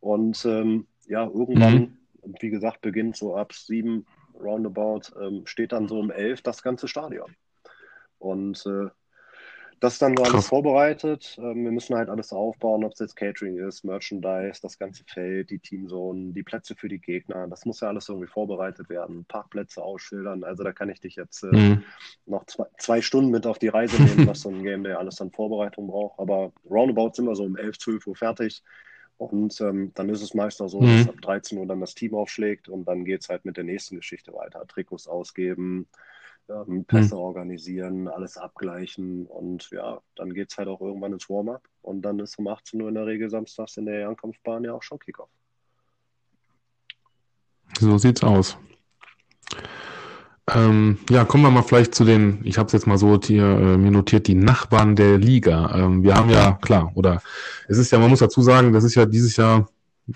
Und 0.00 0.44
ähm, 0.44 0.86
ja, 1.06 1.24
irgendwann, 1.24 1.98
mhm. 2.22 2.34
wie 2.40 2.50
gesagt, 2.50 2.80
beginnt 2.80 3.16
so 3.16 3.36
ab 3.36 3.52
sieben 3.52 4.06
roundabout, 4.34 5.12
ähm, 5.20 5.46
steht 5.46 5.72
dann 5.72 5.88
so 5.88 5.98
um 5.98 6.10
elf 6.10 6.42
das 6.42 6.62
ganze 6.62 6.88
Stadion. 6.88 7.34
Und 8.18 8.64
äh, 8.66 8.88
das 9.80 9.94
ist 9.94 10.02
dann 10.02 10.16
so 10.16 10.22
alles 10.22 10.34
Krass. 10.34 10.48
vorbereitet. 10.48 11.36
Ähm, 11.38 11.64
wir 11.64 11.72
müssen 11.72 11.96
halt 11.96 12.08
alles 12.08 12.32
aufbauen, 12.32 12.84
ob 12.84 12.92
es 12.92 13.00
jetzt 13.00 13.16
Catering 13.16 13.58
ist, 13.58 13.84
Merchandise, 13.84 14.60
das 14.62 14.78
ganze 14.78 15.04
Feld, 15.04 15.50
die 15.50 15.58
Teamzonen, 15.58 16.34
die 16.34 16.42
Plätze 16.42 16.74
für 16.74 16.88
die 16.88 17.00
Gegner. 17.00 17.46
Das 17.48 17.64
muss 17.64 17.80
ja 17.80 17.88
alles 17.88 18.08
irgendwie 18.08 18.28
vorbereitet 18.28 18.88
werden. 18.88 19.24
Parkplätze 19.26 19.82
ausschildern. 19.82 20.44
Also 20.44 20.64
da 20.64 20.72
kann 20.72 20.88
ich 20.88 21.00
dich 21.00 21.16
jetzt 21.16 21.42
äh, 21.42 21.54
mhm. 21.54 21.84
noch 22.26 22.46
zwei, 22.46 22.66
zwei, 22.78 23.02
Stunden 23.02 23.30
mit 23.30 23.46
auf 23.46 23.58
die 23.58 23.68
Reise 23.68 24.02
nehmen, 24.02 24.26
was 24.28 24.40
so 24.40 24.48
ein 24.48 24.62
Game 24.62 24.84
Day 24.84 24.94
alles 24.94 25.20
an 25.20 25.30
Vorbereitung 25.30 25.88
braucht. 25.88 26.18
Aber 26.18 26.52
roundabout 26.68 27.12
sind 27.14 27.26
wir 27.26 27.34
so 27.34 27.44
um 27.44 27.56
11, 27.56 27.78
12 27.78 28.06
Uhr 28.06 28.16
fertig. 28.16 28.62
Und 29.16 29.60
ähm, 29.60 29.92
dann 29.94 30.08
ist 30.08 30.22
es 30.22 30.34
meist 30.34 30.60
auch 30.60 30.68
so, 30.68 30.80
mhm. 30.80 30.98
dass 30.98 31.08
ab 31.08 31.20
13 31.20 31.58
Uhr 31.58 31.66
dann 31.66 31.80
das 31.80 31.94
Team 31.94 32.14
aufschlägt 32.14 32.68
und 32.68 32.86
dann 32.86 33.04
geht 33.04 33.22
es 33.22 33.28
halt 33.28 33.44
mit 33.44 33.56
der 33.56 33.64
nächsten 33.64 33.96
Geschichte 33.96 34.32
weiter. 34.32 34.66
Trikots 34.66 35.06
ausgeben, 35.06 35.86
ähm, 36.48 36.84
Pässe 36.84 37.14
mhm. 37.14 37.20
organisieren, 37.20 38.08
alles 38.08 38.36
abgleichen 38.36 39.26
und 39.26 39.70
ja, 39.70 40.00
dann 40.16 40.34
geht 40.34 40.50
es 40.50 40.58
halt 40.58 40.68
auch 40.68 40.80
irgendwann 40.80 41.12
ins 41.12 41.28
Warm-up 41.28 41.62
und 41.82 42.02
dann 42.02 42.18
ist 42.18 42.38
um 42.38 42.48
18 42.48 42.80
Uhr 42.80 42.88
in 42.88 42.94
der 42.94 43.06
Regel 43.06 43.30
samstags 43.30 43.76
in 43.76 43.86
der 43.86 44.08
Ankampfbahn 44.08 44.64
ja 44.64 44.72
auch 44.72 44.82
schon 44.82 44.98
Kickoff. 44.98 45.30
So 47.80 47.98
sieht's 47.98 48.22
aus. 48.22 48.56
Ähm, 50.52 50.98
ja, 51.08 51.24
kommen 51.24 51.42
wir 51.42 51.50
mal 51.50 51.62
vielleicht 51.62 51.94
zu 51.94 52.04
den, 52.04 52.40
ich 52.44 52.58
habe 52.58 52.66
es 52.66 52.72
jetzt 52.74 52.86
mal 52.86 52.98
so 52.98 53.18
hier 53.18 53.44
äh, 53.44 53.78
mir 53.78 53.90
notiert, 53.90 54.26
die 54.26 54.34
Nachbarn 54.34 54.94
der 54.94 55.16
Liga. 55.16 55.74
Ähm, 55.74 56.02
wir 56.02 56.14
haben 56.14 56.28
ja, 56.28 56.52
klar, 56.60 56.92
oder 56.94 57.22
es 57.66 57.78
ist 57.78 57.90
ja, 57.90 57.98
man 57.98 58.10
muss 58.10 58.18
dazu 58.18 58.42
sagen, 58.42 58.72
das 58.72 58.84
ist 58.84 58.94
ja 58.94 59.06
dieses 59.06 59.36
Jahr, 59.36 59.66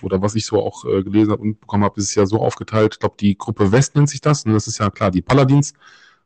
oder 0.02 0.20
was 0.20 0.34
ich 0.34 0.44
so 0.44 0.62
auch 0.62 0.84
äh, 0.84 1.02
gelesen 1.02 1.32
habe 1.32 1.40
und 1.40 1.60
bekommen 1.60 1.84
habe, 1.84 1.98
ist 1.98 2.14
ja 2.14 2.26
so 2.26 2.40
aufgeteilt, 2.40 2.94
ich 2.94 3.00
glaube, 3.00 3.16
die 3.18 3.38
Gruppe 3.38 3.72
West 3.72 3.96
nennt 3.96 4.10
sich 4.10 4.20
das, 4.20 4.44
und 4.44 4.52
das 4.52 4.66
ist 4.66 4.78
ja 4.78 4.90
klar, 4.90 5.10
die 5.10 5.22
Paladins 5.22 5.72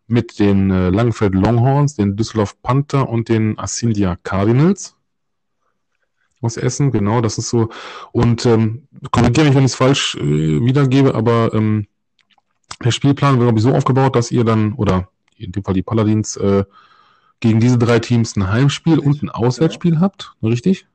mit 0.06 0.38
den 0.38 0.70
äh, 0.70 0.90
Langenfeld 0.90 1.34
Longhorns, 1.34 1.94
den 1.94 2.16
Düsseldorf 2.16 2.60
Panther 2.62 3.08
und 3.08 3.28
den 3.28 3.58
Asindia 3.58 4.16
Cardinals 4.22 4.96
aus 6.42 6.56
Essen, 6.56 6.90
genau, 6.90 7.20
das 7.20 7.38
ist 7.38 7.48
so. 7.48 7.70
Und 8.10 8.44
ähm, 8.46 8.88
korrigiere 9.10 9.46
mich, 9.46 9.54
wenn 9.54 9.64
ich 9.64 9.72
es 9.72 9.76
falsch 9.76 10.16
äh, 10.16 10.20
wiedergebe, 10.20 11.14
aber 11.14 11.54
ähm, 11.54 11.86
der 12.84 12.90
Spielplan 12.90 13.38
wird, 13.38 13.44
glaube 13.44 13.58
ich, 13.58 13.62
so 13.62 13.72
aufgebaut, 13.72 14.16
dass 14.16 14.30
ihr 14.30 14.44
dann, 14.44 14.72
oder 14.74 15.08
in 15.36 15.52
dem 15.52 15.64
Fall 15.64 15.74
die 15.74 15.82
Paladins, 15.82 16.36
äh, 16.36 16.64
gegen 17.40 17.60
diese 17.60 17.78
drei 17.78 17.98
Teams 17.98 18.36
ein 18.36 18.48
Heimspiel 18.48 18.98
und 18.98 19.22
ein 19.22 19.30
Auswärtsspiel 19.30 19.94
ja. 19.94 20.00
habt, 20.00 20.34
richtig? 20.42 20.86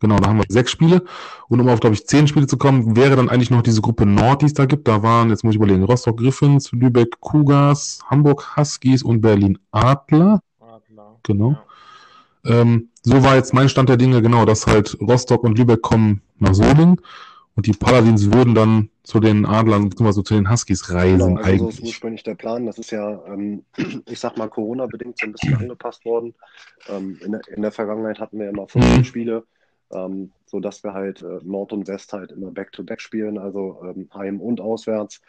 Genau, 0.00 0.18
da 0.18 0.28
haben 0.28 0.38
wir 0.38 0.44
sechs 0.48 0.70
Spiele. 0.70 1.02
Und 1.48 1.60
um 1.60 1.68
auf, 1.68 1.80
glaube 1.80 1.94
ich, 1.94 2.06
zehn 2.06 2.28
Spiele 2.28 2.46
zu 2.46 2.58
kommen, 2.58 2.96
wäre 2.96 3.16
dann 3.16 3.30
eigentlich 3.30 3.50
noch 3.50 3.62
diese 3.62 3.80
Gruppe 3.80 4.04
Nord, 4.04 4.42
die 4.42 4.46
es 4.46 4.54
da 4.54 4.66
gibt. 4.66 4.86
Da 4.88 5.02
waren, 5.02 5.30
jetzt 5.30 5.42
muss 5.42 5.52
ich 5.52 5.56
überlegen, 5.56 5.84
Rostock 5.84 6.18
Griffins, 6.18 6.70
Lübeck 6.72 7.20
Cougars, 7.20 8.00
Hamburg 8.06 8.56
Huskies 8.56 9.02
und 9.02 9.20
Berlin 9.20 9.58
Adler. 9.70 10.40
Adler. 10.60 11.16
Genau. 11.22 11.56
Ja. 12.44 12.60
Ähm, 12.60 12.88
so 13.02 13.22
war 13.22 13.36
jetzt 13.36 13.54
mein 13.54 13.68
Stand 13.68 13.88
der 13.88 13.96
Dinge, 13.96 14.20
genau, 14.20 14.44
dass 14.44 14.66
halt 14.66 14.96
Rostock 15.00 15.44
und 15.44 15.58
Lübeck 15.58 15.82
kommen 15.82 16.22
nach 16.38 16.54
Solingen 16.54 17.00
und 17.56 17.66
die 17.66 17.72
Paladins 17.72 18.30
würden 18.32 18.54
dann 18.54 18.90
zu 19.02 19.18
den 19.18 19.46
Adlern 19.46 19.88
bzw. 19.88 20.22
zu 20.22 20.34
den 20.34 20.50
Huskies 20.50 20.90
reisen 20.90 21.36
genau, 21.36 21.40
also 21.40 21.48
eigentlich. 21.48 21.76
So 21.76 21.82
ist 21.82 21.88
ursprünglich 21.88 22.22
der 22.22 22.34
Plan. 22.34 22.66
Das 22.66 22.78
ist 22.78 22.90
ja, 22.90 23.24
ähm, 23.26 23.64
ich 24.06 24.20
sag 24.20 24.36
mal, 24.36 24.48
Corona-bedingt 24.48 25.18
so 25.18 25.26
ein 25.26 25.32
bisschen 25.32 25.56
angepasst 25.60 26.04
worden. 26.04 26.34
Ähm, 26.88 27.18
in, 27.24 27.32
der, 27.32 27.40
in, 27.48 27.62
der, 27.62 27.72
Vergangenheit 27.72 28.20
hatten 28.20 28.38
wir 28.38 28.50
immer 28.50 28.68
15 28.68 28.98
mhm. 28.98 29.04
Spiele 29.04 29.44
ähm, 29.92 30.32
so 30.46 30.60
dass 30.60 30.82
wir 30.84 30.92
halt 30.92 31.22
äh, 31.22 31.38
Nord 31.42 31.72
und 31.72 31.88
West 31.88 32.12
halt 32.12 32.32
immer 32.32 32.50
Back-to-Back 32.50 32.98
-back 32.98 33.02
spielen, 33.02 33.38
also 33.38 33.80
ähm, 33.84 34.08
heim 34.14 34.40
und 34.40 34.60
auswärts. 34.60 35.20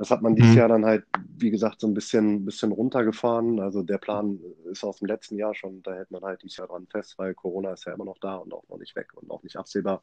Das 0.00 0.10
hat 0.10 0.22
man 0.22 0.34
dieses 0.34 0.52
mhm. 0.52 0.56
Jahr 0.56 0.68
dann 0.68 0.86
halt, 0.86 1.04
wie 1.36 1.50
gesagt, 1.50 1.82
so 1.82 1.86
ein 1.86 1.92
bisschen, 1.92 2.46
bisschen 2.46 2.72
runtergefahren. 2.72 3.60
Also 3.60 3.82
der 3.82 3.98
Plan 3.98 4.40
ist 4.70 4.82
aus 4.82 4.96
dem 4.96 5.08
letzten 5.08 5.36
Jahr 5.36 5.54
schon, 5.54 5.82
da 5.82 5.92
hält 5.92 6.10
man 6.10 6.22
halt 6.22 6.42
dieses 6.42 6.56
Jahr 6.56 6.68
dran 6.68 6.86
fest, 6.86 7.18
weil 7.18 7.34
Corona 7.34 7.74
ist 7.74 7.84
ja 7.84 7.92
immer 7.92 8.06
noch 8.06 8.16
da 8.16 8.36
und 8.36 8.50
auch 8.54 8.66
noch 8.70 8.78
nicht 8.78 8.96
weg 8.96 9.08
und 9.14 9.30
auch 9.30 9.42
nicht 9.42 9.56
absehbar. 9.56 10.02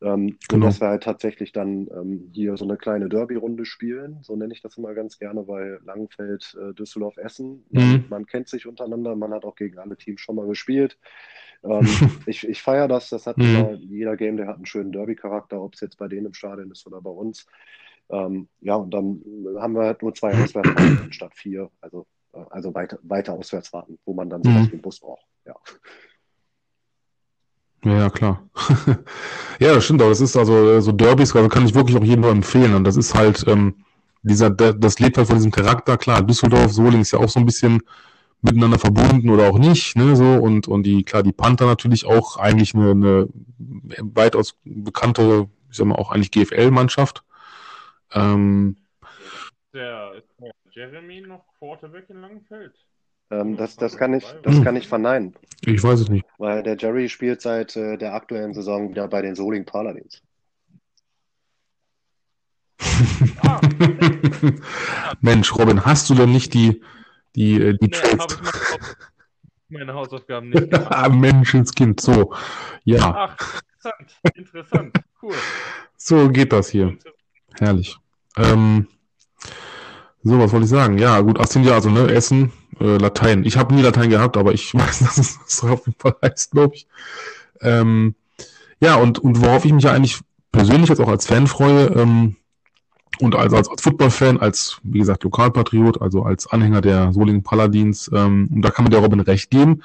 Ähm, 0.00 0.38
genau. 0.48 0.54
Und 0.54 0.60
dass 0.62 0.80
wir 0.80 0.88
halt 0.88 1.02
tatsächlich 1.02 1.52
dann 1.52 1.88
ähm, 1.94 2.30
hier 2.32 2.56
so 2.56 2.64
eine 2.64 2.78
kleine 2.78 3.10
Derby-Runde 3.10 3.66
spielen, 3.66 4.16
so 4.22 4.34
nenne 4.34 4.54
ich 4.54 4.62
das 4.62 4.78
immer 4.78 4.94
ganz 4.94 5.18
gerne, 5.18 5.46
weil 5.46 5.78
Langenfeld, 5.84 6.56
äh, 6.58 6.72
Düsseldorf, 6.72 7.18
Essen, 7.18 7.66
mhm. 7.68 8.06
man 8.08 8.24
kennt 8.24 8.48
sich 8.48 8.66
untereinander, 8.66 9.14
man 9.14 9.34
hat 9.34 9.44
auch 9.44 9.56
gegen 9.56 9.78
alle 9.78 9.98
Teams 9.98 10.22
schon 10.22 10.36
mal 10.36 10.46
gespielt. 10.46 10.96
Ähm, 11.64 11.86
ich 12.26 12.46
ich 12.46 12.62
feiere 12.62 12.88
das, 12.88 13.10
das 13.10 13.26
hat 13.26 13.38
mhm. 13.38 13.44
immer, 13.44 13.72
jeder 13.74 14.16
Game, 14.16 14.36
der 14.36 14.46
hat 14.46 14.56
einen 14.56 14.66
schönen 14.66 14.92
Derby-Charakter, 14.92 15.60
ob 15.60 15.74
es 15.74 15.80
jetzt 15.80 15.98
bei 15.98 16.08
denen 16.08 16.26
im 16.26 16.34
Stadion 16.34 16.70
ist 16.70 16.86
oder 16.86 17.00
bei 17.00 17.10
uns. 17.10 17.46
Ähm, 18.10 18.48
ja, 18.60 18.74
und 18.76 18.92
dann 18.92 19.22
haben 19.58 19.74
wir 19.74 19.82
halt 19.82 20.02
nur 20.02 20.14
zwei 20.14 20.32
Auswärtsfahrten 20.32 21.08
statt 21.12 21.32
vier. 21.34 21.70
Also, 21.80 22.06
äh, 22.32 22.44
also 22.50 22.74
weiter, 22.74 22.98
weiter 23.02 23.34
Auswärtsfahrten, 23.34 23.98
wo 24.04 24.14
man 24.14 24.30
dann 24.30 24.42
sowas 24.42 24.62
mhm. 24.62 24.68
wie 24.68 24.72
einen 24.72 24.82
Bus 24.82 25.00
braucht. 25.00 25.26
Ja. 25.44 25.54
Ja, 27.84 28.10
klar. 28.10 28.48
ja, 29.60 29.74
das 29.74 29.84
stimmt 29.84 30.02
auch. 30.02 30.08
Das 30.08 30.20
ist 30.20 30.36
also 30.36 30.72
äh, 30.72 30.82
so 30.82 30.92
Derbys, 30.92 31.34
also 31.36 31.48
kann 31.48 31.64
ich 31.64 31.74
wirklich 31.74 31.96
auch 31.96 32.04
jedem 32.04 32.22
nur 32.22 32.30
empfehlen. 32.30 32.74
Und 32.74 32.84
das 32.84 32.96
ist 32.96 33.14
halt, 33.14 33.44
ähm, 33.46 33.84
dieser, 34.22 34.50
das 34.50 34.98
lebt 34.98 35.16
halt 35.16 35.28
von 35.28 35.36
diesem 35.36 35.52
Charakter. 35.52 35.96
Klar, 35.96 36.22
Düsseldorf, 36.22 36.72
Soling 36.72 37.02
ist 37.02 37.12
ja 37.12 37.20
auch 37.20 37.28
so 37.28 37.38
ein 37.38 37.46
bisschen 37.46 37.82
miteinander 38.40 38.78
verbunden 38.78 39.30
oder 39.30 39.48
auch 39.50 39.58
nicht, 39.58 39.96
ne, 39.96 40.16
so. 40.16 40.24
Und, 40.24 40.68
und 40.68 40.84
die, 40.84 41.02
klar, 41.04 41.22
die 41.22 41.32
Panther 41.32 41.66
natürlich 41.66 42.06
auch 42.06 42.36
eigentlich 42.36 42.74
eine, 42.74 42.90
eine 42.90 43.28
weitaus 44.00 44.56
bekannte, 44.64 45.48
ich 45.70 45.76
sag 45.76 45.86
mal, 45.86 45.96
auch 45.96 46.10
eigentlich 46.10 46.30
GFL-Mannschaft. 46.30 47.24
Ähm, 48.12 48.76
der, 49.74 50.12
ist 50.16 50.28
der 50.40 50.52
Jeremy 50.70 51.20
noch 51.20 51.44
Quarterback 51.58 52.08
in 52.08 52.20
Langenfeld? 52.20 52.74
Ähm, 53.30 53.56
das, 53.56 53.76
das, 53.76 53.96
kann 53.96 54.14
ich, 54.14 54.24
das 54.42 54.62
kann 54.62 54.76
ich 54.76 54.88
verneinen. 54.88 55.34
Ich 55.66 55.82
weiß 55.82 56.00
es 56.00 56.08
nicht. 56.08 56.24
Weil 56.38 56.62
der 56.62 56.76
Jerry 56.78 57.08
spielt 57.08 57.42
seit 57.42 57.76
äh, 57.76 57.98
der 57.98 58.14
aktuellen 58.14 58.54
Saison 58.54 58.88
wieder 58.88 59.06
bei 59.08 59.20
den 59.20 59.34
Soling 59.34 59.64
Paladins. 59.64 60.22
Ah. 63.42 63.60
Mensch, 65.20 65.54
Robin, 65.54 65.84
hast 65.84 66.10
du 66.10 66.14
denn 66.14 66.32
nicht 66.32 66.54
die, 66.54 66.82
die, 67.36 67.60
äh, 67.60 67.78
die 67.78 67.86
nee, 67.86 67.88
Trades? 67.88 68.38
meine 69.68 69.94
Hausaufgaben 69.94 70.50
nicht 70.50 70.70
gemacht. 70.70 70.88
ah, 70.90 71.08
Menschenskind, 71.08 72.00
so. 72.00 72.34
Ja. 72.84 73.14
Ach, 73.14 73.62
interessant, 73.76 74.20
interessant, 74.34 74.96
cool. 75.22 75.34
So 75.96 76.28
geht 76.28 76.52
das 76.52 76.68
hier. 76.70 76.96
Herrlich. 77.58 77.96
Ähm, 78.36 78.86
so, 80.22 80.38
was 80.38 80.52
wollte 80.52 80.64
ich 80.64 80.70
sagen? 80.70 80.98
Ja, 80.98 81.20
gut, 81.20 81.38
18 81.38 81.64
Jahre, 81.64 81.76
also, 81.76 81.90
ne, 81.90 82.10
Essen, 82.10 82.52
äh, 82.80 82.96
Latein. 82.96 83.44
Ich 83.44 83.56
habe 83.56 83.74
nie 83.74 83.82
Latein 83.82 84.10
gehabt, 84.10 84.36
aber 84.36 84.52
ich 84.52 84.74
weiß, 84.74 85.00
dass 85.00 85.18
es 85.18 85.38
das 85.38 85.64
auf 85.64 85.86
jeden 85.86 85.98
Fall 85.98 86.16
heißt, 86.22 86.52
glaube 86.52 86.74
ich. 86.74 86.86
Ähm, 87.60 88.14
ja, 88.80 88.96
und, 88.96 89.18
und 89.18 89.42
worauf 89.42 89.64
ich 89.64 89.72
mich 89.72 89.84
ja 89.84 89.92
eigentlich 89.92 90.20
persönlich 90.52 90.88
jetzt 90.88 91.00
auch 91.00 91.08
als 91.08 91.26
Fan 91.26 91.46
freue, 91.46 91.86
ähm, 91.86 92.36
und 93.20 93.34
als, 93.34 93.52
als, 93.52 93.68
als 93.68 93.82
Football-Fan, 93.82 94.38
als, 94.38 94.78
wie 94.82 94.98
gesagt, 94.98 95.24
Lokalpatriot, 95.24 96.00
also 96.00 96.22
als 96.22 96.46
Anhänger 96.46 96.80
der 96.80 97.12
Solingen 97.12 97.42
Paladins, 97.42 98.10
ähm, 98.14 98.48
und 98.52 98.62
da 98.62 98.70
kann 98.70 98.84
man 98.84 98.92
der 98.92 99.00
Robin 99.00 99.20
recht 99.20 99.50
geben, 99.50 99.82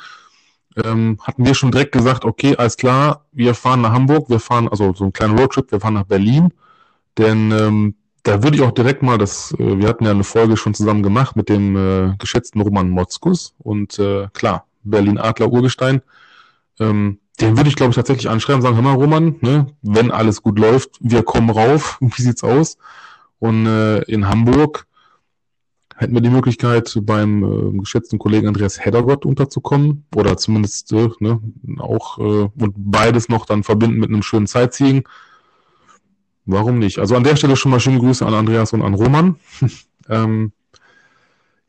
ähm, 0.83 1.19
hatten 1.21 1.45
wir 1.45 1.53
schon 1.53 1.71
direkt 1.71 1.91
gesagt, 1.91 2.25
okay, 2.25 2.55
alles 2.55 2.77
klar, 2.77 3.25
wir 3.31 3.53
fahren 3.53 3.81
nach 3.81 3.91
Hamburg, 3.91 4.29
wir 4.29 4.39
fahren, 4.39 4.67
also 4.67 4.93
so 4.93 5.03
einen 5.03 5.13
kleinen 5.13 5.37
Roadtrip, 5.37 5.71
wir 5.71 5.79
fahren 5.79 5.93
nach 5.95 6.05
Berlin, 6.05 6.53
denn 7.17 7.51
ähm, 7.51 7.95
da 8.23 8.41
würde 8.41 8.57
ich 8.57 8.63
auch 8.63 8.71
direkt 8.71 9.03
mal, 9.03 9.17
das, 9.17 9.53
äh, 9.59 9.77
wir 9.77 9.87
hatten 9.87 10.05
ja 10.05 10.11
eine 10.11 10.23
Folge 10.23 10.57
schon 10.57 10.73
zusammen 10.73 11.03
gemacht 11.03 11.35
mit 11.35 11.49
dem 11.49 11.75
äh, 11.75 12.15
geschätzten 12.17 12.61
Roman 12.61 12.89
Motzkus 12.89 13.53
und 13.59 13.99
äh, 13.99 14.27
klar, 14.33 14.65
Berlin 14.83 15.17
Adler 15.17 15.51
Urgestein. 15.51 16.01
Ähm, 16.79 17.19
den 17.39 17.57
würde 17.57 17.69
ich, 17.69 17.75
glaube 17.75 17.89
ich, 17.89 17.95
tatsächlich 17.95 18.29
anschreiben, 18.29 18.61
sagen, 18.61 18.75
hör 18.75 18.83
mal, 18.83 18.93
Roman, 18.93 19.35
ne, 19.41 19.67
wenn 19.81 20.11
alles 20.11 20.41
gut 20.41 20.59
läuft, 20.59 20.97
wir 20.99 21.23
kommen 21.23 21.49
rauf, 21.49 21.97
wie 22.01 22.21
sieht's 22.21 22.43
aus? 22.43 22.77
Und 23.39 23.65
äh, 23.65 24.01
in 24.03 24.27
Hamburg 24.27 24.87
hätten 25.95 26.13
wir 26.13 26.21
die 26.21 26.29
Möglichkeit, 26.29 26.97
beim 27.03 27.43
äh, 27.43 27.79
geschätzten 27.79 28.19
Kollegen 28.19 28.47
Andreas 28.47 28.83
Heddergott 28.83 29.25
unterzukommen 29.25 30.05
oder 30.15 30.37
zumindest 30.37 30.91
äh, 30.93 31.09
ne, 31.19 31.39
auch 31.79 32.17
äh, 32.17 32.21
und 32.21 32.73
beides 32.75 33.29
noch 33.29 33.45
dann 33.45 33.63
verbinden 33.63 33.99
mit 33.99 34.09
einem 34.09 34.23
schönen 34.23 34.47
Sightseeing. 34.47 35.07
Warum 36.45 36.79
nicht? 36.79 36.99
Also 36.99 37.15
an 37.15 37.23
der 37.23 37.35
Stelle 37.35 37.55
schon 37.55 37.71
mal 37.71 37.79
schöne 37.79 37.99
Grüße 37.99 38.25
an 38.25 38.33
Andreas 38.33 38.73
und 38.73 38.81
an 38.81 38.95
Roman. 38.95 39.35
ähm, 40.09 40.51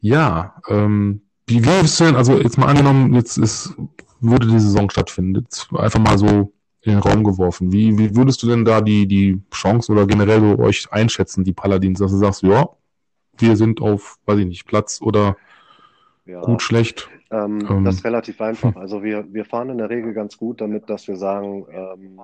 ja, 0.00 0.54
ähm, 0.68 1.22
wie 1.46 1.64
würdest 1.64 2.00
du 2.00 2.04
denn, 2.04 2.16
also 2.16 2.38
jetzt 2.38 2.58
mal 2.58 2.66
angenommen, 2.66 3.14
jetzt 3.14 3.36
ist, 3.36 3.74
würde 4.20 4.46
die 4.46 4.58
Saison 4.58 4.90
stattfinden, 4.90 5.42
jetzt 5.42 5.68
einfach 5.74 6.00
mal 6.00 6.18
so 6.18 6.53
in 6.84 6.92
den 6.92 7.00
Raum 7.00 7.24
geworfen. 7.24 7.72
Wie, 7.72 7.98
wie 7.98 8.14
würdest 8.14 8.42
du 8.42 8.48
denn 8.48 8.64
da 8.64 8.80
die, 8.80 9.06
die 9.06 9.40
Chance 9.50 9.90
oder 9.90 10.06
generell 10.06 10.40
so 10.40 10.58
euch 10.58 10.86
einschätzen, 10.90 11.42
die 11.42 11.52
Paladins, 11.52 11.98
dass 11.98 12.12
du 12.12 12.18
sagst, 12.18 12.42
ja, 12.42 12.68
wir 13.38 13.56
sind 13.56 13.80
auf, 13.80 14.18
weiß 14.26 14.38
ich 14.38 14.46
nicht, 14.46 14.66
Platz 14.66 15.00
oder 15.00 15.36
ja, 16.26 16.40
gut, 16.40 16.62
schlecht? 16.62 17.08
Ähm, 17.30 17.66
ähm, 17.68 17.84
das 17.84 17.96
ist 17.96 18.04
relativ 18.04 18.40
einfach. 18.40 18.76
Also 18.76 19.02
wir, 19.02 19.32
wir 19.32 19.44
fahren 19.44 19.70
in 19.70 19.78
der 19.78 19.88
Regel 19.90 20.12
ganz 20.12 20.36
gut 20.36 20.60
damit, 20.60 20.90
dass 20.90 21.08
wir 21.08 21.16
sagen, 21.16 21.66
ähm, 21.70 22.20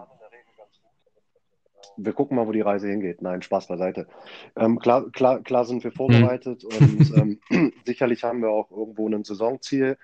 wir 1.97 2.13
gucken 2.13 2.37
mal, 2.37 2.47
wo 2.47 2.53
die 2.53 2.61
Reise 2.61 2.89
hingeht. 2.89 3.23
Nein, 3.23 3.43
Spaß 3.43 3.69
beiseite. 3.69 4.07
Ähm, 4.57 4.79
klar, 4.79 5.11
klar, 5.11 5.41
klar 5.43 5.65
sind 5.65 5.85
wir 5.85 5.93
vorbereitet 5.93 6.65
mhm. 6.65 6.97
und 6.99 7.41
ähm, 7.51 7.73
sicherlich 7.87 8.25
haben 8.25 8.43
wir 8.43 8.51
auch 8.51 8.71
irgendwo 8.71 9.09
ein 9.09 9.25
Saisonziel. 9.25 9.97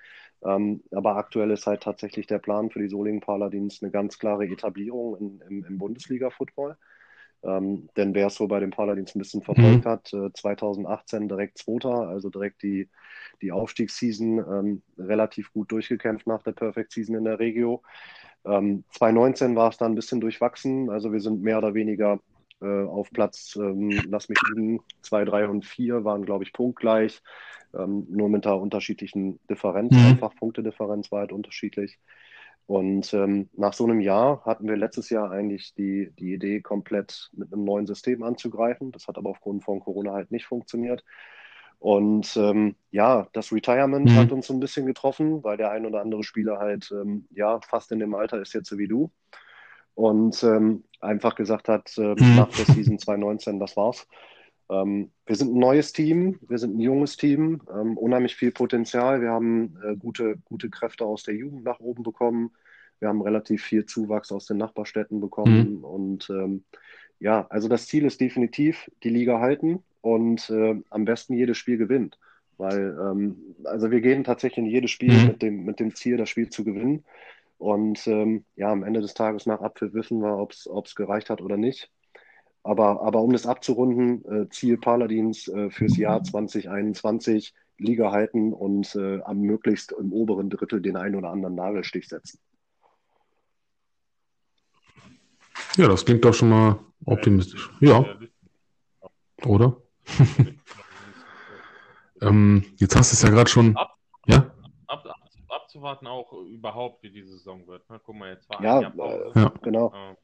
Ähm, 0.45 0.83
aber 0.91 1.15
aktuell 1.15 1.51
ist 1.51 1.67
halt 1.67 1.81
tatsächlich 1.81 2.27
der 2.27 2.39
Plan 2.39 2.69
für 2.69 2.79
die 2.79 2.89
Solingen 2.89 3.21
Paladins 3.21 3.81
eine 3.81 3.91
ganz 3.91 4.19
klare 4.19 4.45
Etablierung 4.45 5.17
in, 5.17 5.41
im, 5.49 5.65
im 5.65 5.77
Bundesliga-Football. 5.77 6.77
Ähm, 7.43 7.89
denn 7.95 8.15
wer 8.15 8.27
es 8.27 8.35
so 8.35 8.47
bei 8.47 8.59
den 8.59 8.71
Paladins 8.71 9.15
ein 9.15 9.19
bisschen 9.19 9.43
verfolgt 9.43 9.85
mhm. 9.85 9.89
hat, 9.89 10.13
äh, 10.13 10.31
2018 10.33 11.27
direkt 11.27 11.59
Zweiter, 11.59 12.07
also 12.07 12.29
direkt 12.29 12.63
die, 12.63 12.89
die 13.41 13.51
Aufstiegsseason 13.51 14.39
ähm, 14.39 14.81
relativ 14.97 15.53
gut 15.53 15.71
durchgekämpft 15.71 16.25
nach 16.25 16.41
der 16.41 16.53
Perfect 16.53 16.91
Season 16.91 17.15
in 17.15 17.25
der 17.25 17.39
Regio. 17.39 17.83
Ähm, 18.45 18.83
2019 18.91 19.55
war 19.55 19.69
es 19.69 19.77
dann 19.77 19.91
ein 19.91 19.95
bisschen 19.95 20.19
durchwachsen. 20.19 20.89
Also 20.89 21.11
wir 21.11 21.19
sind 21.19 21.41
mehr 21.41 21.59
oder 21.59 21.73
weniger 21.73 22.19
äh, 22.61 22.83
auf 22.85 23.11
Platz, 23.11 23.55
ähm, 23.55 23.89
lass 24.09 24.29
mich 24.29 24.39
liegen, 24.53 24.81
2, 25.01 25.25
3 25.25 25.47
und 25.47 25.65
4 25.65 26.03
waren, 26.03 26.25
glaube 26.25 26.43
ich, 26.43 26.53
punktgleich. 26.53 27.21
Ähm, 27.77 28.07
nur 28.09 28.29
mit 28.29 28.47
einer 28.47 28.59
unterschiedlichen 28.59 29.39
Differenz, 29.49 29.93
mhm. 29.93 30.05
einfach 30.05 30.35
Punktedifferenz 30.35 31.11
war 31.11 31.19
halt 31.19 31.31
unterschiedlich. 31.31 31.99
Und 32.65 33.13
ähm, 33.13 33.49
nach 33.53 33.73
so 33.73 33.85
einem 33.85 34.01
Jahr 34.01 34.43
hatten 34.45 34.67
wir 34.67 34.75
letztes 34.75 35.09
Jahr 35.09 35.31
eigentlich 35.31 35.73
die, 35.75 36.11
die 36.19 36.33
Idee, 36.33 36.61
komplett 36.61 37.29
mit 37.33 37.53
einem 37.53 37.63
neuen 37.63 37.87
System 37.87 38.23
anzugreifen. 38.23 38.91
Das 38.91 39.07
hat 39.07 39.17
aber 39.17 39.29
aufgrund 39.29 39.63
von 39.63 39.79
Corona 39.79 40.13
halt 40.13 40.31
nicht 40.31 40.45
funktioniert. 40.45 41.03
Und 41.79 42.35
ähm, 42.35 42.75
ja, 42.91 43.27
das 43.33 43.51
Retirement 43.53 44.09
mhm. 44.09 44.15
hat 44.15 44.31
uns 44.31 44.47
so 44.47 44.53
ein 44.53 44.59
bisschen 44.59 44.85
getroffen, 44.85 45.43
weil 45.43 45.57
der 45.57 45.71
ein 45.71 45.85
oder 45.85 46.01
andere 46.01 46.23
Spieler 46.23 46.57
halt 46.57 46.91
ähm, 46.91 47.27
ja 47.31 47.61
fast 47.61 47.91
in 47.91 47.99
dem 47.99 48.15
Alter 48.15 48.41
ist 48.41 48.53
jetzt 48.53 48.69
so 48.69 48.77
wie 48.77 48.87
du 48.87 49.11
und 49.97 50.43
ähm, 50.43 50.83
einfach 51.01 51.33
gesagt 51.33 51.67
hat, 51.67 51.97
äh, 51.97 52.01
mhm. 52.01 52.35
nach 52.35 52.49
der 52.49 52.65
Season 52.65 52.99
2019, 52.99 53.59
das 53.59 53.75
war's. 53.75 54.07
Ähm, 54.69 55.09
wir 55.25 55.35
sind 55.35 55.55
ein 55.55 55.59
neues 55.59 55.91
Team, 55.91 56.39
wir 56.47 56.59
sind 56.59 56.77
ein 56.77 56.81
junges 56.81 57.17
Team, 57.17 57.61
ähm, 57.73 57.97
unheimlich 57.97 58.35
viel 58.35 58.51
Potenzial. 58.51 59.21
Wir 59.21 59.31
haben 59.31 59.75
äh, 59.83 59.95
gute, 59.95 60.37
gute 60.45 60.69
Kräfte 60.69 61.03
aus 61.03 61.23
der 61.23 61.33
Jugend 61.33 61.63
nach 61.63 61.79
oben 61.79 62.03
bekommen. 62.03 62.51
Wir 62.99 63.07
haben 63.07 63.23
relativ 63.23 63.63
viel 63.63 63.87
Zuwachs 63.87 64.31
aus 64.31 64.45
den 64.45 64.57
Nachbarstädten 64.57 65.19
bekommen. 65.19 65.77
Mhm. 65.77 65.83
Und 65.83 66.29
ähm, 66.29 66.63
ja, 67.19 67.47
also 67.49 67.67
das 67.67 67.87
Ziel 67.87 68.05
ist 68.05 68.21
definitiv, 68.21 68.91
die 69.03 69.09
Liga 69.09 69.39
halten 69.39 69.79
und 70.01 70.47
äh, 70.51 70.75
am 70.91 71.05
besten 71.05 71.33
jedes 71.33 71.57
Spiel 71.57 71.77
gewinnt. 71.77 72.19
Weil, 72.59 72.95
ähm, 73.01 73.55
also 73.63 73.89
wir 73.89 74.01
gehen 74.01 74.23
tatsächlich 74.23 74.63
in 74.63 74.71
jedes 74.71 74.91
Spiel 74.91 75.13
mhm. 75.13 75.25
mit, 75.25 75.41
dem, 75.41 75.65
mit 75.65 75.79
dem 75.79 75.95
Ziel, 75.95 76.17
das 76.17 76.29
Spiel 76.29 76.51
zu 76.51 76.63
gewinnen. 76.63 77.03
Und 77.57 78.05
ähm, 78.07 78.45
ja, 78.55 78.71
am 78.71 78.83
Ende 78.83 79.01
des 79.01 79.13
Tages 79.13 79.45
nach 79.45 79.61
Apfel 79.61 79.93
wissen 79.93 80.21
wir, 80.21 80.37
ob 80.37 80.85
es 80.85 80.95
gereicht 80.95 81.29
hat 81.29 81.41
oder 81.41 81.57
nicht. 81.57 81.91
Aber, 82.63 83.01
aber 83.01 83.21
um 83.21 83.31
das 83.31 83.45
abzurunden, 83.45 84.25
äh, 84.25 84.49
Ziel 84.49 84.77
Paladins 84.77 85.47
äh, 85.47 85.69
fürs 85.69 85.97
Jahr 85.97 86.23
2021 86.23 87.53
Liga 87.77 88.11
halten 88.11 88.53
und 88.53 88.93
äh, 88.95 89.21
am 89.21 89.39
möglichst 89.39 89.93
im 89.93 90.11
oberen 90.11 90.49
Drittel 90.49 90.81
den 90.81 90.97
einen 90.97 91.15
oder 91.15 91.29
anderen 91.29 91.55
Nagelstich 91.55 92.07
setzen. 92.07 92.39
Ja, 95.77 95.87
das 95.87 96.05
klingt 96.05 96.25
doch 96.25 96.33
schon 96.33 96.49
mal 96.49 96.79
optimistisch. 97.05 97.69
Ja. 97.79 98.05
Oder? 99.45 99.77
ähm, 102.21 102.65
jetzt 102.77 102.95
hast 102.95 103.11
du 103.11 103.15
es 103.15 103.21
ja 103.21 103.29
gerade 103.29 103.49
schon. 103.49 103.77
Abzuwarten 105.67 106.07
auch 106.07 106.31
überhaupt, 106.31 107.03
wie 107.03 107.09
die 107.09 107.23
Saison 107.23 107.67
wird. 107.67 107.89
Ne? 107.89 107.99
Guck 108.01 108.15
mal, 108.15 108.29
jetzt 108.29 108.49
war 108.49 108.63
ja, 108.63 108.79
äh, 108.79 109.31
ja. 109.35 109.53
genau. 109.61 109.91
Ähm, 109.93 110.15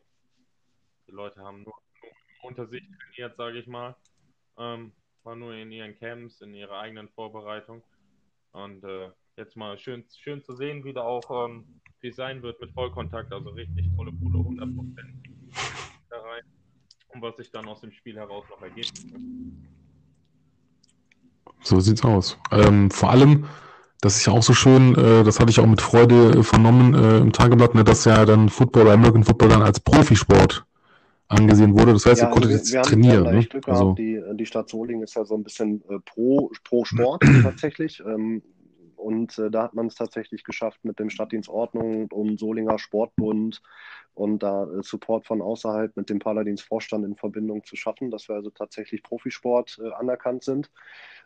die 1.05 1.11
Leute 1.11 1.41
haben 1.41 1.63
nur, 1.63 1.73
nur 2.01 2.13
unter 2.43 2.65
sich 2.65 2.81
trainiert, 2.97 3.35
sage 3.35 3.59
ich 3.59 3.67
mal. 3.67 3.93
Ähm, 4.57 4.93
war 5.23 5.35
nur 5.35 5.53
in 5.53 5.69
ihren 5.69 5.99
Camps, 5.99 6.39
in 6.39 6.53
ihrer 6.53 6.79
eigenen 6.79 7.09
Vorbereitung. 7.09 7.83
Und 8.53 8.85
äh, 8.85 9.09
jetzt 9.35 9.57
mal 9.57 9.77
schön, 9.77 10.05
schön 10.17 10.41
zu 10.41 10.55
sehen, 10.55 10.85
wie 10.85 10.93
da 10.93 11.01
auch 11.01 11.49
ähm, 11.49 11.65
wie 11.99 12.07
es 12.07 12.15
sein 12.15 12.41
wird 12.41 12.61
mit 12.61 12.71
Vollkontakt, 12.71 13.33
also 13.33 13.49
richtig 13.49 13.85
volle 13.97 14.13
Pulle, 14.13 14.37
100 14.37 14.75
Prozent 14.77 15.27
da 16.09 16.21
rein. 16.21 16.43
Und 17.09 17.21
was 17.21 17.35
sich 17.35 17.51
dann 17.51 17.67
aus 17.67 17.81
dem 17.81 17.91
Spiel 17.91 18.15
heraus 18.15 18.45
noch 18.49 18.61
ergibt. 18.61 18.93
So 21.59 21.81
sieht's 21.81 22.05
aus. 22.05 22.37
Ähm, 22.51 22.89
vor 22.89 23.09
allem, 23.09 23.45
das 24.03 24.17
ist 24.17 24.25
ja 24.25 24.33
auch 24.33 24.43
so 24.43 24.53
schön, 24.53 24.95
äh, 24.95 25.23
das 25.23 25.39
hatte 25.39 25.49
ich 25.49 25.59
auch 25.59 25.65
mit 25.65 25.81
Freude 25.81 26.39
äh, 26.39 26.43
vernommen 26.43 26.93
äh, 26.93 27.19
im 27.19 27.31
Tageblatt, 27.31 27.73
ne, 27.73 27.85
dass 27.85 28.03
ja 28.03 28.25
dann 28.25 28.49
Football, 28.49 28.89
American 28.89 29.23
Football 29.23 29.49
dann 29.49 29.61
als 29.61 29.79
Profisport 29.79 30.65
angesehen 31.29 31.73
wurde. 31.73 31.93
Das 31.93 32.05
heißt, 32.05 32.21
ja, 32.21 32.27
ihr 32.27 32.31
konntet 32.31 32.51
also 32.51 32.57
jetzt 32.57 32.73
wir 32.73 32.81
trainieren. 32.81 33.27
Haben, 33.27 33.37
ne? 33.37 33.45
Glück 33.45 33.63
gehabt. 33.63 33.69
Also, 33.69 33.93
die, 33.93 34.21
die 34.33 34.45
Stadt 34.45 34.69
Solingen 34.69 35.03
ist 35.03 35.15
ja 35.15 35.23
so 35.23 35.35
ein 35.35 35.43
bisschen 35.43 35.81
äh, 35.89 35.99
pro, 36.05 36.51
pro 36.65 36.83
Sport 36.83 37.23
tatsächlich. 37.43 38.03
Ähm, 38.05 38.41
und 39.03 39.37
äh, 39.37 39.51
da 39.51 39.63
hat 39.63 39.73
man 39.73 39.87
es 39.87 39.95
tatsächlich 39.95 40.43
geschafft 40.43 40.83
mit 40.83 40.97
dem 40.97 41.09
Stadtdienstordnung 41.09 42.07
und 42.11 42.39
Solinger 42.39 42.79
Sportbund 42.79 43.61
und 44.13 44.41
da 44.41 44.63
äh, 44.63 44.81
Support 44.81 45.27
von 45.27 45.41
außerhalb 45.41 45.95
mit 45.97 46.09
dem 46.09 46.19
Paladins-Vorstand 46.19 47.05
in 47.05 47.17
Verbindung 47.17 47.65
zu 47.65 47.75
schaffen, 47.75 48.11
dass 48.11 48.29
wir 48.29 48.35
also 48.35 48.49
tatsächlich 48.49 49.03
Profisport 49.03 49.79
äh, 49.83 49.91
anerkannt 49.91 50.43
sind, 50.43 50.71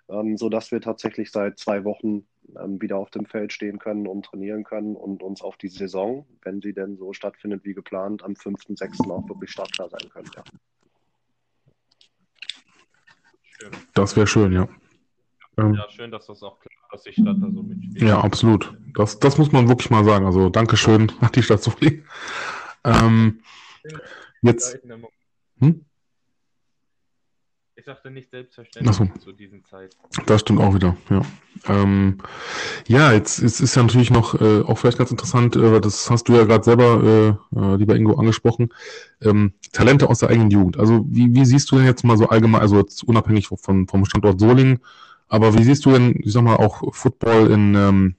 ähm, 0.09 0.37
sodass 0.37 0.71
wir 0.71 0.81
tatsächlich 0.81 1.31
seit 1.31 1.59
zwei 1.59 1.83
Wochen 1.83 2.25
ähm, 2.59 2.81
wieder 2.81 2.97
auf 2.97 3.11
dem 3.11 3.25
Feld 3.27 3.53
stehen 3.53 3.77
können 3.77 4.07
und 4.07 4.25
trainieren 4.25 4.63
können 4.63 4.95
und 4.95 5.21
uns 5.21 5.43
auf 5.43 5.57
die 5.57 5.69
Saison, 5.69 6.25
wenn 6.41 6.61
sie 6.61 6.73
denn 6.73 6.97
so 6.97 7.13
stattfindet 7.13 7.63
wie 7.63 7.75
geplant, 7.75 8.23
am 8.23 8.33
5.6. 8.33 9.09
auch 9.11 9.29
wirklich 9.29 9.51
startklar 9.51 9.89
sein 9.89 10.09
können. 10.09 10.31
Ja. 10.35 10.43
Das 13.93 14.15
wäre 14.15 14.27
schön, 14.27 14.51
ja. 14.51 14.67
Ähm, 15.57 15.73
ja, 15.73 15.89
schön, 15.89 16.11
dass 16.11 16.27
das 16.27 16.43
auch 16.43 16.59
klar 16.59 16.77
dass 16.91 17.03
die 17.03 17.13
Stadt 17.13 17.37
da 17.39 17.47
so 17.51 17.63
mitspielt. 17.63 18.01
Ja, 18.01 18.21
absolut. 18.21 18.73
Das, 18.95 19.19
das 19.19 19.37
muss 19.37 19.51
man 19.51 19.67
wirklich 19.67 19.89
mal 19.89 20.03
sagen. 20.03 20.25
Also 20.25 20.49
Dankeschön 20.49 21.11
an 21.19 21.29
die 21.35 21.43
Stadt 21.43 21.63
Soli. 21.63 22.03
Ähm, 22.83 23.41
jetzt. 24.41 24.79
Hm? 25.59 25.83
Ich 27.75 27.85
sagte 27.85 28.09
nicht 28.09 28.29
selbstverständlich 28.31 28.95
so. 28.95 29.05
zu 29.19 29.31
diesen 29.31 29.63
Zeiten. 29.63 29.95
Das 30.25 30.41
stimmt 30.41 30.59
auch 30.59 30.73
wieder, 30.73 30.97
ja. 31.09 31.21
Ähm, 31.67 32.17
ja, 32.87 33.13
jetzt, 33.13 33.39
jetzt 33.39 33.61
ist 33.61 33.75
ja 33.75 33.83
natürlich 33.83 34.09
noch 34.09 34.39
äh, 34.41 34.61
auch 34.61 34.77
vielleicht 34.77 34.97
ganz 34.97 35.11
interessant, 35.11 35.55
äh, 35.55 35.79
das 35.79 36.09
hast 36.09 36.27
du 36.27 36.33
ja 36.33 36.43
gerade 36.43 36.63
selber, 36.63 37.37
äh, 37.55 37.59
äh, 37.59 37.75
lieber 37.77 37.95
Ingo, 37.95 38.15
angesprochen, 38.15 38.73
ähm, 39.21 39.53
Talente 39.71 40.09
aus 40.09 40.19
der 40.19 40.29
eigenen 40.29 40.49
Jugend. 40.49 40.77
Also 40.77 41.05
wie, 41.07 41.33
wie 41.33 41.45
siehst 41.45 41.71
du 41.71 41.77
denn 41.77 41.85
jetzt 41.85 42.03
mal 42.03 42.17
so 42.17 42.27
allgemein, 42.27 42.61
also 42.61 42.77
jetzt 42.77 43.03
unabhängig 43.03 43.47
von, 43.47 43.87
vom 43.87 44.05
Standort 44.05 44.39
Solingen, 44.39 44.79
aber 45.27 45.53
wie 45.53 45.63
siehst 45.63 45.85
du 45.85 45.91
denn, 45.91 46.15
ich 46.19 46.31
sag 46.31 46.43
mal, 46.43 46.55
auch 46.55 46.93
Football 46.93 47.51
in, 47.51 47.75
ähm, 47.75 48.15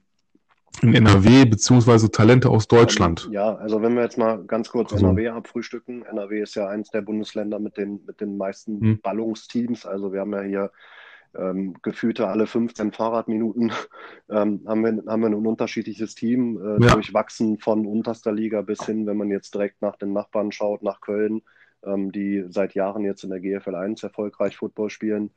in 0.83 0.95
NRW 0.95 1.47
beziehungsweise 1.47 2.11
Talente 2.11 2.51
aus 2.51 2.69
Deutschland? 2.69 3.29
Ja, 3.33 3.55
also 3.57 3.83
wenn 3.83 3.95
wir 3.95 4.03
jetzt 4.03 4.19
mal 4.19 4.45
ganz 4.45 4.69
kurz 4.69 4.93
also, 4.93 5.07
NRW 5.07 5.29
abfrühstücken. 5.29 6.05
NRW 6.05 6.43
ist 6.43 6.55
ja 6.55 6.69
eins 6.69 6.91
der 6.91 7.03
Bundesländer 7.03 7.59
mit 7.59 7.77
den, 7.77 8.01
mit 8.07 8.21
den 8.21 8.37
meisten 8.37 8.81
hm. 8.81 9.01
Ballungsteams. 9.01 9.87
Also 9.87 10.13
wir 10.13 10.21
haben 10.21 10.33
ja 10.33 10.43
hier 10.43 10.71
ähm, 11.37 11.75
gefühlte 11.83 12.29
alle 12.29 12.47
15 12.47 12.93
Fahrradminuten 12.93 13.73
ähm, 14.31 14.63
haben, 14.67 14.85
wir, 14.85 15.03
haben 15.11 15.23
wir 15.23 15.29
ein 15.29 15.35
unterschiedliches 15.35 16.15
Team, 16.15 16.59
äh, 16.59 16.85
ja. 16.85 16.95
durchwachsen 16.95 17.59
von 17.59 17.87
unterster 17.87 18.33
Liga 18.33 18.63
bis 18.63 18.85
hin, 18.85 19.07
wenn 19.07 19.17
man 19.17 19.31
jetzt 19.31 19.55
direkt 19.55 19.83
nach 19.83 19.97
den 19.97 20.13
Nachbarn 20.13 20.53
schaut, 20.53 20.83
nach 20.83 21.01
Köln, 21.01 21.43
ähm, 21.85 22.13
die 22.13 22.45
seit 22.49 22.75
Jahren 22.75 23.05
jetzt 23.05 23.25
in 23.25 23.31
der 23.31 23.41
GFL 23.41 23.75
1 23.75 24.03
erfolgreich 24.03 24.57
Football 24.57 24.91
spielen. 24.91 25.31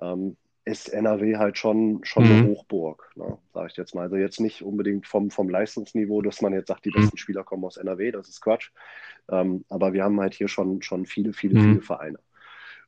Ähm, 0.00 0.36
ist 0.64 0.88
NRW 0.88 1.36
halt 1.36 1.58
schon, 1.58 2.00
schon 2.04 2.24
mhm. 2.24 2.30
eine 2.30 2.48
Hochburg, 2.48 3.10
ne, 3.16 3.38
sage 3.52 3.68
ich 3.70 3.76
jetzt 3.76 3.94
mal. 3.94 4.02
Also 4.02 4.16
jetzt 4.16 4.40
nicht 4.40 4.62
unbedingt 4.62 5.06
vom, 5.06 5.30
vom 5.30 5.48
Leistungsniveau, 5.48 6.22
dass 6.22 6.40
man 6.40 6.54
jetzt 6.54 6.68
sagt, 6.68 6.84
die 6.86 6.90
mhm. 6.90 7.02
besten 7.02 7.18
Spieler 7.18 7.44
kommen 7.44 7.64
aus 7.64 7.76
NRW, 7.76 8.12
das 8.12 8.28
ist 8.28 8.40
Quatsch. 8.40 8.70
Ähm, 9.30 9.64
aber 9.68 9.92
wir 9.92 10.04
haben 10.04 10.20
halt 10.20 10.34
hier 10.34 10.48
schon, 10.48 10.80
schon 10.82 11.04
viele, 11.06 11.32
viele, 11.32 11.58
mhm. 11.58 11.62
viele 11.64 11.82
Vereine. 11.82 12.18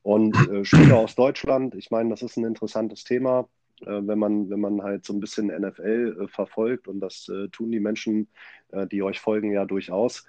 Und 0.03 0.37
äh, 0.49 0.65
Spieler 0.65 0.99
aus 0.99 1.17
Deutschland, 1.17 1.75
ich 1.75 1.91
meine, 1.91 2.11
das 2.11 2.23
ist 2.23 2.37
ein 2.37 2.45
interessantes 2.45 3.05
Thema, 3.05 3.49
äh, 3.83 3.87
wenn, 3.87 4.19
man, 4.19 4.49
wenn 4.49 4.61
man 4.61 4.83
halt 4.83 5.05
so 5.05 5.13
ein 5.13 5.21
bisschen 5.21 5.49
NFL 5.49 6.23
äh, 6.23 6.29
verfolgt 6.29 6.89
und 6.89 7.01
das 7.01 7.29
äh, 7.29 7.49
tun 7.49 7.73
die 7.73 7.81
Menschen, 7.81 8.29
äh, 8.71 8.87
die 8.87 9.03
euch 9.03 9.21
folgen, 9.21 9.53
ja 9.53 9.65
durchaus 9.65 10.27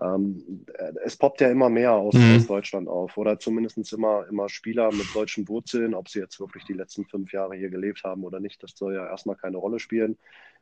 ähm, 0.00 0.64
es 1.04 1.16
poppt 1.16 1.40
ja 1.40 1.50
immer 1.50 1.68
mehr 1.68 1.92
aus, 1.92 2.14
mhm. 2.14 2.36
aus, 2.36 2.46
Deutschland 2.46 2.88
auf 2.88 3.16
oder 3.18 3.38
zumindest 3.38 3.92
immer, 3.92 4.26
immer 4.28 4.48
Spieler 4.48 4.90
mit 4.92 5.14
deutschen 5.14 5.46
Wurzeln, 5.48 5.94
ob 5.94 6.08
sie 6.08 6.20
jetzt 6.20 6.40
wirklich 6.40 6.64
die 6.64 6.72
letzten 6.72 7.04
fünf 7.04 7.32
Jahre 7.32 7.56
hier 7.56 7.68
gelebt 7.68 8.02
haben 8.04 8.24
oder 8.24 8.40
nicht, 8.40 8.62
das 8.62 8.72
soll 8.74 8.94
ja 8.94 9.06
erstmal 9.06 9.36
keine 9.36 9.58
Rolle 9.58 9.78
spielen. 9.78 10.18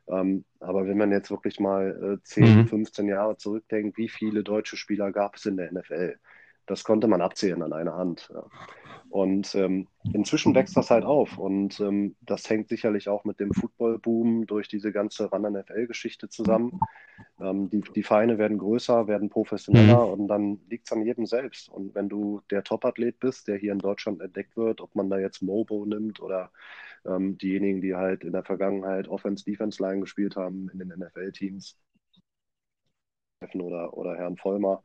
Ähm, 0.09 0.43
aber 0.59 0.87
wenn 0.87 0.97
man 0.97 1.11
jetzt 1.11 1.31
wirklich 1.31 1.59
mal 1.59 2.17
äh, 2.19 2.23
10, 2.23 2.57
mhm. 2.57 2.67
15 2.67 3.07
Jahre 3.07 3.37
zurückdenkt, 3.37 3.97
wie 3.97 4.09
viele 4.09 4.43
deutsche 4.43 4.75
Spieler 4.75 5.11
gab 5.11 5.35
es 5.35 5.45
in 5.45 5.57
der 5.57 5.71
NFL? 5.71 6.17
Das 6.65 6.83
konnte 6.83 7.07
man 7.07 7.21
abzählen 7.21 7.61
an 7.61 7.73
einer 7.73 7.95
Hand. 7.95 8.29
Ja. 8.33 8.45
Und 9.11 9.55
ähm, 9.55 9.89
inzwischen 10.13 10.55
wächst 10.55 10.77
das 10.77 10.89
halt 10.89 11.03
auf. 11.03 11.37
Und 11.37 11.81
ähm, 11.81 12.15
das 12.21 12.49
hängt 12.49 12.69
sicherlich 12.69 13.09
auch 13.09 13.25
mit 13.25 13.41
dem 13.41 13.51
Football-Boom 13.51 14.47
durch 14.47 14.69
diese 14.69 14.93
ganze 14.93 15.25
Run-NFL-Geschichte 15.25 16.29
zusammen. 16.29 16.79
Ähm, 17.41 17.69
die, 17.69 17.81
die 17.93 18.03
Vereine 18.03 18.37
werden 18.37 18.57
größer, 18.57 19.07
werden 19.07 19.29
professioneller 19.29 20.05
mhm. 20.05 20.13
und 20.13 20.27
dann 20.29 20.61
liegt 20.69 20.87
es 20.87 20.93
an 20.93 21.05
jedem 21.05 21.25
selbst. 21.25 21.67
Und 21.67 21.93
wenn 21.93 22.07
du 22.07 22.41
der 22.51 22.63
Top-Athlet 22.63 23.19
bist, 23.19 23.49
der 23.49 23.57
hier 23.57 23.73
in 23.73 23.79
Deutschland 23.79 24.21
entdeckt 24.21 24.55
wird, 24.55 24.79
ob 24.79 24.95
man 24.95 25.09
da 25.09 25.19
jetzt 25.19 25.41
Mobo 25.41 25.85
nimmt 25.85 26.21
oder 26.21 26.49
ähm, 27.05 27.37
diejenigen, 27.37 27.81
die 27.81 27.95
halt 27.95 28.23
in 28.23 28.31
der 28.31 28.43
Vergangenheit 28.43 29.09
Offense-Defense-Line 29.09 29.99
gespielt 29.99 30.37
haben 30.37 30.69
in 30.71 30.79
den 30.79 30.87
NFL-Teams 30.87 31.77
oder, 33.55 33.97
oder 33.97 34.15
Herrn 34.15 34.37
Vollmer, 34.37 34.83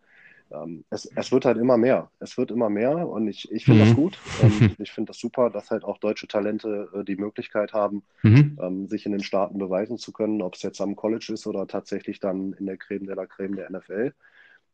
ähm, 0.51 0.85
es, 0.91 1.07
es, 1.07 1.33
wird 1.33 1.45
halt 1.45 1.59
immer 1.59 1.77
mehr. 1.77 2.11
Es 2.21 2.39
wird 2.39 2.51
immer 2.51 2.71
mehr 2.71 3.09
und 3.09 3.27
ich, 3.29 3.51
ich 3.51 3.65
finde 3.65 3.85
mhm. 3.85 3.87
das 3.87 3.97
gut. 3.97 4.19
Ähm, 4.43 4.75
ich 4.79 4.93
finde 4.93 5.11
das 5.11 5.19
super, 5.19 5.51
dass 5.51 5.71
halt 5.71 5.85
auch 5.85 5.99
deutsche 5.99 6.29
Talente 6.29 6.89
äh, 6.95 7.05
die 7.05 7.17
Möglichkeit 7.17 7.73
haben, 7.73 8.03
mhm. 8.23 8.59
ähm, 8.61 8.89
sich 8.89 9.07
in 9.07 9.13
den 9.13 9.23
Staaten 9.23 9.59
beweisen 9.59 9.99
zu 9.99 10.13
können, 10.13 10.43
ob 10.43 10.55
es 10.55 10.63
jetzt 10.63 10.81
am 10.81 10.97
College 10.97 11.33
ist 11.33 11.47
oder 11.47 11.67
tatsächlich 11.67 12.21
dann 12.21 12.53
in 12.55 12.67
der 12.67 12.77
Creme 12.77 13.07
de 13.07 13.15
la 13.15 13.27
Creme 13.27 13.57
der 13.57 13.71
NFL. 13.71 14.13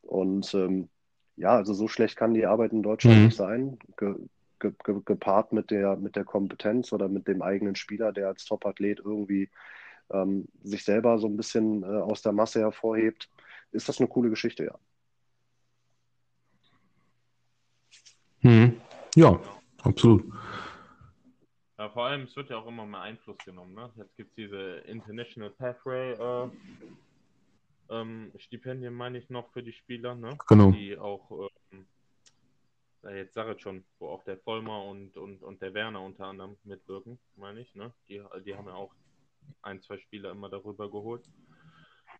Und 0.02 0.52
ähm, 0.54 0.88
ja, 1.36 1.56
also 1.56 1.72
so 1.72 1.88
schlecht 1.88 2.16
kann 2.16 2.34
die 2.34 2.46
Arbeit 2.46 2.72
in 2.72 2.82
Deutschland 2.82 3.18
mhm. 3.18 3.24
nicht 3.26 3.36
sein. 3.36 3.78
Ge, 3.96 4.14
ge, 4.60 4.72
ge, 4.84 5.00
gepaart 5.04 5.52
mit 5.52 5.70
der, 5.70 5.96
mit 5.96 6.16
der 6.16 6.24
Kompetenz 6.24 6.92
oder 6.92 7.08
mit 7.08 7.26
dem 7.28 7.40
eigenen 7.40 7.76
Spieler, 7.76 8.12
der 8.12 8.28
als 8.28 8.44
Top-Athlet 8.44 9.00
irgendwie 9.00 9.48
ähm, 10.12 10.46
sich 10.62 10.84
selber 10.84 11.18
so 11.18 11.26
ein 11.26 11.36
bisschen 11.36 11.82
äh, 11.82 11.86
aus 11.86 12.20
der 12.22 12.32
Masse 12.32 12.60
hervorhebt, 12.60 13.30
ist 13.72 13.88
das 13.88 13.98
eine 13.98 14.08
coole 14.08 14.28
Geschichte, 14.28 14.64
ja. 14.64 14.74
Mhm. 18.42 18.80
Ja, 19.14 19.40
absolut. 19.82 20.24
Ja, 21.78 21.88
vor 21.88 22.04
allem, 22.06 22.22
es 22.22 22.36
wird 22.36 22.50
ja 22.50 22.58
auch 22.58 22.66
immer 22.66 22.86
mehr 22.86 23.00
Einfluss 23.00 23.38
genommen. 23.38 23.74
Ne? 23.74 23.90
Jetzt 23.96 24.16
gibt 24.16 24.30
es 24.30 24.34
diese 24.36 24.78
International 24.86 25.50
Pathway 25.50 26.12
äh, 26.12 26.48
ähm, 27.90 28.32
Stipendien, 28.38 28.94
meine 28.94 29.18
ich 29.18 29.28
noch, 29.30 29.50
für 29.52 29.62
die 29.62 29.72
Spieler, 29.72 30.14
ne? 30.14 30.36
Genau. 30.48 30.70
Die 30.70 30.96
auch, 30.96 31.48
ähm, 31.72 31.86
jetzt 33.16 33.34
sage 33.34 33.54
ich 33.54 33.60
schon, 33.60 33.84
wo 33.98 34.08
auch 34.08 34.24
der 34.24 34.38
Vollmer 34.38 34.84
und, 34.84 35.16
und, 35.16 35.42
und 35.42 35.60
der 35.60 35.74
Werner 35.74 36.00
unter 36.00 36.26
anderem 36.26 36.56
mitwirken, 36.64 37.18
meine 37.36 37.60
ich, 37.60 37.74
ne? 37.74 37.92
Die, 38.08 38.22
die 38.44 38.56
haben 38.56 38.66
ja 38.66 38.74
auch 38.74 38.94
ein, 39.62 39.82
zwei 39.82 39.98
Spieler 39.98 40.30
immer 40.30 40.48
darüber 40.48 40.90
geholt. 40.90 41.28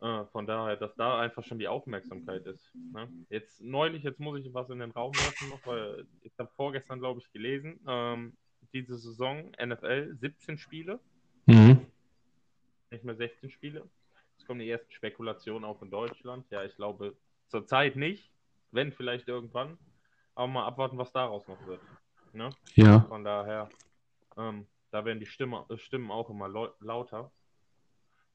Äh, 0.03 0.24
von 0.32 0.48
daher, 0.48 0.76
dass 0.76 0.96
da 0.96 1.20
einfach 1.20 1.44
schon 1.44 1.61
die 1.61 1.68
Aufmerksamkeit 1.68 2.44
ist. 2.46 2.74
Ne? 2.74 3.09
Jetzt 3.28 3.61
neulich, 3.61 4.03
jetzt 4.03 4.18
muss 4.18 4.40
ich 4.40 4.53
was 4.53 4.68
in 4.70 4.80
den 4.80 4.90
Raum 4.90 5.14
werfen 5.14 5.48
noch, 5.48 5.64
weil 5.64 6.07
ich 6.22 6.32
habe 6.38 6.50
vorgestern, 6.57 6.98
glaube 6.98 7.20
ich, 7.20 7.30
gelesen, 7.32 7.78
ähm, 7.86 8.36
diese 8.72 8.98
Saison 8.98 9.53
NFL 9.64 10.16
17 10.16 10.59
Spiele. 10.59 10.98
Mhm. 11.46 11.86
Nicht 12.90 13.05
mehr 13.05 13.14
16 13.14 13.50
Spiele. 13.50 13.88
es 14.36 14.44
kommen 14.44 14.59
die 14.59 14.68
ersten 14.68 14.90
Spekulationen 14.90 15.64
auch 15.64 15.80
in 15.82 15.90
Deutschland. 15.90 16.50
Ja, 16.50 16.64
ich 16.64 16.74
glaube 16.74 17.16
zurzeit 17.46 17.94
nicht, 17.94 18.32
wenn 18.72 18.90
vielleicht 18.90 19.28
irgendwann. 19.28 19.78
Aber 20.34 20.48
mal 20.48 20.66
abwarten, 20.66 20.98
was 20.98 21.12
daraus 21.12 21.46
noch 21.46 21.64
wird. 21.64 21.80
Ne? 22.32 22.50
Ja. 22.74 23.03
Von 23.03 23.22
daher, 23.22 23.68
ähm, 24.36 24.66
da 24.90 25.05
werden 25.05 25.20
die 25.20 25.26
Stimme, 25.26 25.64
äh, 25.68 25.76
Stimmen 25.76 26.11
auch 26.11 26.28
immer 26.28 26.48
lauter. 26.80 27.30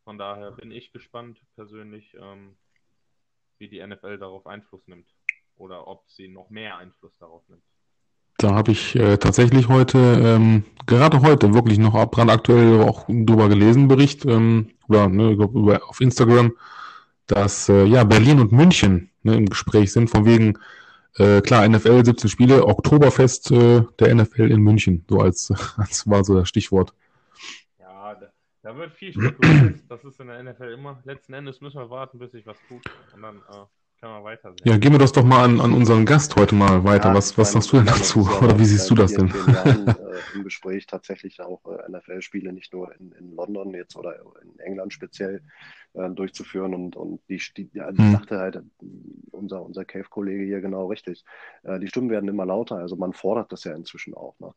Von 0.07 0.17
daher 0.17 0.51
bin 0.51 0.71
ich 0.71 0.93
gespannt 0.93 1.37
persönlich, 1.55 2.15
ähm, 2.17 2.55
wie 3.57 3.67
die 3.67 3.85
NFL 3.85 4.17
darauf 4.17 4.47
Einfluss 4.47 4.87
nimmt. 4.87 5.05
Oder 5.57 5.85
ob 5.85 6.05
sie 6.07 6.29
noch 6.29 6.49
mehr 6.49 6.77
Einfluss 6.77 7.11
darauf 7.19 7.41
nimmt. 7.49 7.63
Da 8.37 8.55
habe 8.55 8.71
ich 8.71 8.95
äh, 8.95 9.17
tatsächlich 9.17 9.67
heute, 9.67 9.97
ähm, 9.97 10.63
gerade 10.85 11.19
heute, 11.23 11.53
wirklich 11.53 11.77
noch 11.77 11.93
brandaktuell 12.09 12.83
auch 12.83 13.05
drüber 13.07 13.49
gelesen, 13.49 13.89
Bericht, 13.89 14.23
ähm, 14.23 14.69
oder 14.87 15.09
ne, 15.09 15.31
über, 15.31 15.81
auf 15.89 15.99
Instagram, 15.99 16.53
dass 17.25 17.67
äh, 17.67 17.83
ja 17.83 18.05
Berlin 18.05 18.39
und 18.39 18.53
München 18.53 19.09
ne, 19.23 19.35
im 19.35 19.47
Gespräch 19.47 19.91
sind, 19.91 20.09
von 20.09 20.23
wegen, 20.23 20.57
äh, 21.17 21.41
klar, 21.41 21.67
NFL 21.67 22.05
17 22.05 22.29
Spiele, 22.29 22.65
Oktoberfest 22.65 23.51
äh, 23.51 23.83
der 23.99 24.15
NFL 24.15 24.51
in 24.51 24.61
München, 24.61 25.03
so 25.09 25.19
als, 25.19 25.51
als 25.75 26.09
war 26.09 26.23
so 26.23 26.33
das 26.33 26.47
Stichwort. 26.47 26.93
Ja, 28.67 28.73
da, 28.73 28.79
wird 28.79 28.93
viel 28.93 29.13
spekuliert. 29.13 29.79
das 29.89 30.03
ist 30.03 30.19
in 30.19 30.27
der 30.27 30.43
NFL 30.43 30.73
immer. 30.73 30.99
Letzten 31.05 31.33
Endes 31.33 31.61
müssen 31.61 31.79
wir 31.79 31.89
warten, 31.89 32.19
bis 32.19 32.31
sich 32.31 32.45
was 32.45 32.57
tut. 32.67 32.83
Und 33.15 33.21
dann 33.21 33.37
äh, 33.37 33.65
kann 34.01 34.11
man 34.11 34.23
weitersehen. 34.25 34.59
Ja, 34.65 34.77
geben 34.77 34.95
wir 34.95 34.99
das 34.99 35.13
doch 35.13 35.23
mal 35.23 35.45
an, 35.45 35.61
an 35.61 35.73
unseren 35.73 36.05
Gast 36.05 36.35
heute 36.35 36.53
mal 36.53 36.83
weiter. 36.83 37.09
Ja, 37.09 37.15
was, 37.15 37.37
was 37.37 37.53
sagst 37.53 37.71
du 37.71 37.77
denn 37.77 37.85
dazu? 37.85 38.27
Oder 38.41 38.59
wie 38.59 38.65
siehst 38.65 38.89
du 38.89 38.95
das 38.95 39.13
denn? 39.13 39.27
Jahren, 39.27 39.87
äh, 39.87 39.93
Im 40.35 40.43
Gespräch 40.43 40.85
tatsächlich 40.85 41.39
auch 41.39 41.61
äh, 41.65 41.89
NFL-Spiele 41.89 42.51
nicht 42.51 42.73
nur 42.73 42.93
in, 42.99 43.13
in 43.13 43.35
London 43.35 43.73
jetzt 43.73 43.95
oder 43.95 44.19
in 44.43 44.59
England 44.59 44.91
speziell 44.91 45.41
äh, 45.93 46.09
durchzuführen. 46.09 46.73
Und, 46.73 46.97
und 46.97 47.21
die, 47.29 47.41
die, 47.55 47.69
ja, 47.73 47.87
hm. 47.87 48.11
sagte 48.11 48.39
halt 48.39 48.61
unser, 49.31 49.63
unser 49.63 49.85
Cave-Kollege 49.85 50.43
hier 50.43 50.59
genau 50.59 50.87
richtig. 50.87 51.23
Äh, 51.63 51.79
die 51.79 51.87
Stimmen 51.87 52.09
werden 52.09 52.27
immer 52.27 52.45
lauter. 52.45 52.75
Also 52.75 52.97
man 52.97 53.13
fordert 53.13 53.51
das 53.53 53.63
ja 53.63 53.73
inzwischen 53.73 54.13
auch. 54.13 54.35
Ne? 54.39 54.51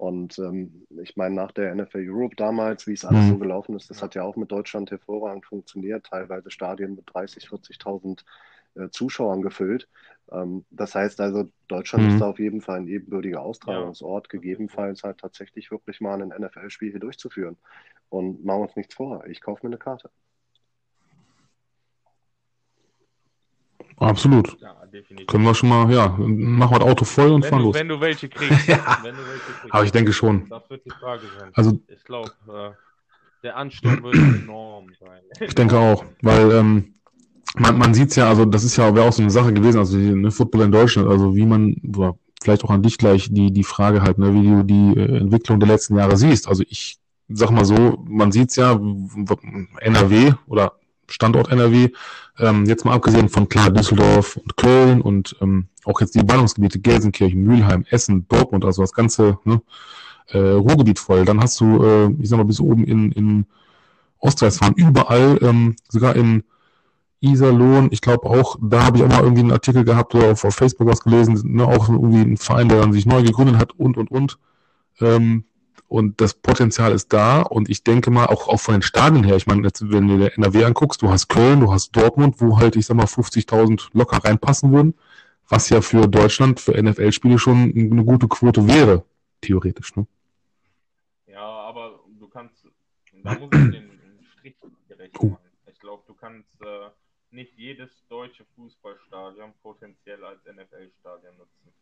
Und 0.00 0.38
ähm, 0.38 0.86
ich 1.02 1.18
meine, 1.18 1.34
nach 1.34 1.52
der 1.52 1.74
NFL 1.74 2.06
Europe 2.08 2.34
damals, 2.34 2.86
wie 2.86 2.94
es 2.94 3.04
alles 3.04 3.26
mhm. 3.26 3.28
so 3.32 3.38
gelaufen 3.38 3.76
ist, 3.76 3.90
das 3.90 4.02
hat 4.02 4.14
ja 4.14 4.22
auch 4.22 4.34
mit 4.34 4.50
Deutschland 4.50 4.90
hervorragend 4.90 5.44
funktioniert. 5.44 6.06
Teilweise 6.06 6.50
Stadien 6.50 6.94
mit 6.94 7.04
30, 7.12 7.48
40.000 7.48 8.24
äh, 8.76 8.88
Zuschauern 8.88 9.42
gefüllt. 9.42 9.90
Ähm, 10.32 10.64
das 10.70 10.94
heißt 10.94 11.20
also, 11.20 11.50
Deutschland 11.68 12.06
mhm. 12.06 12.10
ist 12.12 12.20
da 12.22 12.30
auf 12.30 12.38
jeden 12.38 12.62
Fall 12.62 12.78
ein 12.78 12.88
ebenbürtiger 12.88 13.42
Austragungsort, 13.42 14.28
ja. 14.28 14.38
gegebenenfalls 14.38 15.02
halt 15.02 15.18
tatsächlich 15.18 15.70
wirklich 15.70 16.00
mal 16.00 16.22
ein 16.22 16.28
NFL-Spiel 16.28 16.92
hier 16.92 17.00
durchzuführen. 17.00 17.58
Und 18.08 18.42
machen 18.42 18.60
wir 18.60 18.68
uns 18.68 18.76
nichts 18.76 18.94
vor, 18.94 19.26
ich 19.26 19.42
kaufe 19.42 19.66
mir 19.66 19.68
eine 19.68 19.78
Karte. 19.78 20.08
Absolut. 24.00 24.58
Ja, 24.60 24.74
definitiv. 24.86 25.26
Können 25.26 25.44
wir 25.44 25.54
schon 25.54 25.68
mal, 25.68 25.92
ja, 25.92 26.08
machen 26.08 26.74
wir 26.74 26.78
das 26.78 26.88
Auto 26.88 27.04
voll 27.04 27.30
und 27.30 27.42
wenn 27.42 27.50
fahren 27.50 27.60
du, 27.60 27.66
los. 27.66 27.74
Wenn 27.74 27.88
du 27.88 28.00
welche 28.00 28.28
kriegst. 28.28 28.66
ja. 28.66 28.98
wenn 29.02 29.14
du 29.14 29.20
welche 29.20 29.52
kriegst. 29.60 29.74
Aber 29.74 29.84
ich 29.84 29.92
denke 29.92 30.12
schon. 30.12 30.48
Das 30.48 30.68
wird 30.70 30.84
die 30.84 30.90
Frage 30.90 31.22
sein. 31.38 31.50
Also, 31.54 31.78
ich 31.86 32.02
glaube, 32.04 32.30
äh, 32.48 32.70
der 33.42 33.56
Ansturm 33.56 34.02
wird 34.02 34.14
enorm 34.42 34.86
sein. 34.98 35.20
Ich 35.40 35.54
denke 35.54 35.78
auch, 35.78 36.04
weil 36.22 36.50
ähm, 36.50 36.94
man, 37.56 37.78
man 37.78 37.94
sieht 37.94 38.10
es 38.10 38.16
ja, 38.16 38.28
also 38.28 38.46
das 38.46 38.64
ist 38.64 38.76
ja 38.76 38.94
wäre 38.94 39.06
auch 39.06 39.12
so 39.12 39.22
eine 39.22 39.30
Sache 39.30 39.52
gewesen, 39.52 39.78
also 39.78 39.98
die, 39.98 40.12
ne, 40.12 40.30
Football 40.30 40.62
in 40.62 40.72
Deutschland, 40.72 41.08
also 41.08 41.36
wie 41.36 41.46
man, 41.46 41.76
oder 41.94 42.16
vielleicht 42.42 42.64
auch 42.64 42.70
an 42.70 42.82
dich 42.82 42.96
gleich 42.96 43.28
die, 43.30 43.52
die 43.52 43.64
Frage 43.64 44.02
halt, 44.02 44.18
ne, 44.18 44.32
wie 44.32 44.46
du 44.46 44.62
die 44.62 44.98
äh, 44.98 45.18
Entwicklung 45.18 45.60
der 45.60 45.68
letzten 45.68 45.96
Jahre 45.96 46.16
siehst. 46.16 46.48
Also 46.48 46.64
ich 46.68 46.98
sag 47.28 47.50
mal 47.50 47.64
so, 47.64 48.02
man 48.08 48.32
sieht 48.32 48.50
es 48.50 48.56
ja, 48.56 48.80
NRW 49.80 50.32
oder 50.46 50.79
Standort 51.10 51.50
NRW, 51.50 51.90
ähm, 52.38 52.66
jetzt 52.66 52.84
mal 52.84 52.94
abgesehen 52.94 53.28
von 53.28 53.48
klar 53.48 53.70
Düsseldorf 53.70 54.36
und 54.36 54.56
Köln 54.56 55.00
und 55.00 55.36
ähm, 55.40 55.66
auch 55.84 56.00
jetzt 56.00 56.14
die 56.14 56.22
Ballungsgebiete 56.22 56.78
Gelsenkirchen, 56.78 57.42
Mülheim, 57.42 57.84
Essen, 57.90 58.26
Dortmund, 58.28 58.64
also 58.64 58.82
das 58.82 58.92
ganze 58.92 59.38
ne, 59.44 59.60
äh, 60.28 60.38
Ruhrgebiet 60.38 60.98
voll. 60.98 61.24
Dann 61.24 61.40
hast 61.40 61.60
du, 61.60 61.82
äh, 61.82 62.10
ich 62.20 62.28
sag 62.28 62.38
mal, 62.38 62.44
bis 62.44 62.60
oben 62.60 62.84
in, 62.84 63.12
in 63.12 63.46
Ostwestfalen, 64.18 64.74
überall, 64.74 65.38
ähm, 65.42 65.76
sogar 65.88 66.16
in 66.16 66.44
Iserlohn, 67.20 67.88
ich 67.90 68.00
glaube 68.00 68.28
auch, 68.28 68.56
da 68.62 68.84
habe 68.84 68.96
ich 68.96 69.04
auch 69.04 69.08
mal 69.08 69.22
irgendwie 69.22 69.42
einen 69.42 69.52
Artikel 69.52 69.84
gehabt 69.84 70.14
oder 70.14 70.32
auf, 70.32 70.44
auf 70.44 70.54
Facebook 70.54 70.86
was 70.86 71.02
gelesen, 71.02 71.38
ne, 71.44 71.64
auch 71.64 71.88
irgendwie 71.88 72.20
ein 72.20 72.36
Verein, 72.36 72.68
der 72.68 72.80
dann 72.80 72.92
sich 72.92 73.06
neu 73.06 73.22
gegründet 73.22 73.58
hat 73.58 73.72
und 73.78 73.96
und 73.96 74.10
und. 74.10 74.38
Ähm, 75.00 75.44
und 75.90 76.20
das 76.20 76.34
Potenzial 76.34 76.92
ist 76.92 77.12
da 77.12 77.42
und 77.42 77.68
ich 77.68 77.82
denke 77.82 78.12
mal 78.12 78.26
auch, 78.26 78.46
auch 78.46 78.60
von 78.60 78.74
den 78.74 78.82
Stadien 78.82 79.24
her, 79.24 79.34
ich 79.34 79.48
meine, 79.48 79.62
jetzt, 79.64 79.82
wenn 79.90 80.06
du 80.06 80.18
dir 80.18 80.32
NRW 80.36 80.64
anguckst, 80.64 81.02
du 81.02 81.10
hast 81.10 81.26
Köln, 81.28 81.60
du 81.60 81.72
hast 81.72 81.90
Dortmund, 81.96 82.40
wo 82.40 82.58
halt, 82.58 82.76
ich 82.76 82.86
sag 82.86 82.96
mal, 82.96 83.06
50.000 83.06 83.88
locker 83.92 84.24
reinpassen 84.24 84.72
würden, 84.72 84.94
was 85.48 85.68
ja 85.68 85.80
für 85.80 86.06
Deutschland, 86.06 86.60
für 86.60 86.80
NFL-Spiele 86.80 87.40
schon 87.40 87.72
eine 87.74 88.04
gute 88.04 88.28
Quote 88.28 88.68
wäre, 88.68 89.04
theoretisch, 89.40 89.96
ne? 89.96 90.06
Ja, 91.26 91.42
aber 91.42 91.98
du 92.20 92.28
kannst, 92.28 92.68
da 93.24 93.34
muss 93.34 93.50
ich 93.52 93.70
den 93.72 93.90
Strich 94.38 94.54
gerecht 94.86 95.20
machen. 95.20 95.38
Ich 95.66 95.80
glaube, 95.80 96.04
du 96.06 96.14
kannst 96.14 96.62
äh, 96.62 96.90
nicht 97.32 97.52
jedes 97.56 97.90
deutsche 98.08 98.44
Fußballstadion 98.54 99.54
potenziell 99.60 100.24
als 100.24 100.38
NFL-Stadion 100.44 101.36
nutzen. 101.36 101.72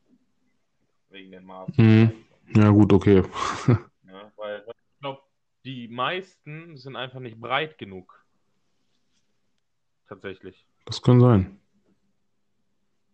Wegen 1.10 1.30
den 1.30 1.44
Maßen. 1.44 1.74
Hm. 1.76 2.12
Ja, 2.54 2.70
gut, 2.70 2.92
okay. 2.92 3.22
ja, 3.68 4.32
weil 4.36 4.64
ich 4.66 5.00
glaube, 5.00 5.20
die 5.64 5.88
meisten 5.88 6.76
sind 6.76 6.96
einfach 6.96 7.20
nicht 7.20 7.40
breit 7.40 7.78
genug. 7.78 8.24
Tatsächlich. 10.08 10.66
Das 10.84 11.02
kann 11.02 11.20
sein. 11.20 11.60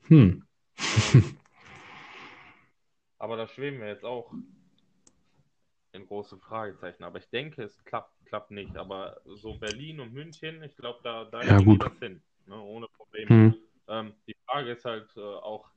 Hm. 0.03 0.47
Aber 3.19 3.37
da 3.37 3.49
schweben 3.49 3.81
wir 3.81 3.89
jetzt 3.89 4.05
auch 4.05 4.33
in 5.93 6.07
große 6.07 6.39
Fragezeichen. 6.39 7.05
Aber 7.05 7.19
ich 7.19 7.29
denke, 7.31 7.63
es 7.63 7.85
klappt, 7.85 8.13
klappt 8.27 8.51
nicht. 8.51 8.77
Aber 8.77 9.21
so 9.25 9.55
Berlin 9.55 10.01
und 10.01 10.13
München, 10.13 10.63
ich 10.63 10.77
glaube, 10.77 11.01
da, 11.03 11.25
da 11.25 11.43
ja, 11.43 11.59
gut. 11.59 11.83
das 11.83 11.99
hin. 11.99 12.21
Ne, 12.47 12.61
ohne 12.61 12.87
Probleme. 12.89 13.29
Hm. 13.29 13.55
Ähm, 13.89 14.15
die 14.27 14.37
Frage 14.47 14.73
ist 14.73 14.85
halt 14.85 15.09
äh, 15.17 15.21
auch, 15.21 15.71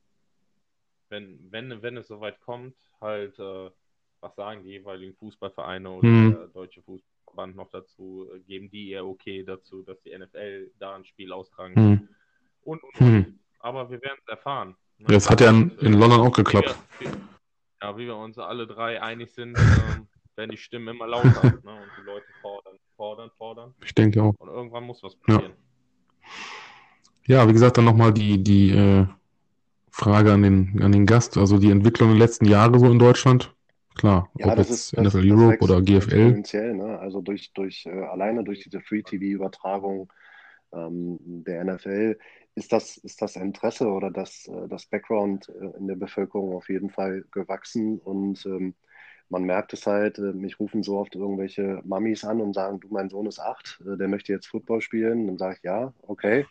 wenn, 1.10 1.52
wenn, 1.52 1.82
wenn 1.82 1.98
es 1.98 2.08
soweit 2.08 2.42
kommt, 2.42 2.76
halt, 3.00 3.40
äh, 3.40 3.72
was 4.22 4.36
sagen 4.36 4.64
die 4.64 4.72
jeweiligen 4.72 5.16
Fußballvereine 5.16 5.90
oder 5.90 6.08
hm. 6.08 6.32
der 6.34 6.48
deutsche 6.48 6.82
Fußballverband 6.82 7.56
noch 7.56 7.70
dazu, 7.70 8.28
geben 8.48 8.70
die 8.70 8.90
ihr 8.90 9.06
okay 9.06 9.44
dazu, 9.44 9.84
dass 9.84 10.02
die 10.02 10.18
NFL 10.18 10.72
da 10.80 10.96
ein 10.96 11.06
Spiel 11.06 11.32
austragen 11.32 11.76
hm. 11.76 12.10
und, 12.64 12.84
und, 12.84 13.00
und. 13.00 13.00
Hm. 13.00 13.40
Aber 13.60 13.90
wir 13.90 14.02
werden 14.02 14.18
es 14.22 14.28
erfahren. 14.28 14.76
Ne? 14.98 15.08
Das 15.10 15.30
hat 15.30 15.42
ja 15.42 15.50
in, 15.50 15.72
in 15.80 15.94
London 15.94 16.22
auch 16.22 16.34
geklappt. 16.34 16.76
Wie, 17.00 17.06
ja, 17.82 17.98
wie 17.98 18.06
wir 18.06 18.16
uns 18.16 18.38
alle 18.38 18.68
drei 18.68 19.02
einig 19.02 19.32
sind, 19.34 19.58
ähm, 19.58 20.08
werden 20.36 20.52
die 20.52 20.58
Stimmen 20.58 20.88
immer 20.90 21.08
lauter 21.08 21.44
ne? 21.44 21.52
und 21.54 21.92
die 22.00 22.06
Leute 22.06 22.26
fordern, 22.42 22.78
fordern, 22.96 23.32
fordern. 23.38 23.74
Ich 23.84 23.94
denke 23.94 24.22
auch. 24.22 24.34
Und 24.40 24.50
irgendwann 24.50 24.84
muss 24.84 25.04
was 25.04 25.16
passieren. 25.16 25.52
Ja. 25.52 25.58
Ja, 27.28 27.48
wie 27.48 27.52
gesagt, 27.52 27.78
dann 27.78 27.84
nochmal 27.84 28.14
die, 28.14 28.42
die 28.42 28.72
äh, 28.72 29.06
Frage 29.92 30.32
an 30.32 30.44
den, 30.44 30.82
an 30.82 30.94
den 30.94 31.06
Gast, 31.06 31.38
also 31.38 31.58
die 31.58 31.72
Entwicklung 31.72 32.10
der 32.10 32.20
letzten 32.20 32.46
Jahre 32.46 32.80
so 32.80 32.90
in 32.90 33.00
Deutschland. 33.00 33.54
Klar, 33.98 34.30
ja, 34.38 34.52
ob 34.52 34.58
jetzt 34.58 34.70
ist, 34.70 34.94
NFL 34.94 35.04
das, 35.04 35.16
Europe 35.16 35.58
das 35.60 35.70
oder 35.70 35.82
GFL. 35.82 36.44
Ne? 36.74 37.00
Also 37.00 37.22
durch, 37.22 37.52
durch 37.54 37.86
äh, 37.86 37.90
alleine 37.90 38.44
durch 38.44 38.62
diese 38.62 38.82
Free-TV-Übertragung 38.82 40.12
ähm, 40.74 41.18
der 41.20 41.64
NFL 41.64 42.18
ist 42.56 42.72
das, 42.72 42.98
ist 42.98 43.22
das 43.22 43.36
Interesse 43.36 43.88
oder 43.88 44.12
das, 44.12 44.48
äh, 44.48 44.68
das 44.68 44.86
Background 44.86 45.50
äh, 45.50 45.78
in 45.78 45.88
der 45.88 45.96
Bevölkerung 45.96 46.56
auf 46.56 46.70
jeden 46.70 46.90
Fall 46.90 47.26
gewachsen 47.32 48.00
und 48.00 48.46
ähm, 48.46 48.76
man 49.30 49.44
merkt 49.44 49.74
es 49.74 49.86
halt, 49.86 50.20
mich 50.20 50.58
rufen 50.58 50.84
so 50.84 50.98
oft 50.98 51.14
irgendwelche 51.14 51.82
Mamis 51.84 52.24
an 52.24 52.40
und 52.40 52.54
sagen, 52.54 52.80
du, 52.80 52.88
mein 52.90 53.10
Sohn 53.10 53.26
ist 53.26 53.40
acht, 53.40 53.78
der 53.86 54.08
möchte 54.08 54.32
jetzt 54.32 54.48
Football 54.48 54.80
spielen. 54.80 55.28
Dann 55.28 55.38
sage 55.38 55.56
ich, 55.58 55.64
ja, 55.64 55.94
okay 56.04 56.46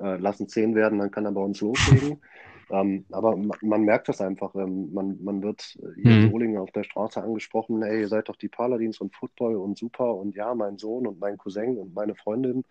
äh, 0.00 0.16
lassen 0.16 0.48
zehn 0.48 0.74
werden, 0.74 0.98
dann 0.98 1.10
kann 1.10 1.24
er 1.24 1.32
bei 1.32 1.40
uns 1.40 1.60
loslegen. 1.60 2.20
ähm, 2.70 3.06
aber 3.12 3.36
man, 3.36 3.56
man, 3.62 3.82
merkt 3.82 4.08
das 4.08 4.20
einfach. 4.20 4.54
Ähm, 4.56 4.92
man, 4.92 5.22
man 5.22 5.42
wird 5.42 5.76
äh, 5.80 6.00
hier 6.00 6.10
in 6.10 6.24
mhm. 6.24 6.30
Solingen 6.30 6.58
auf 6.58 6.72
der 6.72 6.82
Straße 6.82 7.22
angesprochen, 7.22 7.82
hey, 7.82 8.00
ihr 8.00 8.08
seid 8.08 8.28
doch 8.28 8.36
die 8.36 8.48
Paladins 8.48 9.00
und 9.00 9.14
Football 9.14 9.56
und 9.56 9.78
super 9.78 10.14
und 10.14 10.34
ja, 10.34 10.54
mein 10.54 10.78
Sohn 10.78 11.06
und 11.06 11.20
mein 11.20 11.38
Cousin 11.38 11.78
und 11.78 11.94
meine 11.94 12.16
Freundin. 12.16 12.64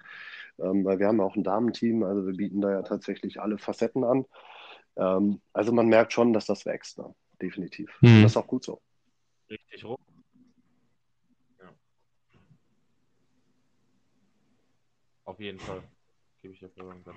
Ähm, 0.59 0.83
weil 0.85 0.99
wir 0.99 1.07
haben 1.07 1.19
ja 1.19 1.23
auch 1.23 1.35
ein 1.35 1.43
Damenteam, 1.43 2.03
also 2.03 2.25
wir 2.25 2.33
bieten 2.33 2.61
da 2.61 2.71
ja 2.71 2.81
tatsächlich 2.81 3.41
alle 3.41 3.57
Facetten 3.57 4.03
an. 4.03 4.25
Ähm, 4.97 5.41
also 5.53 5.71
man 5.71 5.87
merkt 5.87 6.13
schon, 6.13 6.33
dass 6.33 6.45
das 6.45 6.65
wächst, 6.65 6.97
ne? 6.97 7.13
definitiv. 7.41 7.97
Mhm. 8.01 8.23
Das 8.23 8.31
ist 8.31 8.37
auch 8.37 8.47
gut 8.47 8.63
so. 8.63 8.81
Richtig 9.49 9.83
rum. 9.85 9.97
Ja. 11.59 11.69
Auf 15.25 15.39
jeden 15.39 15.59
Fall 15.59 15.83
gebe 16.45 16.53
ich 16.53 16.59
dafür 16.59 16.93
dann. 17.03 17.15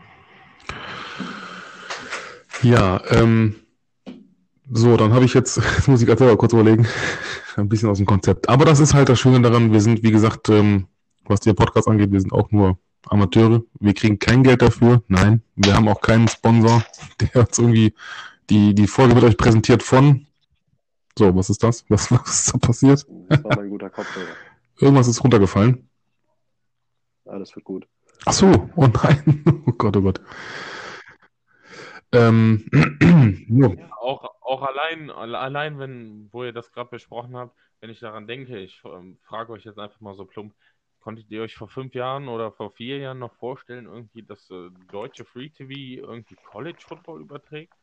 Ja, 2.62 3.02
ähm, 3.10 3.56
so, 4.70 4.96
dann 4.96 5.12
habe 5.12 5.26
ich 5.26 5.34
jetzt, 5.34 5.56
jetzt 5.76 5.86
muss 5.86 6.00
ich 6.00 6.06
gerade 6.06 6.20
selber 6.20 6.38
kurz 6.38 6.54
überlegen, 6.54 6.86
ein 7.56 7.68
bisschen 7.68 7.90
aus 7.90 7.98
dem 7.98 8.06
Konzept. 8.06 8.48
Aber 8.48 8.64
das 8.64 8.80
ist 8.80 8.94
halt 8.94 9.10
das 9.10 9.20
Schöne 9.20 9.42
daran, 9.42 9.70
wir 9.70 9.82
sind, 9.82 10.02
wie 10.02 10.12
gesagt, 10.12 10.48
ähm, 10.48 10.86
was 11.26 11.40
den 11.40 11.54
Podcast 11.54 11.88
angeht, 11.88 12.10
wir 12.10 12.20
sind 12.22 12.32
auch 12.32 12.50
nur 12.52 12.78
Amateure. 13.06 13.62
Wir 13.80 13.92
kriegen 13.92 14.18
kein 14.18 14.42
Geld 14.42 14.62
dafür. 14.62 15.02
Nein, 15.08 15.42
wir 15.56 15.74
haben 15.74 15.88
auch 15.88 16.00
keinen 16.00 16.28
Sponsor, 16.28 16.82
der 17.20 17.42
uns 17.42 17.58
irgendwie 17.58 17.94
die, 18.48 18.74
die 18.74 18.86
Folge 18.86 19.14
wird 19.14 19.24
euch 19.24 19.36
präsentiert 19.36 19.82
von. 19.82 20.26
So, 21.18 21.36
was 21.36 21.50
ist 21.50 21.62
das? 21.62 21.84
Was, 21.90 22.10
was 22.10 22.46
ist 22.46 22.54
da 22.54 22.58
passiert? 22.58 23.06
Das 23.28 23.44
war 23.44 23.56
mein 23.56 23.68
guter 23.68 23.90
Kopfhörer. 23.90 24.32
Irgendwas 24.80 25.06
ist 25.06 25.22
runtergefallen. 25.22 25.86
Alles 27.26 27.54
wird 27.54 27.66
gut. 27.66 27.86
Ach 28.24 28.32
so, 28.32 28.70
oh 28.76 28.86
nein. 28.86 29.44
Oh 29.66 29.72
Gott, 29.72 29.96
oh 29.96 30.00
Gott. 30.00 30.20
Ähm, 32.12 32.64
ja, 33.48 33.68
auch, 34.00 34.24
auch 34.40 34.62
allein, 34.62 35.10
allein, 35.10 35.78
wenn, 35.78 36.28
wo 36.32 36.42
ihr 36.42 36.52
das 36.52 36.72
gerade 36.72 36.90
besprochen 36.90 37.36
habt, 37.36 37.54
wenn 37.80 37.90
ich 37.90 38.00
daran 38.00 38.26
denke, 38.26 38.58
ich 38.58 38.80
ähm, 38.84 39.18
frage 39.22 39.52
euch 39.52 39.64
jetzt 39.64 39.78
einfach 39.78 40.00
mal 40.00 40.14
so 40.14 40.24
plump, 40.24 40.54
konntet 41.00 41.30
ihr 41.30 41.42
euch 41.42 41.54
vor 41.54 41.68
fünf 41.68 41.94
Jahren 41.94 42.28
oder 42.28 42.50
vor 42.50 42.72
vier 42.72 42.98
Jahren 42.98 43.18
noch 43.18 43.34
vorstellen, 43.34 43.86
irgendwie, 43.86 44.22
dass 44.22 44.50
äh, 44.50 44.70
deutsche 44.90 45.24
Free 45.24 45.50
TV 45.50 45.70
irgendwie 46.10 46.36
College 46.50 46.78
Football 46.80 47.20
überträgt? 47.20 47.74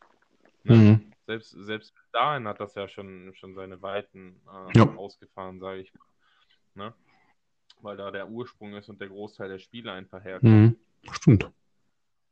Ne? 0.63 0.75
Mhm. 0.75 1.13
Selbst, 1.27 1.51
selbst 1.51 1.93
dahin 2.11 2.47
hat 2.47 2.59
das 2.59 2.75
ja 2.75 2.87
schon, 2.87 3.33
schon 3.35 3.55
seine 3.55 3.81
Weiten 3.81 4.41
äh, 4.47 4.77
ja. 4.77 4.95
ausgefahren, 4.95 5.59
sage 5.59 5.81
ich 5.81 5.93
mal. 5.93 6.87
Ne? 6.87 6.93
Weil 7.81 7.97
da 7.97 8.11
der 8.11 8.29
Ursprung 8.29 8.73
ist 8.75 8.89
und 8.89 8.99
der 8.99 9.09
Großteil 9.09 9.49
der 9.49 9.59
Spiele 9.59 9.91
einfach 9.91 10.23
herkommt. 10.23 10.51
Mhm. 10.51 10.75
Stimmt. 11.11 11.51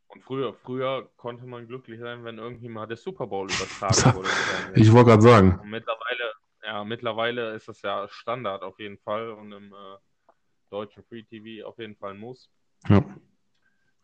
Und 0.08 0.22
früher, 0.22 0.54
früher 0.54 1.10
konnte 1.16 1.44
man 1.44 1.66
glücklich 1.66 2.00
sein, 2.00 2.24
wenn 2.24 2.38
irgendwie 2.38 2.68
mal 2.68 2.86
der 2.86 2.96
Super 2.96 3.26
Bowl 3.26 3.46
übertragen 3.46 4.16
wurde. 4.16 4.28
ich 4.74 4.92
wollte 4.92 5.10
gerade 5.10 5.22
sagen. 5.22 5.58
Und 5.60 5.70
mittlerweile, 5.70 6.32
ja, 6.64 6.84
mittlerweile 6.84 7.54
ist 7.54 7.68
das 7.68 7.82
ja 7.82 8.06
Standard 8.08 8.62
auf 8.62 8.78
jeden 8.78 8.98
Fall 8.98 9.30
und 9.30 9.52
im 9.52 9.72
äh, 9.72 10.32
deutschen 10.70 11.02
Free 11.04 11.22
TV 11.22 11.66
auf 11.66 11.78
jeden 11.78 11.96
Fall 11.96 12.14
Muss. 12.14 12.48
Ja. 12.88 13.04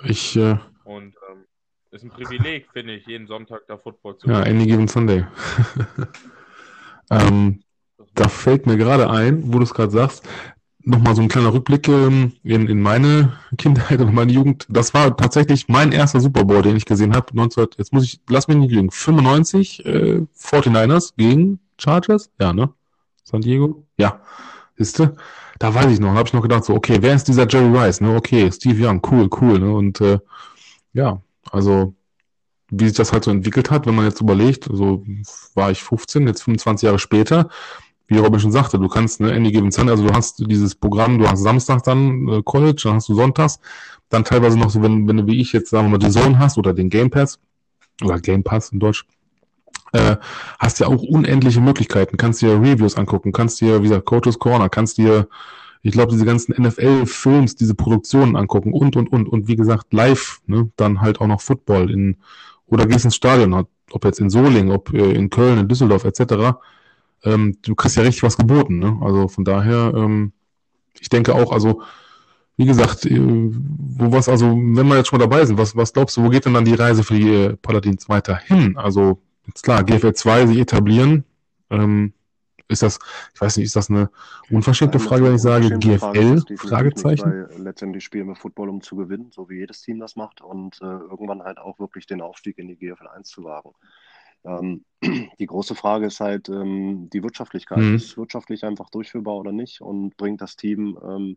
Ich. 0.04 0.36
Äh... 0.36 0.56
Und 0.84 1.14
ähm, 1.30 1.44
ist 1.90 2.04
ein 2.04 2.10
Privileg, 2.10 2.68
finde 2.72 2.94
ich, 2.94 3.06
jeden 3.06 3.26
Sonntag 3.26 3.66
da 3.66 3.76
Football 3.76 4.16
zu 4.16 4.28
Ja, 4.28 4.40
any 4.40 4.66
given 4.66 4.88
Sunday. 4.88 5.26
ähm, 7.10 7.62
da 8.14 8.28
fällt 8.28 8.66
mir 8.66 8.76
gerade 8.76 9.10
ein, 9.10 9.52
wo 9.52 9.58
du 9.58 9.64
es 9.64 9.74
gerade 9.74 9.90
sagst, 9.90 10.28
nochmal 10.82 11.14
so 11.14 11.22
ein 11.22 11.28
kleiner 11.28 11.52
Rückblick 11.52 11.88
ähm, 11.88 12.32
in, 12.42 12.68
in 12.68 12.80
meine 12.80 13.32
Kindheit 13.58 14.00
und 14.00 14.14
meine 14.14 14.32
Jugend. 14.32 14.66
Das 14.68 14.94
war 14.94 15.16
tatsächlich 15.16 15.68
mein 15.68 15.92
erster 15.92 16.20
Super 16.20 16.44
Bowl, 16.44 16.62
den 16.62 16.76
ich 16.76 16.84
gesehen 16.84 17.14
habe. 17.14 17.26
19, 17.32 17.68
jetzt 17.78 17.92
muss 17.92 18.04
ich, 18.04 18.20
lass 18.28 18.48
mich 18.48 18.56
nicht 18.56 18.72
lügen, 18.72 18.90
95 18.90 19.84
äh, 19.84 20.22
49ers 20.38 21.12
gegen 21.16 21.60
Chargers? 21.78 22.30
Ja, 22.40 22.52
ne? 22.52 22.70
San 23.24 23.40
Diego? 23.40 23.84
Ja. 23.98 24.20
Siehste? 24.76 25.16
Da 25.58 25.74
weiß 25.74 25.92
ich 25.92 26.00
noch, 26.00 26.14
habe 26.14 26.26
ich 26.26 26.32
noch 26.32 26.42
gedacht, 26.42 26.64
so, 26.64 26.74
okay, 26.74 26.98
wer 27.00 27.14
ist 27.14 27.28
dieser 27.28 27.46
Jerry 27.46 27.76
Rice? 27.76 28.00
Ne? 28.00 28.16
Okay, 28.16 28.50
Steve 28.50 28.86
Young, 28.86 29.02
cool, 29.10 29.28
cool. 29.40 29.58
Ne? 29.58 29.70
Und 29.70 30.00
äh, 30.00 30.18
ja, 30.94 31.20
also 31.50 31.94
wie 32.70 32.86
sich 32.86 32.96
das 32.96 33.12
halt 33.12 33.24
so 33.24 33.30
entwickelt 33.30 33.70
hat, 33.70 33.86
wenn 33.86 33.94
man 33.94 34.06
jetzt 34.06 34.20
überlegt, 34.20 34.68
so 34.70 35.04
war 35.54 35.70
ich 35.70 35.82
15, 35.82 36.26
jetzt 36.26 36.44
25 36.44 36.86
Jahre 36.86 36.98
später, 36.98 37.50
wie 38.10 38.18
Robin 38.18 38.40
schon 38.40 38.50
sagte, 38.50 38.78
du 38.78 38.88
kannst 38.88 39.20
eine 39.20 39.32
Any 39.32 39.52
Given 39.52 39.70
Sunday, 39.70 39.92
also 39.92 40.06
du 40.06 40.12
hast 40.12 40.44
dieses 40.50 40.74
Programm, 40.74 41.18
du 41.18 41.28
hast 41.28 41.42
Samstag 41.42 41.84
dann 41.84 42.28
äh, 42.28 42.42
College, 42.42 42.80
dann 42.84 42.94
hast 42.94 43.08
du 43.08 43.14
Sonntags, 43.14 43.60
dann 44.08 44.24
teilweise 44.24 44.58
noch 44.58 44.68
so, 44.68 44.82
wenn, 44.82 45.06
wenn 45.06 45.18
du 45.18 45.26
wie 45.28 45.40
ich 45.40 45.52
jetzt 45.52 45.70
sagen 45.70 45.86
wir 45.86 45.92
mal 45.92 45.98
die 45.98 46.10
Zone 46.10 46.38
hast 46.38 46.58
oder 46.58 46.74
den 46.74 46.90
Game 46.90 47.08
Pass 47.08 47.38
oder 48.02 48.18
Game 48.18 48.42
Pass 48.42 48.72
in 48.72 48.80
Deutsch, 48.80 49.06
äh, 49.92 50.16
hast 50.58 50.80
ja 50.80 50.88
auch 50.88 51.00
unendliche 51.02 51.60
Möglichkeiten, 51.60 52.16
kannst 52.16 52.42
dir 52.42 52.60
Reviews 52.60 52.96
angucken, 52.96 53.30
kannst 53.30 53.60
dir, 53.60 53.78
wie 53.80 53.88
gesagt, 53.88 54.06
Coaches 54.06 54.40
Corner, 54.40 54.68
kannst 54.68 54.98
dir, 54.98 55.28
ich 55.82 55.92
glaube, 55.92 56.10
diese 56.10 56.24
ganzen 56.24 56.60
NFL-Films, 56.60 57.54
diese 57.54 57.76
Produktionen 57.76 58.34
angucken 58.34 58.72
und, 58.72 58.96
und, 58.96 59.12
und, 59.12 59.28
und 59.28 59.46
wie 59.46 59.56
gesagt, 59.56 59.92
live, 59.92 60.40
ne, 60.46 60.68
dann 60.74 61.00
halt 61.00 61.20
auch 61.20 61.28
noch 61.28 61.40
Football 61.40 61.92
in, 61.92 62.16
oder 62.66 62.86
gehst 62.86 63.04
ins 63.04 63.14
Stadion, 63.14 63.66
ob 63.92 64.04
jetzt 64.04 64.18
in 64.18 64.30
Solingen, 64.30 64.72
ob 64.72 64.92
äh, 64.92 65.12
in 65.12 65.30
Köln, 65.30 65.60
in 65.60 65.68
Düsseldorf 65.68 66.04
etc., 66.04 66.56
ähm, 67.24 67.56
du 67.62 67.74
kriegst 67.74 67.96
ja 67.96 68.02
richtig 68.02 68.22
was 68.22 68.36
geboten. 68.36 68.78
Ne? 68.78 68.98
Also 69.02 69.28
von 69.28 69.44
daher, 69.44 69.92
ähm, 69.94 70.32
ich 70.98 71.08
denke 71.08 71.34
auch, 71.34 71.52
also 71.52 71.82
wie 72.56 72.66
gesagt, 72.66 73.06
äh, 73.06 73.18
wo 73.18 74.12
was, 74.12 74.28
also 74.28 74.46
wenn 74.50 74.86
wir 74.86 74.96
jetzt 74.96 75.08
schon 75.08 75.18
mal 75.18 75.26
dabei 75.26 75.44
sind, 75.44 75.58
was, 75.58 75.76
was 75.76 75.92
glaubst 75.92 76.16
du, 76.16 76.24
wo 76.24 76.28
geht 76.28 76.44
denn 76.44 76.54
dann 76.54 76.64
die 76.64 76.74
Reise 76.74 77.02
für 77.02 77.14
die 77.14 77.28
äh, 77.28 77.56
Paladins 77.56 78.08
weiter 78.08 78.36
hin? 78.36 78.76
Also 78.76 79.22
jetzt 79.46 79.62
klar, 79.62 79.82
GFL 79.82 80.12
2 80.12 80.46
sich 80.46 80.58
etablieren, 80.58 81.24
ähm, 81.70 82.12
ist 82.68 82.82
das, 82.82 82.98
ich 83.34 83.40
weiß 83.40 83.56
nicht, 83.56 83.66
ist 83.66 83.76
das 83.76 83.90
eine 83.90 84.10
unverschämte 84.50 84.98
ja, 84.98 85.04
Frage, 85.04 85.24
wenn 85.24 85.34
ich 85.34 85.42
sage 85.42 85.70
GFL? 85.70 86.56
Fragezeichen. 86.56 87.46
Letztendlich 87.56 88.04
spielen 88.04 88.28
wir 88.28 88.36
Football, 88.36 88.68
um 88.68 88.80
zu 88.80 88.94
gewinnen, 88.94 89.30
so 89.32 89.48
wie 89.48 89.56
jedes 89.56 89.82
Team 89.82 89.98
das 89.98 90.14
macht 90.14 90.40
und 90.40 90.80
äh, 90.80 90.84
irgendwann 90.84 91.42
halt 91.42 91.58
auch 91.58 91.78
wirklich 91.78 92.06
den 92.06 92.20
Aufstieg 92.20 92.58
in 92.58 92.68
die 92.68 92.76
GFL 92.76 93.08
1 93.08 93.28
zu 93.28 93.42
wagen. 93.42 93.70
Ähm, 94.44 94.84
die 95.38 95.46
große 95.46 95.74
Frage 95.74 96.06
ist 96.06 96.20
halt 96.20 96.48
ähm, 96.48 97.08
die 97.10 97.22
Wirtschaftlichkeit. 97.22 97.78
Mhm. 97.78 97.94
Ist 97.94 98.16
wirtschaftlich 98.16 98.64
einfach 98.64 98.90
durchführbar 98.90 99.36
oder 99.36 99.52
nicht 99.52 99.80
und 99.80 100.16
bringt 100.16 100.40
das 100.40 100.56
Team 100.56 100.98
ähm, 101.02 101.36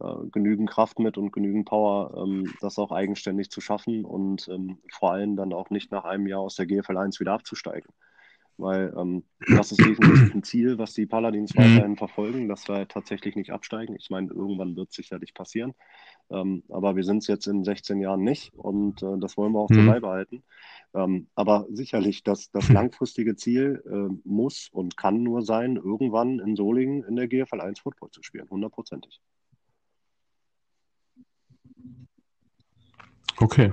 äh, 0.00 0.26
genügend 0.30 0.70
Kraft 0.70 0.98
mit 0.98 1.18
und 1.18 1.32
genügend 1.32 1.66
Power, 1.66 2.14
ähm, 2.16 2.52
das 2.60 2.78
auch 2.78 2.92
eigenständig 2.92 3.50
zu 3.50 3.60
schaffen 3.60 4.04
und 4.04 4.48
ähm, 4.48 4.78
vor 4.90 5.12
allem 5.12 5.36
dann 5.36 5.52
auch 5.52 5.70
nicht 5.70 5.92
nach 5.92 6.04
einem 6.04 6.26
Jahr 6.26 6.40
aus 6.40 6.56
der 6.56 6.66
GFL 6.66 6.96
1 6.96 7.20
wieder 7.20 7.32
abzusteigen. 7.32 7.92
Weil 8.62 8.94
ähm, 8.96 9.24
das 9.56 9.72
ist 9.72 9.80
definitiv 9.80 10.34
ein 10.34 10.42
Ziel, 10.44 10.78
was 10.78 10.94
die 10.94 11.04
Paladins 11.04 11.52
mhm. 11.54 11.58
weiterhin 11.58 11.96
verfolgen, 11.96 12.48
dass 12.48 12.68
wir 12.68 12.86
tatsächlich 12.86 13.34
nicht 13.34 13.50
absteigen. 13.50 13.96
Ich 13.98 14.08
meine, 14.08 14.28
irgendwann 14.28 14.76
wird 14.76 14.90
es 14.90 14.96
sicherlich 14.96 15.34
passieren. 15.34 15.74
Ähm, 16.30 16.62
aber 16.68 16.94
wir 16.94 17.02
sind 17.02 17.18
es 17.18 17.26
jetzt 17.26 17.48
in 17.48 17.64
16 17.64 18.00
Jahren 18.00 18.22
nicht 18.22 18.54
und 18.54 19.02
äh, 19.02 19.18
das 19.18 19.36
wollen 19.36 19.52
wir 19.52 19.58
auch 19.58 19.68
mhm. 19.68 19.86
so 19.86 19.90
beibehalten. 19.90 20.44
Ähm, 20.94 21.26
aber 21.34 21.66
sicherlich, 21.70 22.22
das, 22.22 22.50
das 22.52 22.68
langfristige 22.70 23.34
Ziel 23.34 23.82
äh, 23.84 24.14
muss 24.24 24.68
und 24.70 24.96
kann 24.96 25.22
nur 25.24 25.42
sein, 25.42 25.76
irgendwann 25.76 26.38
in 26.38 26.54
Solingen 26.54 27.02
in 27.02 27.16
der 27.16 27.26
GFL 27.26 27.60
1 27.60 27.80
Football 27.80 28.10
zu 28.10 28.22
spielen, 28.22 28.48
hundertprozentig. 28.48 29.20
Okay. 33.38 33.72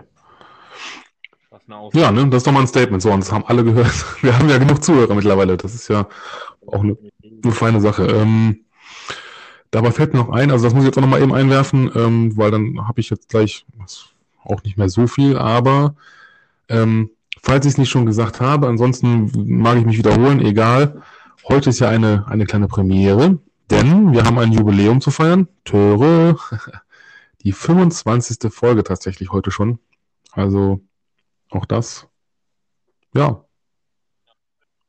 Ja, 1.93 2.11
ne, 2.11 2.27
das 2.27 2.37
ist 2.37 2.47
doch 2.47 2.51
mal 2.51 2.61
ein 2.61 2.67
Statement. 2.67 3.01
So, 3.01 3.11
und 3.11 3.21
das 3.21 3.31
haben 3.31 3.45
alle 3.45 3.63
gehört. 3.63 3.93
Wir 4.21 4.37
haben 4.37 4.49
ja 4.49 4.57
genug 4.57 4.83
Zuhörer 4.83 5.15
mittlerweile. 5.15 5.57
Das 5.57 5.73
ist 5.73 5.87
ja 5.87 6.07
auch 6.65 6.83
eine, 6.83 6.97
eine 7.43 7.51
feine 7.53 7.81
Sache. 7.81 8.05
Ähm, 8.07 8.61
Dabei 9.71 9.91
fällt 9.91 10.13
mir 10.13 10.19
noch 10.19 10.29
ein, 10.29 10.51
also 10.51 10.65
das 10.65 10.73
muss 10.73 10.83
ich 10.83 10.87
jetzt 10.87 10.97
auch 10.97 11.03
nochmal 11.03 11.21
eben 11.21 11.33
einwerfen, 11.33 11.91
ähm, 11.93 12.35
weil 12.35 12.49
dann 12.49 12.87
habe 12.87 12.99
ich 12.99 13.09
jetzt 13.09 13.29
gleich 13.29 13.65
auch 14.43 14.63
nicht 14.63 14.77
mehr 14.77 14.89
so 14.89 15.05
viel, 15.05 15.37
aber 15.37 15.95
ähm, 16.69 17.11
falls 17.41 17.65
ich 17.65 17.73
es 17.73 17.77
nicht 17.77 17.89
schon 17.89 18.07
gesagt 18.07 18.41
habe, 18.41 18.67
ansonsten 18.67 19.31
mag 19.61 19.77
ich 19.77 19.85
mich 19.85 19.97
wiederholen, 19.97 20.39
egal. 20.39 21.01
Heute 21.47 21.69
ist 21.69 21.79
ja 21.79 21.89
eine, 21.89 22.25
eine 22.27 22.45
kleine 22.45 22.67
Premiere, 22.67 23.37
denn 23.69 24.11
wir 24.11 24.23
haben 24.23 24.39
ein 24.39 24.51
Jubiläum 24.51 25.01
zu 25.01 25.11
feiern. 25.11 25.47
Töre, 25.65 26.37
die 27.43 27.51
25. 27.51 28.51
Folge 28.51 28.83
tatsächlich 28.83 29.31
heute 29.31 29.51
schon. 29.51 29.77
Also 30.31 30.81
auch 31.51 31.65
das, 31.65 32.09
ja. 33.13 33.45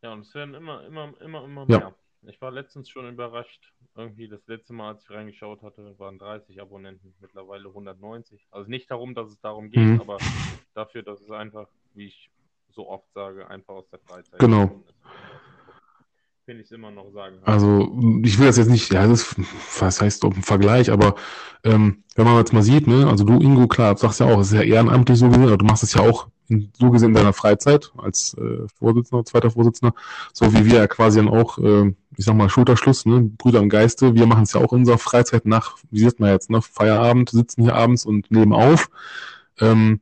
Ja, 0.02 0.12
und 0.12 0.20
es 0.20 0.34
werden 0.34 0.54
immer, 0.54 0.84
immer, 0.86 1.12
immer, 1.20 1.44
immer 1.44 1.66
mehr. 1.66 1.78
Ja. 1.78 1.94
Ich 2.22 2.40
war 2.40 2.50
letztens 2.50 2.88
schon 2.88 3.08
überrascht. 3.08 3.72
Irgendwie 3.96 4.28
das 4.28 4.46
letzte 4.46 4.72
Mal, 4.72 4.90
als 4.90 5.02
ich 5.02 5.10
reingeschaut 5.10 5.62
hatte, 5.62 5.98
waren 5.98 6.18
30 6.18 6.60
Abonnenten, 6.60 7.14
mittlerweile 7.20 7.68
190. 7.68 8.46
Also 8.50 8.70
nicht 8.70 8.90
darum, 8.90 9.14
dass 9.14 9.30
es 9.30 9.40
darum 9.40 9.70
geht, 9.70 9.82
mhm. 9.82 10.00
aber 10.00 10.18
dafür, 10.74 11.02
dass 11.02 11.20
es 11.20 11.30
einfach, 11.30 11.66
wie 11.94 12.06
ich 12.06 12.30
so 12.70 12.88
oft 12.88 13.10
sage, 13.14 13.48
einfach 13.48 13.74
aus 13.74 13.88
der 13.90 13.98
Freizeit 14.00 14.38
genau. 14.38 14.82
Finde 16.44 16.62
ich 16.62 16.66
es 16.66 16.72
immer 16.72 16.90
noch 16.90 17.10
sagen. 17.10 17.38
Also 17.44 17.82
ich 18.24 18.38
will 18.38 18.46
das 18.46 18.56
jetzt 18.56 18.70
nicht, 18.70 18.92
ja, 18.92 19.06
das 19.06 19.22
ist, 19.22 19.80
was 19.80 20.00
heißt 20.00 20.24
ob 20.24 20.36
ein 20.36 20.42
Vergleich, 20.42 20.90
aber 20.90 21.14
ähm, 21.64 22.04
wenn 22.16 22.24
man 22.24 22.38
jetzt 22.38 22.52
mal 22.52 22.62
sieht, 22.62 22.86
ne, 22.86 23.08
also 23.08 23.24
du 23.24 23.38
Ingo, 23.40 23.66
klar, 23.66 23.96
sagst 23.96 24.20
ja 24.20 24.26
auch, 24.26 24.40
es 24.40 24.48
ist 24.48 24.54
ja 24.54 24.62
ehrenamtlich 24.62 25.18
so 25.18 25.28
gesehen, 25.28 25.44
aber 25.44 25.58
du 25.58 25.64
machst 25.64 25.82
es 25.82 25.94
ja 25.94 26.02
auch 26.02 26.28
so 26.78 26.90
gesehen 26.90 27.10
in 27.10 27.14
deiner 27.14 27.32
Freizeit 27.32 27.92
als 27.96 28.34
äh, 28.34 28.66
Vorsitzender, 28.78 29.24
zweiter 29.24 29.50
Vorsitzender, 29.50 29.94
so 30.32 30.52
wie 30.52 30.64
wir 30.66 30.78
ja 30.78 30.86
quasi 30.86 31.18
dann 31.18 31.28
auch, 31.28 31.58
äh, 31.58 31.94
ich 32.16 32.24
sag 32.24 32.34
mal, 32.36 32.48
Schulterschluss, 32.48 33.06
ne, 33.06 33.30
Brüder 33.38 33.60
im 33.60 33.68
Geiste, 33.68 34.14
wir 34.14 34.26
machen 34.26 34.42
es 34.42 34.52
ja 34.52 34.60
auch 34.60 34.72
in 34.72 34.80
unserer 34.80 34.98
Freizeit 34.98 35.46
nach, 35.46 35.76
wie 35.90 36.00
sieht 36.00 36.20
man 36.20 36.30
jetzt, 36.30 36.50
ne, 36.50 36.60
Feierabend, 36.62 37.30
sitzen 37.30 37.62
hier 37.62 37.74
abends 37.74 38.04
und 38.04 38.30
nehmen 38.30 38.52
auf. 38.52 38.90
Ähm, 39.60 40.00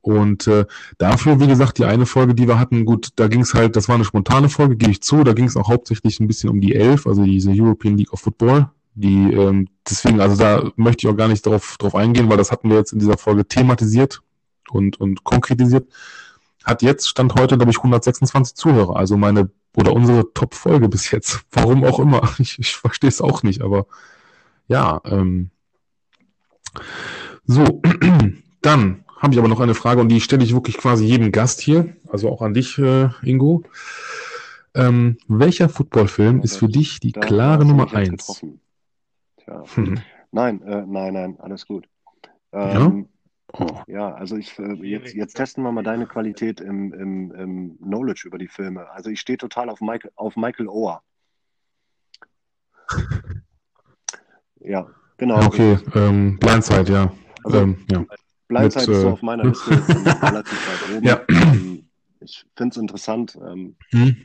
und 0.00 0.46
äh, 0.48 0.66
dafür, 0.98 1.40
wie 1.40 1.46
gesagt, 1.46 1.78
die 1.78 1.86
eine 1.86 2.04
Folge, 2.04 2.34
die 2.34 2.46
wir 2.46 2.58
hatten, 2.58 2.84
gut, 2.84 3.08
da 3.16 3.26
ging 3.26 3.40
es 3.40 3.54
halt, 3.54 3.74
das 3.74 3.88
war 3.88 3.94
eine 3.94 4.04
spontane 4.04 4.50
Folge, 4.50 4.76
gebe 4.76 4.92
ich 4.92 5.02
zu, 5.02 5.24
da 5.24 5.32
ging 5.32 5.46
es 5.46 5.56
auch 5.56 5.68
hauptsächlich 5.68 6.20
ein 6.20 6.26
bisschen 6.26 6.50
um 6.50 6.60
die 6.60 6.74
Elf, 6.74 7.06
also 7.06 7.24
diese 7.24 7.50
European 7.52 7.96
League 7.96 8.12
of 8.12 8.20
Football. 8.20 8.68
Die, 8.94 9.32
ähm, 9.32 9.66
deswegen, 9.88 10.20
also 10.20 10.36
da 10.36 10.70
möchte 10.76 11.06
ich 11.06 11.12
auch 11.12 11.16
gar 11.16 11.28
nicht 11.28 11.44
drauf, 11.46 11.76
drauf 11.78 11.94
eingehen, 11.94 12.28
weil 12.28 12.36
das 12.36 12.52
hatten 12.52 12.68
wir 12.68 12.76
jetzt 12.76 12.92
in 12.92 12.98
dieser 12.98 13.16
Folge 13.16 13.46
thematisiert 13.46 14.20
und, 14.70 15.00
und 15.00 15.24
konkretisiert, 15.24 15.88
hat 16.64 16.82
jetzt, 16.82 17.08
Stand 17.08 17.34
heute, 17.34 17.56
glaube 17.56 17.72
ich, 17.72 17.78
126 17.78 18.56
Zuhörer. 18.56 18.96
Also 18.96 19.16
meine, 19.16 19.50
oder 19.76 19.92
unsere 19.92 20.32
Top-Folge 20.32 20.88
bis 20.88 21.10
jetzt. 21.10 21.44
Warum 21.52 21.84
auch 21.84 21.98
immer. 21.98 22.34
Ich, 22.38 22.58
ich 22.58 22.76
verstehe 22.76 23.08
es 23.08 23.20
auch 23.20 23.42
nicht, 23.42 23.62
aber 23.62 23.86
ja, 24.68 25.00
ähm, 25.04 25.50
So, 27.46 27.82
dann 28.62 29.04
habe 29.18 29.34
ich 29.34 29.38
aber 29.38 29.48
noch 29.48 29.60
eine 29.60 29.74
Frage 29.74 30.00
und 30.00 30.08
die 30.08 30.20
stelle 30.20 30.44
ich 30.44 30.54
wirklich 30.54 30.76
quasi 30.76 31.04
jedem 31.04 31.32
Gast 31.32 31.60
hier, 31.60 31.96
also 32.08 32.30
auch 32.30 32.42
an 32.42 32.54
dich, 32.54 32.78
äh, 32.78 33.08
Ingo. 33.22 33.62
Ähm, 34.74 35.18
welcher 35.28 35.68
Footballfilm 35.68 36.40
ist 36.40 36.56
für 36.56 36.68
dich 36.68 36.98
die 37.00 37.12
klare 37.12 37.64
Nummer 37.64 37.94
eins? 37.94 38.42
Hm. 39.74 40.00
Nein, 40.32 40.62
äh, 40.62 40.84
nein, 40.86 41.14
nein, 41.14 41.36
alles 41.38 41.66
gut. 41.66 41.86
Ähm, 42.52 42.98
ja? 42.98 43.04
Oh. 43.56 43.82
ja, 43.86 44.12
also 44.12 44.36
ich 44.36 44.58
äh, 44.58 44.72
jetzt, 44.82 45.14
jetzt 45.14 45.34
testen 45.34 45.62
wir 45.62 45.70
mal 45.70 45.84
deine 45.84 46.06
Qualität 46.06 46.60
im, 46.60 46.92
im, 46.92 47.32
im 47.32 47.78
Knowledge 47.78 48.24
über 48.26 48.36
die 48.36 48.48
Filme. 48.48 48.90
Also 48.90 49.10
ich 49.10 49.20
stehe 49.20 49.38
total 49.38 49.70
auf 49.70 49.80
Michael, 49.80 50.10
auf 50.16 50.34
Michael 50.36 50.66
Oher. 50.66 51.02
ja, 54.60 54.88
genau. 55.18 55.46
Okay, 55.46 55.78
ähm, 55.94 56.36
Blindside, 56.40 56.92
ja. 56.92 57.12
Also, 57.44 57.58
ähm, 57.58 57.86
ja. 57.92 58.04
Blindside 58.48 58.86
Mit, 58.86 58.96
ist 58.96 59.02
so 59.02 59.08
äh, 59.08 59.12
auf 59.12 59.22
meiner 59.22 59.44
Liste 59.44 59.70
relativ 59.70 60.68
weit 60.68 60.90
oben. 60.96 61.06
Ja. 61.06 61.20
Ähm, 61.28 61.88
ich 62.18 62.44
finde 62.56 62.72
es 62.72 62.76
interessant. 62.76 63.38
Ähm, 63.40 63.76
hm. 63.90 64.16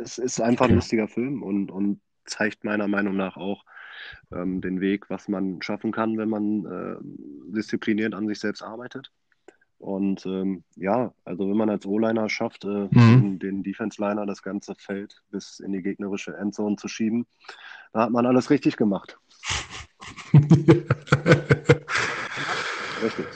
Es 0.00 0.18
ist 0.18 0.40
einfach 0.40 0.68
ein 0.68 0.76
lustiger 0.76 1.08
Film 1.08 1.42
und, 1.42 1.72
und 1.72 2.00
zeigt 2.26 2.62
meiner 2.62 2.86
Meinung 2.86 3.16
nach 3.16 3.36
auch, 3.36 3.64
ähm, 4.32 4.60
den 4.60 4.80
Weg, 4.80 5.10
was 5.10 5.28
man 5.28 5.62
schaffen 5.62 5.92
kann, 5.92 6.18
wenn 6.18 6.28
man 6.28 6.64
äh, 6.64 6.96
diszipliniert 7.54 8.14
an 8.14 8.28
sich 8.28 8.40
selbst 8.40 8.62
arbeitet. 8.62 9.10
Und 9.78 10.26
ähm, 10.26 10.64
ja, 10.74 11.14
also 11.24 11.48
wenn 11.48 11.56
man 11.56 11.70
als 11.70 11.86
O-Liner 11.86 12.28
schafft, 12.28 12.64
äh, 12.64 12.88
mhm. 12.90 13.38
den, 13.38 13.62
Defense-Liner 13.62 14.26
das 14.26 14.42
ganze 14.42 14.74
Feld 14.74 15.22
bis 15.30 15.60
in 15.60 15.72
die 15.72 15.82
gegnerische 15.82 16.36
Endzone 16.36 16.74
zu 16.76 16.88
schieben, 16.88 17.26
da 17.92 18.02
hat 18.02 18.10
man 18.10 18.26
alles 18.26 18.50
richtig 18.50 18.76
gemacht. 18.76 19.16
richtig. 23.02 23.26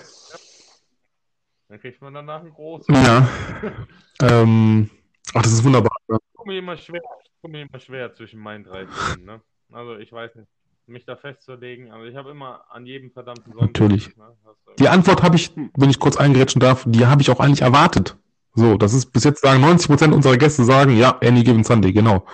Dann 1.68 1.80
kriegt 1.80 2.02
man 2.02 2.12
danach 2.12 2.40
einen 2.40 2.52
großen. 2.52 2.92
Ja. 2.92 3.28
ähm, 4.22 4.90
ach, 5.34 5.42
das 5.42 5.52
ist 5.52 5.64
wunderbar. 5.64 5.96
Ich 6.08 6.18
komme 6.34 6.54
mir 6.54 6.58
immer 6.58 6.76
schwer, 6.76 7.02
mir 7.46 7.62
immer 7.62 7.78
schwer 7.78 8.12
zwischen 8.14 8.40
meinen 8.40 8.64
drei 8.64 8.86
Filmen, 8.88 9.24
ne? 9.24 9.40
Also 9.70 9.96
ich 9.96 10.12
weiß 10.12 10.34
nicht 10.34 10.48
mich 10.92 11.04
da 11.04 11.16
festzulegen. 11.16 11.90
Also 11.90 12.06
ich 12.06 12.16
habe 12.16 12.30
immer 12.30 12.64
an 12.70 12.86
jedem 12.86 13.10
verdammten 13.10 13.52
Sonntag. 13.52 13.80
Natürlich. 13.80 14.16
Ne, 14.16 14.36
die 14.78 14.88
Antwort 14.88 15.22
habe 15.22 15.36
ich, 15.36 15.52
wenn 15.76 15.90
ich 15.90 15.98
kurz 15.98 16.16
eingerätschen 16.16 16.60
darf, 16.60 16.84
die 16.86 17.06
habe 17.06 17.22
ich 17.22 17.30
auch 17.30 17.40
eigentlich 17.40 17.62
erwartet. 17.62 18.16
So, 18.54 18.76
das 18.76 18.92
ist 18.92 19.12
bis 19.12 19.24
jetzt 19.24 19.40
sagen 19.40 19.60
90 19.60 19.88
Prozent 19.88 20.14
unserer 20.14 20.36
Gäste 20.36 20.64
sagen, 20.64 20.96
ja, 20.96 21.18
Any 21.22 21.42
Given 21.42 21.64
Sunday, 21.64 21.92
genau. 21.92 22.26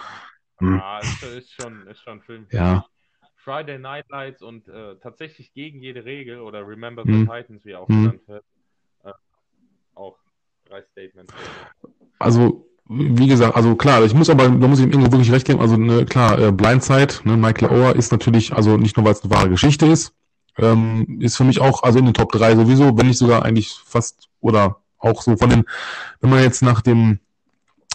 Hm. 0.59 0.77
Ja, 0.77 0.99
ist, 0.99 1.23
ist, 1.23 1.53
schon, 1.53 1.87
ist 1.87 2.01
schon 2.01 2.21
Film. 2.23 2.47
Ja. 2.51 2.85
Friday 3.37 3.79
Night 3.79 4.07
Lights 4.11 4.43
und 4.43 4.69
äh, 4.69 4.97
tatsächlich 4.97 5.53
gegen 5.55 5.81
jede 5.81 6.05
Regel 6.05 6.41
oder 6.41 6.67
Remember 6.67 7.05
the 7.05 7.13
hm. 7.13 7.29
Titans, 7.29 7.65
wie 7.65 7.77
auch 7.77 7.89
hm. 7.89 8.03
genannt 8.03 8.29
wird, 8.29 8.45
äh, 9.05 9.13
auch 9.95 10.19
drei 10.67 10.83
Statements. 10.83 11.33
Also 12.19 12.68
wie 12.89 13.27
gesagt, 13.27 13.55
also 13.55 13.77
klar, 13.77 14.03
ich 14.05 14.15
muss 14.15 14.31
aber, 14.31 14.49
da 14.49 14.67
muss 14.67 14.79
ich 14.79 14.87
ihm 14.87 14.93
irgendwo 14.93 15.13
wirklich 15.13 15.31
recht 15.31 15.47
geben, 15.47 15.61
also 15.61 15.77
ne, 15.77 16.07
klar, 16.07 16.39
äh, 16.39 16.53
Blindside, 16.53 17.15
ne, 17.25 17.37
Michael 17.37 17.69
Ower 17.71 17.97
ist 17.97 18.13
natürlich, 18.13 18.55
also 18.55 18.77
nicht 18.77 18.97
nur, 18.97 19.05
weil 19.05 19.13
es 19.13 19.23
eine 19.23 19.31
wahre 19.31 19.51
Geschichte 19.51 19.87
ist, 19.87 20.13
ähm, 20.57 21.19
ist 21.21 21.37
für 21.37 21.45
mich 21.45 21.61
auch, 21.61 21.83
also 21.83 21.99
in 21.99 22.07
den 22.07 22.15
Top 22.15 22.33
3 22.33 22.57
sowieso, 22.57 22.97
wenn 22.97 23.09
nicht 23.09 23.19
sogar 23.19 23.45
eigentlich 23.45 23.75
fast, 23.85 24.29
oder 24.41 24.77
auch 24.99 25.23
so 25.23 25.37
von 25.37 25.51
den, 25.51 25.65
wenn 26.21 26.31
man 26.31 26.43
jetzt 26.43 26.63
nach 26.63 26.81
dem, 26.81 27.19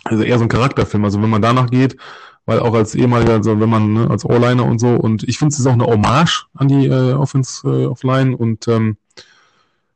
also 0.03 0.23
eher 0.23 0.37
so 0.37 0.45
ein 0.45 0.49
Charakterfilm, 0.49 1.03
also 1.05 1.21
wenn 1.21 1.29
man 1.29 1.41
danach 1.41 1.69
geht, 1.69 1.97
weil 2.45 2.59
auch 2.59 2.73
als 2.73 2.93
ehemaliger, 2.93 3.33
also 3.33 3.59
wenn 3.59 3.69
man 3.69 3.93
ne, 3.93 4.09
als 4.09 4.25
O-Liner 4.25 4.65
und 4.65 4.79
so, 4.79 4.89
und 4.89 5.23
ich 5.23 5.37
finde 5.37 5.53
es 5.53 5.59
ist 5.59 5.67
auch 5.67 5.73
eine 5.73 5.85
Hommage 5.85 6.45
an 6.53 6.67
die 6.67 6.87
äh, 6.87 7.13
Offense 7.13 7.67
äh, 7.67 7.85
Offline 7.85 8.35
und 8.35 8.67
ähm, 8.67 8.97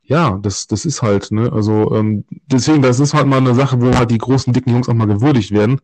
ja, 0.08 0.38
das, 0.42 0.66
das 0.66 0.86
ist 0.86 1.02
halt, 1.02 1.30
ne, 1.30 1.52
also 1.52 1.94
ähm, 1.94 2.24
deswegen, 2.46 2.80
das 2.80 2.98
ist 2.98 3.12
halt 3.12 3.26
mal 3.26 3.36
eine 3.36 3.54
Sache, 3.54 3.80
wo 3.80 3.94
halt 3.94 4.10
die 4.10 4.18
großen, 4.18 4.54
dicken 4.54 4.70
Jungs 4.70 4.88
auch 4.88 4.94
mal 4.94 5.06
gewürdigt 5.06 5.52
werden. 5.52 5.80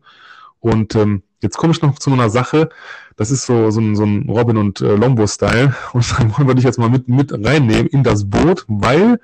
Und 0.59 0.95
ähm, 0.95 1.21
jetzt 1.41 1.57
komme 1.57 1.73
ich 1.73 1.81
noch 1.83 1.99
zu 1.99 2.11
einer 2.11 2.31
Sache, 2.31 2.69
das 3.17 3.29
ist 3.29 3.45
so, 3.45 3.69
so 3.69 3.79
ein, 3.79 3.95
so 3.95 4.03
ein 4.03 4.27
Robin 4.27 4.57
und 4.57 4.81
äh, 4.81 4.95
Lombo-Style. 4.95 5.75
Und 5.93 6.11
dann 6.19 6.35
wollen 6.35 6.47
wir 6.47 6.55
dich 6.55 6.65
jetzt 6.65 6.79
mal 6.79 6.89
mit, 6.89 7.07
mit 7.07 7.31
reinnehmen 7.33 7.85
in 7.85 8.03
das 8.03 8.27
Boot, 8.27 8.65
weil 8.67 9.19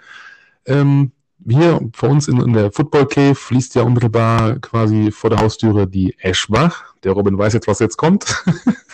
ähm, 0.68 1.12
hier 1.50 1.82
vor 1.94 2.10
uns 2.10 2.28
in, 2.28 2.40
in 2.40 2.54
der 2.54 2.72
Football 2.72 3.08
Cave 3.08 3.34
fließt 3.34 3.74
ja 3.74 3.82
unmittelbar 3.82 4.60
quasi 4.60 5.12
vor 5.12 5.32
der 5.32 5.40
Haustüre 5.40 5.88
die 5.88 6.16
Eschbach. 6.20 6.94
Der 7.04 7.14
Robin 7.14 7.40
weiß 7.40 7.54
jetzt, 7.54 7.68
was 7.68 7.80
jetzt 7.80 7.98
kommt. 7.98 8.44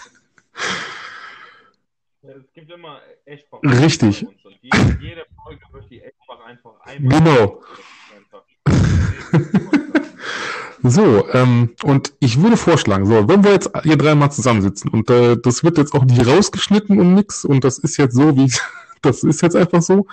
gibt 2.67 2.79
immer 2.79 2.99
Eschbach. 3.25 3.59
Richtig. 3.63 4.25
jede 5.01 5.25
Folge 5.41 5.61
wird 5.71 5.89
die 5.89 6.01
Eschbach 6.01 6.39
einfach 6.45 6.79
einmal. 6.81 7.19
Genau. 7.19 7.61
So, 10.83 11.27
ähm, 11.33 11.71
und 11.83 12.13
ich 12.19 12.41
würde 12.41 12.55
vorschlagen, 12.55 13.07
so, 13.07 13.27
wenn 13.27 13.43
wir 13.43 13.51
jetzt 13.51 13.71
hier 13.83 13.97
dreimal 13.97 14.31
zusammensitzen 14.31 14.91
und 14.91 15.09
äh, 15.09 15.35
das 15.35 15.63
wird 15.63 15.79
jetzt 15.79 15.93
auch 15.93 16.05
nicht 16.05 16.25
rausgeschnitten 16.25 16.99
und 16.99 17.15
nix 17.15 17.43
und 17.43 17.63
das 17.63 17.79
ist 17.79 17.97
jetzt 17.97 18.15
so, 18.15 18.37
wie 18.37 18.49
das 19.01 19.23
ist 19.23 19.41
jetzt 19.41 19.55
einfach 19.55 19.81
so. 19.81 20.05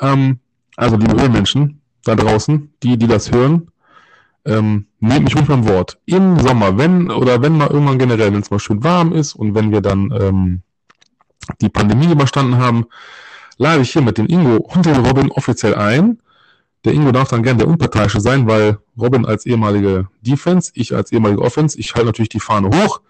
Ähm, 0.00 0.40
also 0.76 0.96
liebe 0.96 1.14
Ölmenschen 1.14 1.82
da 2.04 2.16
draußen, 2.16 2.72
die, 2.82 2.96
die 2.96 3.06
das 3.06 3.30
hören, 3.30 3.70
ähm, 4.46 4.86
nehmt 4.98 5.24
mich 5.24 5.36
ruhig 5.36 5.46
beim 5.46 5.68
Wort. 5.68 6.00
Im 6.06 6.40
Sommer, 6.40 6.78
wenn 6.78 7.10
oder 7.10 7.42
wenn 7.42 7.58
mal 7.58 7.68
irgendwann 7.68 7.98
generell, 7.98 8.32
wenn 8.32 8.40
es 8.40 8.50
mal 8.50 8.58
schön 8.58 8.82
warm 8.82 9.12
ist 9.12 9.34
und 9.34 9.54
wenn 9.54 9.70
wir 9.70 9.82
dann 9.82 10.10
ähm, 10.18 10.62
die 11.60 11.68
Pandemie 11.68 12.10
überstanden 12.10 12.58
haben, 12.58 12.86
lade 13.56 13.82
ich 13.82 13.92
hier 13.92 14.02
mit 14.02 14.18
dem 14.18 14.26
Ingo 14.26 14.56
und 14.56 14.86
dem 14.86 15.04
Robin 15.04 15.30
offiziell 15.30 15.74
ein. 15.74 16.20
Der 16.84 16.92
Ingo 16.92 17.10
darf 17.12 17.28
dann 17.28 17.42
gerne 17.42 17.58
der 17.58 17.68
Unparteiische 17.68 18.20
sein, 18.20 18.46
weil 18.46 18.78
Robin 18.98 19.26
als 19.26 19.46
ehemalige 19.46 20.08
Defense, 20.20 20.70
ich 20.74 20.94
als 20.94 21.12
ehemalige 21.12 21.42
Offense, 21.42 21.78
ich 21.78 21.94
halte 21.94 22.06
natürlich 22.06 22.28
die 22.28 22.40
Fahne 22.40 22.68
hoch. 22.68 23.00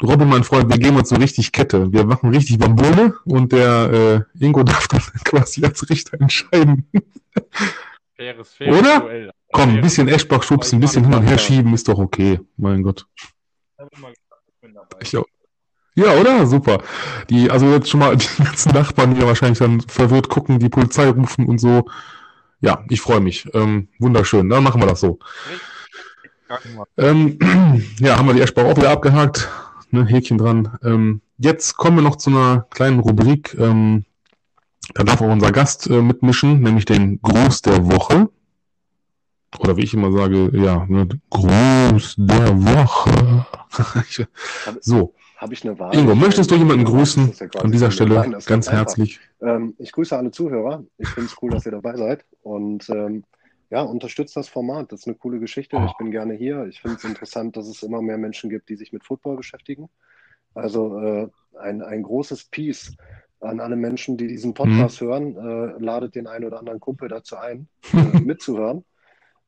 Robin, 0.00 0.28
mein 0.28 0.44
Freund, 0.44 0.70
wir 0.70 0.78
geben 0.78 0.96
uns 0.96 1.08
so 1.08 1.16
richtig 1.16 1.50
Kette. 1.50 1.92
Wir 1.92 2.04
machen 2.04 2.30
richtig 2.30 2.58
Bambole 2.58 3.14
und 3.24 3.50
der 3.50 4.26
äh, 4.40 4.44
Ingo 4.44 4.62
darf 4.64 4.86
dann 4.86 5.02
quasi 5.24 5.64
als 5.64 5.88
Richter 5.90 6.20
entscheiden. 6.20 6.88
Faires, 8.16 8.54
faires 8.54 8.78
Oder? 8.78 9.00
Duell. 9.00 9.30
Komm, 9.52 9.70
ein 9.70 9.80
bisschen 9.80 10.08
Eschbach 10.08 10.42
schubsen, 10.42 10.78
ein 10.78 10.80
bisschen 10.80 11.04
hin 11.04 11.14
und 11.14 11.22
her 11.22 11.38
schieben, 11.38 11.72
ist 11.74 11.88
doch 11.88 11.98
okay. 11.98 12.38
Mein 12.56 12.82
Gott. 12.82 13.06
Ich 15.00 15.16
auch. 15.16 15.24
Ja, 15.98 16.12
oder? 16.12 16.46
Super. 16.46 16.78
Die, 17.28 17.50
also 17.50 17.66
jetzt 17.72 17.90
schon 17.90 17.98
mal 17.98 18.16
die 18.16 18.42
ganzen 18.42 18.72
Nachbarn 18.72 19.16
hier 19.16 19.26
wahrscheinlich 19.26 19.58
dann 19.58 19.80
verwirrt 19.80 20.28
gucken, 20.28 20.60
die 20.60 20.68
Polizei 20.68 21.08
rufen 21.08 21.46
und 21.46 21.58
so. 21.58 21.86
Ja, 22.60 22.84
ich 22.88 23.00
freue 23.00 23.20
mich. 23.20 23.48
Ähm, 23.52 23.88
wunderschön. 23.98 24.48
Dann 24.48 24.62
machen 24.62 24.80
wir 24.80 24.86
das 24.86 25.00
so. 25.00 25.18
Ähm, 26.96 27.38
ja, 27.98 28.16
haben 28.16 28.28
wir 28.28 28.34
die 28.34 28.40
Eschbach 28.42 28.64
auch 28.64 28.76
wieder 28.76 28.90
abgehakt. 28.90 29.48
Ne, 29.90 30.06
Häkchen 30.06 30.38
dran. 30.38 30.78
Ähm, 30.84 31.20
jetzt 31.36 31.76
kommen 31.76 31.96
wir 31.96 32.02
noch 32.02 32.16
zu 32.16 32.30
einer 32.30 32.66
kleinen 32.70 33.00
Rubrik. 33.00 33.56
Ähm, 33.58 34.04
da 34.94 35.02
darf 35.02 35.20
auch 35.20 35.32
unser 35.32 35.50
Gast 35.50 35.90
äh, 35.90 36.00
mitmischen, 36.00 36.60
nämlich 36.60 36.84
den 36.84 37.20
Gruß 37.22 37.62
der 37.62 37.90
Woche. 37.90 38.28
Oder 39.58 39.76
wie 39.76 39.82
ich 39.82 39.94
immer 39.94 40.12
sage, 40.12 40.50
ja, 40.52 40.86
ne, 40.86 41.08
Gruß 41.30 42.14
der 42.18 42.56
Woche. 42.56 43.46
so. 44.80 45.14
Habe 45.38 45.54
ich 45.54 45.64
eine 45.64 45.78
Wahl? 45.78 45.94
Ingo, 45.94 46.16
möchtest 46.16 46.50
du 46.50 46.56
jemanden 46.56 46.84
grüßen 46.84 47.32
an 47.62 47.70
dieser 47.70 47.92
Stelle 47.92 48.16
Nein, 48.16 48.36
ganz 48.44 48.68
herzlich? 48.72 49.20
Ähm, 49.40 49.76
ich 49.78 49.92
grüße 49.92 50.16
alle 50.16 50.32
Zuhörer. 50.32 50.84
Ich 50.98 51.08
finde 51.10 51.30
es 51.30 51.36
cool, 51.40 51.52
dass 51.52 51.64
ihr 51.64 51.70
dabei 51.70 51.96
seid. 51.96 52.24
Und 52.42 52.90
ähm, 52.90 53.22
ja, 53.70 53.82
unterstützt 53.82 54.36
das 54.36 54.48
Format. 54.48 54.90
Das 54.90 55.00
ist 55.00 55.06
eine 55.06 55.14
coole 55.14 55.38
Geschichte. 55.38 55.76
Ich 55.86 55.96
bin 55.96 56.10
gerne 56.10 56.34
hier. 56.34 56.66
Ich 56.66 56.80
finde 56.80 56.96
es 56.96 57.04
interessant, 57.04 57.56
dass 57.56 57.68
es 57.68 57.84
immer 57.84 58.02
mehr 58.02 58.18
Menschen 58.18 58.50
gibt, 58.50 58.68
die 58.68 58.74
sich 58.74 58.92
mit 58.92 59.04
Football 59.04 59.36
beschäftigen. 59.36 59.88
Also 60.54 60.98
äh, 60.98 61.28
ein, 61.60 61.82
ein 61.82 62.02
großes 62.02 62.46
Peace 62.46 62.96
an 63.38 63.60
alle 63.60 63.76
Menschen, 63.76 64.16
die 64.16 64.26
diesen 64.26 64.54
Podcast 64.54 65.00
mhm. 65.00 65.06
hören. 65.06 65.36
Äh, 65.36 65.84
ladet 65.84 66.16
den 66.16 66.26
einen 66.26 66.46
oder 66.46 66.58
anderen 66.58 66.80
Kumpel 66.80 67.08
dazu 67.08 67.36
ein, 67.36 67.68
äh, 67.92 68.18
mitzuhören. 68.24 68.84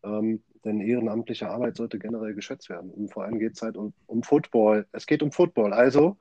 Ähm, 0.04 0.44
denn 0.64 0.80
ehrenamtliche 0.80 1.48
Arbeit 1.48 1.76
sollte 1.76 1.98
generell 1.98 2.34
geschätzt 2.34 2.68
werden. 2.68 2.90
Und 2.90 3.12
vor 3.12 3.24
allem 3.24 3.38
geht 3.38 3.54
es 3.54 3.62
halt 3.62 3.76
um, 3.76 3.92
um 4.06 4.22
Football. 4.22 4.86
Es 4.92 5.06
geht 5.06 5.22
um 5.22 5.32
Football. 5.32 5.72
Also 5.72 6.16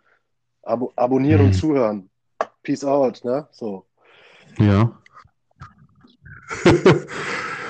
abo 0.64 0.92
abonnieren 0.96 1.42
mhm. 1.42 1.48
und 1.48 1.54
zuhören. 1.54 2.10
Peace 2.64 2.84
out, 2.84 3.24
ne? 3.24 3.48
So. 3.52 3.86
Ja. 4.58 4.92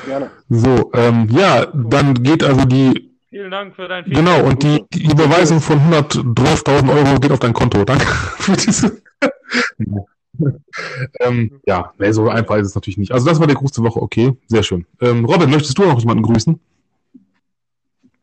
Gerne. 0.05 0.31
So, 0.49 0.91
ähm, 0.93 1.27
ja, 1.29 1.65
dann 1.67 2.13
geht 2.15 2.43
also 2.43 2.65
die. 2.65 3.15
Vielen 3.29 3.51
Dank 3.51 3.75
für 3.75 3.87
dein 3.87 4.05
Feedback. 4.05 4.25
Genau, 4.25 4.43
und 4.47 4.63
die, 4.63 4.83
die 4.93 5.05
Überweisung 5.11 5.59
von 5.59 5.77
112.000 5.79 6.89
Euro 6.89 7.19
geht 7.19 7.31
auf 7.31 7.39
dein 7.39 7.53
Konto. 7.53 7.83
Danke 7.83 8.05
für 8.37 8.53
diese. 8.53 9.01
ähm, 11.19 11.59
ja, 11.65 11.93
nee, 11.97 12.11
so 12.11 12.29
einfach 12.29 12.57
ist 12.57 12.67
es 12.67 12.75
natürlich 12.75 12.97
nicht. 12.97 13.11
Also 13.11 13.25
das 13.25 13.39
war 13.39 13.47
der 13.47 13.55
Gruß 13.55 13.71
der 13.71 13.83
Woche, 13.83 14.01
okay, 14.01 14.37
sehr 14.47 14.63
schön. 14.63 14.85
Ähm, 15.01 15.25
Robin, 15.25 15.49
möchtest 15.49 15.77
du 15.77 15.83
noch 15.83 15.99
jemanden 15.99 16.23
grüßen? 16.23 16.59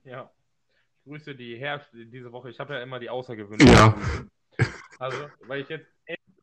Ja, 0.05 0.31
ich 0.79 1.05
grüße 1.05 1.35
die 1.35 1.57
Herr 1.57 1.81
diese 1.93 2.33
Woche. 2.33 2.51
Ich 2.51 2.61
habe 2.61 2.75
ja 2.75 2.81
immer 2.81 2.99
die 2.99 3.11
außergewöhnliche. 3.11 3.73
Ja. 3.73 3.95
Also, 4.99 5.19
weil 5.47 5.61
ich 5.61 5.69
jetzt 5.69 5.87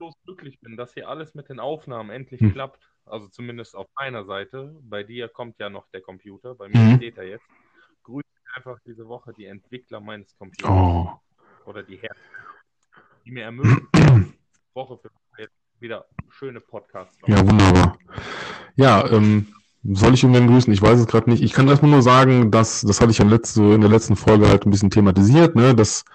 bloß 0.04 0.14
glücklich 0.26 0.60
bin, 0.60 0.76
dass 0.76 0.94
hier 0.94 1.08
alles 1.08 1.34
mit 1.34 1.50
den 1.50 1.60
Aufnahmen 1.60 2.10
endlich 2.10 2.42
hm. 2.42 2.52
klappt. 2.52 2.90
Also 3.06 3.28
zumindest 3.28 3.76
auf 3.76 3.88
meiner 3.98 4.26
Seite. 4.26 4.76
Bei 4.82 5.04
dir 5.04 5.28
kommt 5.28 5.60
ja 5.60 5.70
noch 5.70 5.88
der 5.94 6.02
Computer, 6.02 6.56
bei 6.56 6.70
mir 6.70 6.78
mhm. 6.78 6.96
steht 6.98 7.18
er 7.18 7.26
jetzt. 7.26 7.46
Grüße 8.04 8.26
einfach 8.56 8.80
diese 8.86 9.08
Woche 9.08 9.34
die 9.34 9.46
Entwickler 9.46 10.00
meines 10.00 10.38
Computers. 10.38 10.70
Oh. 10.70 11.10
Oder 11.66 11.84
die 11.84 11.98
Herren, 11.98 12.18
die 13.26 13.32
mir 13.32 13.44
ermöglichen, 13.44 14.38
Woche 14.74 14.98
für 14.98 15.10
Woche 15.10 15.23
wieder 15.84 16.06
schöne 16.30 16.62
Podcasts. 16.62 17.16
Ja, 17.28 17.46
wunderbar. 17.48 18.00
Ja, 18.76 19.08
ähm, 19.12 19.48
soll 19.84 20.14
ich 20.14 20.24
irgendwen 20.24 20.48
grüßen? 20.48 20.74
Ich 20.74 20.82
weiß 20.82 21.00
es 21.00 21.08
gerade 21.08 21.30
nicht. 21.30 21.44
Ich 21.44 21.54
kann 21.54 21.68
erstmal 21.68 21.92
nur 21.92 22.02
sagen, 22.02 22.50
dass, 22.50 22.82
das 22.82 23.02
hatte 23.02 23.12
ich 23.12 23.20
ja 23.20 23.26
letzte, 23.26 23.62
in 23.62 23.82
der 23.82 23.90
letzten 23.90 24.16
Folge 24.16 24.48
halt 24.48 24.66
ein 24.66 24.72
bisschen 24.72 24.90
thematisiert, 24.90 25.56
ne, 25.56 25.76
dass 25.76 26.06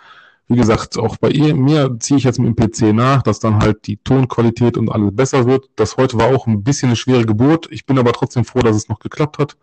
wie 0.51 0.57
gesagt, 0.57 0.99
auch 0.99 1.19
bei 1.19 1.29
ihr, 1.29 1.55
mir 1.55 1.99
ziehe 2.01 2.17
ich 2.17 2.25
jetzt 2.25 2.39
mit 2.39 2.49
dem 2.49 2.57
PC 2.57 2.95
nach, 2.95 3.21
dass 3.23 3.39
dann 3.39 3.61
halt 3.61 3.87
die 3.87 3.99
Tonqualität 3.99 4.79
und 4.79 4.91
alles 4.91 5.15
besser 5.15 5.45
wird. 5.45 5.69
Das 5.77 5.99
heute 5.99 6.17
war 6.19 6.35
auch 6.35 6.47
ein 6.47 6.65
bisschen 6.65 6.89
eine 6.89 6.97
schwere 6.97 7.27
Geburt. 7.27 7.69
Ich 7.71 7.85
bin 7.85 7.99
aber 7.99 8.15
trotzdem 8.15 8.47
froh, 8.47 8.61
dass 8.61 8.75
es 8.75 8.89
noch 8.89 8.99
geklappt 8.99 9.37
hat 9.37 9.59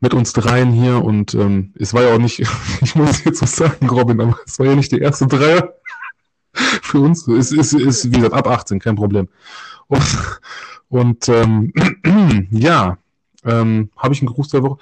mit 0.00 0.12
uns 0.12 0.34
dreien 0.34 0.72
hier 0.72 1.02
und 1.02 1.32
ähm, 1.32 1.72
es 1.78 1.94
war 1.94 2.02
ja 2.02 2.14
auch 2.14 2.18
nicht, 2.18 2.40
ich 2.82 2.94
muss 2.94 3.24
jetzt 3.24 3.40
was 3.40 3.56
sagen, 3.56 3.88
Robin, 3.88 4.20
aber 4.20 4.38
es 4.44 4.58
war 4.58 4.66
ja 4.66 4.74
nicht 4.74 4.92
der 4.92 5.00
erste 5.00 5.26
Dreier 5.26 5.72
für 6.92 7.00
uns. 7.00 7.26
Es 7.26 7.50
ist, 7.50 7.72
ist, 7.72 8.12
wie 8.12 8.16
gesagt, 8.16 8.34
ab 8.34 8.46
18, 8.46 8.78
kein 8.78 8.96
Problem. 8.96 9.28
Und, 9.88 10.40
und 10.88 11.28
ähm, 11.28 11.72
ja, 12.50 12.98
ähm, 13.44 13.90
habe 13.96 14.14
ich 14.14 14.20
einen 14.20 14.28
Gruß 14.28 14.48
der 14.48 14.62
Woche? 14.62 14.78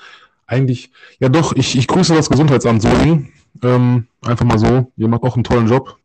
Eigentlich, 0.47 0.91
ja 1.21 1.29
doch, 1.29 1.55
ich, 1.55 1.79
ich 1.79 1.87
grüße 1.87 2.15
das 2.15 2.29
Gesundheitsamt 2.29 2.83
Solingen 2.83 3.33
ähm, 3.63 4.07
einfach 4.23 4.45
mal 4.45 4.59
so. 4.59 4.93
Ihr 4.97 5.09
macht 5.09 5.23
auch 5.23 5.35
einen 5.35 5.45
tollen 5.45 5.69
Job. 5.69 5.99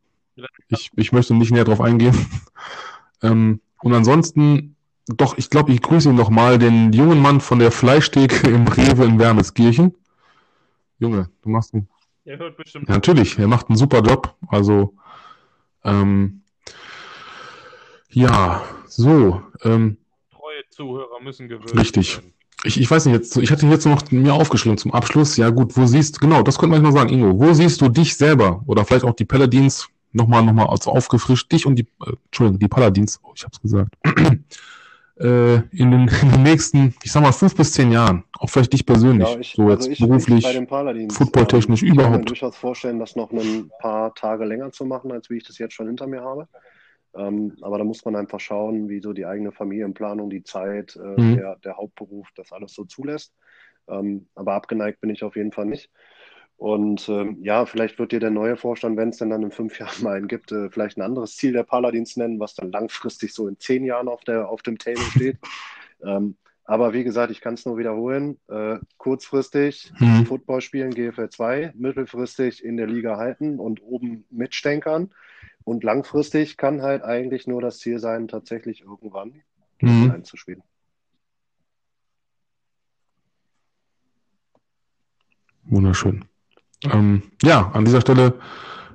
Ich, 0.68 0.92
ich 0.96 1.12
möchte 1.12 1.34
nicht 1.34 1.52
näher 1.52 1.64
drauf 1.64 1.82
eingehen. 1.82 2.16
ähm, 3.22 3.62
und 3.82 3.94
ansonsten, 3.94 4.76
doch, 5.08 5.38
ich 5.38 5.50
glaube, 5.50 5.72
ich 5.72 5.82
grüße 5.82 6.10
ihn 6.10 6.16
noch 6.16 6.30
mal, 6.30 6.58
den 6.58 6.92
jungen 6.94 7.22
Mann 7.22 7.42
von 7.42 7.60
der 7.60 7.72
Fleischtheke 7.72 8.50
im 8.50 8.68
Rewe 8.68 9.06
in 9.06 9.20
Wermelskirchen. 9.20 9.96
Junge, 11.00 11.30
du 11.42 11.50
machst 11.50 11.74
einen. 11.74 11.88
Er 12.26 12.40
hört 12.40 12.58
bestimmt. 12.58 12.88
Ja, 12.90 12.96
natürlich, 12.96 13.38
er 13.38 13.48
macht 13.48 13.70
einen 13.70 13.78
super 13.78 14.02
Job. 14.02 14.36
Also, 14.48 14.94
ähm, 15.86 16.42
ja, 18.10 18.64
so. 18.88 19.42
Ähm, 19.64 19.98
Treue 20.32 20.70
Zuhörer 20.70 21.22
müssen 21.22 21.48
gewöhnt 21.48 21.78
Richtig. 21.78 22.18
Werden. 22.18 22.34
Ich, 22.64 22.80
ich 22.80 22.90
weiß 22.90 23.06
nicht, 23.06 23.14
jetzt, 23.14 23.38
ich 23.38 23.52
hatte 23.52 23.68
jetzt 23.68 23.86
noch 23.86 24.10
mir 24.12 24.34
aufgeschrieben 24.34 24.78
zum 24.78 24.94
Abschluss. 24.94 25.38
Ja 25.38 25.50
gut, 25.50 25.78
wo 25.78 25.86
siehst 25.86 26.16
du, 26.16 26.20
genau, 26.22 26.42
das 26.42 26.58
könnte 26.58 26.76
man 26.76 26.82
mal 26.82 26.92
sagen, 26.92 27.10
Ingo, 27.10 27.40
wo 27.40 27.54
siehst 27.54 27.80
du 27.82 27.90
dich 27.90 28.16
selber 28.16 28.64
oder 28.66 28.86
vielleicht 28.86 29.06
auch 29.06 29.14
die 29.14 29.26
Paladins 29.26 29.88
nochmal, 30.14 30.44
nochmal 30.44 30.68
also 30.68 30.92
aufgefrischt, 30.92 31.52
dich 31.52 31.66
und 31.66 31.76
die, 31.76 31.88
äh, 32.06 32.14
Entschuldigung, 32.26 32.60
die 32.60 32.68
Paladins, 32.68 33.20
oh, 33.24 33.34
ich 33.36 33.44
hab's 33.44 33.62
gesagt, 33.62 33.96
äh, 35.20 35.56
in, 35.56 35.92
den, 35.92 36.08
in 36.22 36.32
den 36.32 36.44
nächsten, 36.44 36.94
ich 37.04 37.12
sag 37.12 37.22
mal, 37.22 37.32
fünf 37.32 37.56
bis 37.56 37.74
zehn 37.74 37.92
Jahren, 37.92 38.24
auch 38.40 38.50
vielleicht 38.50 38.74
dich 38.74 38.86
persönlich, 38.86 39.30
ja, 39.30 39.40
ich, 39.40 39.54
so 39.54 39.64
also 39.64 39.74
jetzt 39.74 39.88
ich, 39.88 40.00
beruflich, 40.00 40.46
footballtechnisch 41.12 41.84
ähm, 41.84 41.94
überhaupt. 41.94 42.08
Ich 42.08 42.12
kann 42.12 42.20
mir 42.20 42.26
durchaus 42.26 42.56
vorstellen, 42.58 43.00
das 43.00 43.16
noch 43.16 43.32
ein 43.32 43.72
paar 43.80 44.14
Tage 44.16 44.46
länger 44.46 44.72
zu 44.72 44.86
machen, 44.86 45.12
als 45.12 45.30
wie 45.30 45.38
ich 45.38 45.44
das 45.44 45.58
jetzt 45.58 45.74
schon 45.74 45.88
hinter 45.88 46.08
mir 46.08 46.22
habe. 46.22 46.48
Ähm, 47.16 47.56
aber 47.62 47.78
da 47.78 47.84
muss 47.84 48.04
man 48.04 48.16
einfach 48.16 48.40
schauen, 48.40 48.90
wie 48.90 49.00
so 49.00 49.14
die 49.14 49.26
eigene 49.26 49.52
Familienplanung, 49.52 50.30
die 50.30 50.44
Zeit, 50.44 50.98
äh, 50.98 51.22
mhm. 51.22 51.38
der, 51.38 51.56
der, 51.58 51.78
Hauptberuf 51.78 52.28
das 52.36 52.52
alles 52.52 52.74
so 52.74 52.84
zulässt. 52.84 53.34
Ähm, 53.88 54.28
aber 54.36 54.54
abgeneigt 54.54 55.00
bin 55.00 55.12
ich 55.12 55.24
auf 55.24 55.36
jeden 55.36 55.52
Fall 55.52 55.66
nicht. 55.66 55.90
Und 56.58 57.10
ähm, 57.10 57.38
ja, 57.42 57.66
vielleicht 57.66 58.00
wird 58.00 58.12
dir 58.12 58.20
der 58.20 58.32
neue 58.32 58.56
Vorstand, 58.56 58.96
wenn 58.98 59.10
es 59.10 59.18
denn 59.18 59.30
dann 59.30 59.44
in 59.44 59.52
fünf 59.52 59.80
Jahren 59.80 60.04
mal 60.04 60.16
einen 60.16 60.28
gibt, 60.28 60.52
äh, 60.52 60.70
vielleicht 60.70 60.98
ein 60.98 61.02
anderes 61.02 61.36
Ziel 61.36 61.54
der 61.54 61.64
Paladins 61.64 62.16
nennen, 62.18 62.40
was 62.40 62.56
dann 62.56 62.72
langfristig 62.72 63.34
so 63.34 63.48
in 63.48 63.60
zehn 63.60 63.84
Jahren 63.84 64.08
auf, 64.08 64.24
der, 64.24 64.50
auf 64.50 64.62
dem 64.62 64.78
Table 64.78 65.04
steht. 65.16 65.38
ähm, 66.04 66.38
aber 66.64 66.94
wie 66.94 67.04
gesagt, 67.04 67.32
ich 67.32 67.42
kann 67.42 67.54
es 67.54 67.66
nur 67.66 67.78
wiederholen. 67.78 68.40
Äh, 68.48 68.80
kurzfristig 68.98 69.92
mhm. 70.00 70.26
Football 70.26 70.62
spielen, 70.62 70.96
GFL 70.96 71.30
2, 71.30 71.74
mittelfristig 71.76 72.64
in 72.64 72.78
der 72.78 72.88
Liga 72.88 73.18
halten 73.18 73.60
und 73.60 73.84
oben 73.84 74.26
mitstänkern. 74.32 75.12
Und 75.64 75.84
langfristig 75.84 76.58
kann 76.58 76.82
halt 76.82 77.04
eigentlich 77.04 77.46
nur 77.46 77.62
das 77.62 77.78
Ziel 77.80 78.00
sein, 78.00 78.28
tatsächlich 78.28 78.82
irgendwann 78.82 79.44
mhm. 79.80 80.12
einzuspielen. 80.12 80.64
Wunderschön. 85.66 86.26
Ähm, 86.92 87.24
ja, 87.44 87.72
an 87.74 87.86
dieser 87.86 88.02
Stelle 88.02 88.36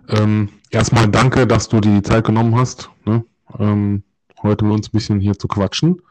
ähm, 0.09 0.49
erstmal 0.71 1.09
danke, 1.09 1.47
dass 1.47 1.69
du 1.69 1.81
dir 1.81 1.95
die 1.95 2.03
Zeit 2.03 2.25
genommen 2.25 2.57
hast, 2.57 2.91
ne? 3.05 3.25
ähm, 3.59 4.03
heute 4.43 4.65
mit 4.65 4.75
uns 4.75 4.89
ein 4.89 4.93
bisschen 4.93 5.21
hier 5.21 5.39
zu 5.39 5.49
quatschen. 5.49 6.03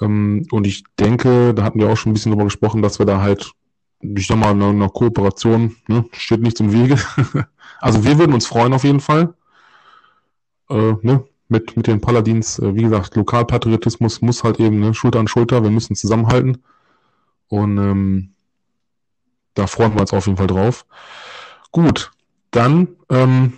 Ähm, 0.00 0.46
und 0.50 0.66
ich 0.66 0.84
denke, 0.98 1.54
da 1.54 1.64
hatten 1.64 1.80
wir 1.80 1.88
auch 1.88 1.96
schon 1.96 2.10
ein 2.10 2.14
bisschen 2.14 2.32
drüber 2.32 2.44
gesprochen, 2.44 2.82
dass 2.82 2.98
wir 2.98 3.06
da 3.06 3.20
halt, 3.20 3.52
ich 4.00 4.26
sag 4.26 4.38
mal, 4.38 4.50
eine, 4.50 4.68
eine 4.68 4.88
Kooperation, 4.88 5.76
ne? 5.88 6.04
steht 6.12 6.40
nichts 6.40 6.60
im 6.60 6.72
Wege. 6.72 6.96
also 7.80 8.04
wir 8.04 8.18
würden 8.18 8.34
uns 8.34 8.46
freuen 8.46 8.72
auf 8.72 8.84
jeden 8.84 9.00
Fall 9.00 9.34
äh, 10.70 10.94
ne, 11.02 11.24
mit, 11.48 11.76
mit 11.76 11.86
den 11.86 12.00
Paladins, 12.00 12.58
äh, 12.58 12.74
wie 12.74 12.82
gesagt, 12.82 13.16
Lokalpatriotismus 13.16 14.20
muss 14.20 14.44
halt 14.44 14.60
eben 14.60 14.80
ne, 14.80 14.94
Schulter 14.94 15.20
an 15.20 15.28
Schulter, 15.28 15.62
wir 15.62 15.70
müssen 15.70 15.94
zusammenhalten. 15.94 16.62
Und 17.48 17.78
ähm, 17.78 18.33
da 19.54 19.66
freuen 19.66 19.94
wir 19.94 20.00
uns 20.00 20.12
auf 20.12 20.26
jeden 20.26 20.36
Fall 20.36 20.46
drauf. 20.46 20.84
Gut, 21.72 22.10
dann 22.50 22.88
ähm, 23.10 23.54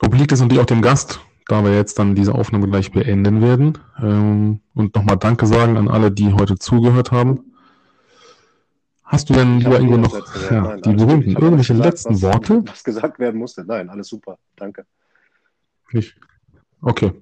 obliegt 0.00 0.32
es 0.32 0.40
natürlich 0.40 0.62
auch 0.62 0.66
dem 0.66 0.82
Gast, 0.82 1.20
da 1.48 1.64
wir 1.64 1.74
jetzt 1.74 1.98
dann 1.98 2.14
diese 2.14 2.34
Aufnahme 2.34 2.68
gleich 2.68 2.92
beenden 2.92 3.42
werden. 3.42 3.78
Ähm, 4.00 4.60
und 4.74 4.94
nochmal 4.94 5.16
Danke 5.16 5.46
sagen 5.46 5.76
an 5.76 5.88
alle, 5.88 6.10
die 6.10 6.32
heute 6.32 6.56
zugehört 6.56 7.10
haben. 7.12 7.52
Hast 9.04 9.28
du 9.28 9.34
denn, 9.34 9.58
lieber 9.60 9.78
Ingo, 9.78 9.98
noch 9.98 10.14
ja, 10.50 10.62
nein, 10.62 10.80
die 10.80 10.94
berühmten, 10.94 11.32
irgendwelche 11.32 11.74
gesagt, 11.74 11.84
letzten 11.84 12.14
was, 12.14 12.22
Worte? 12.22 12.64
Was 12.66 12.82
gesagt 12.82 13.18
werden 13.18 13.38
musste. 13.38 13.62
Nein, 13.62 13.90
alles 13.90 14.08
super. 14.08 14.38
Danke. 14.56 14.86
Nicht. 15.92 16.16
Okay. 16.80 17.12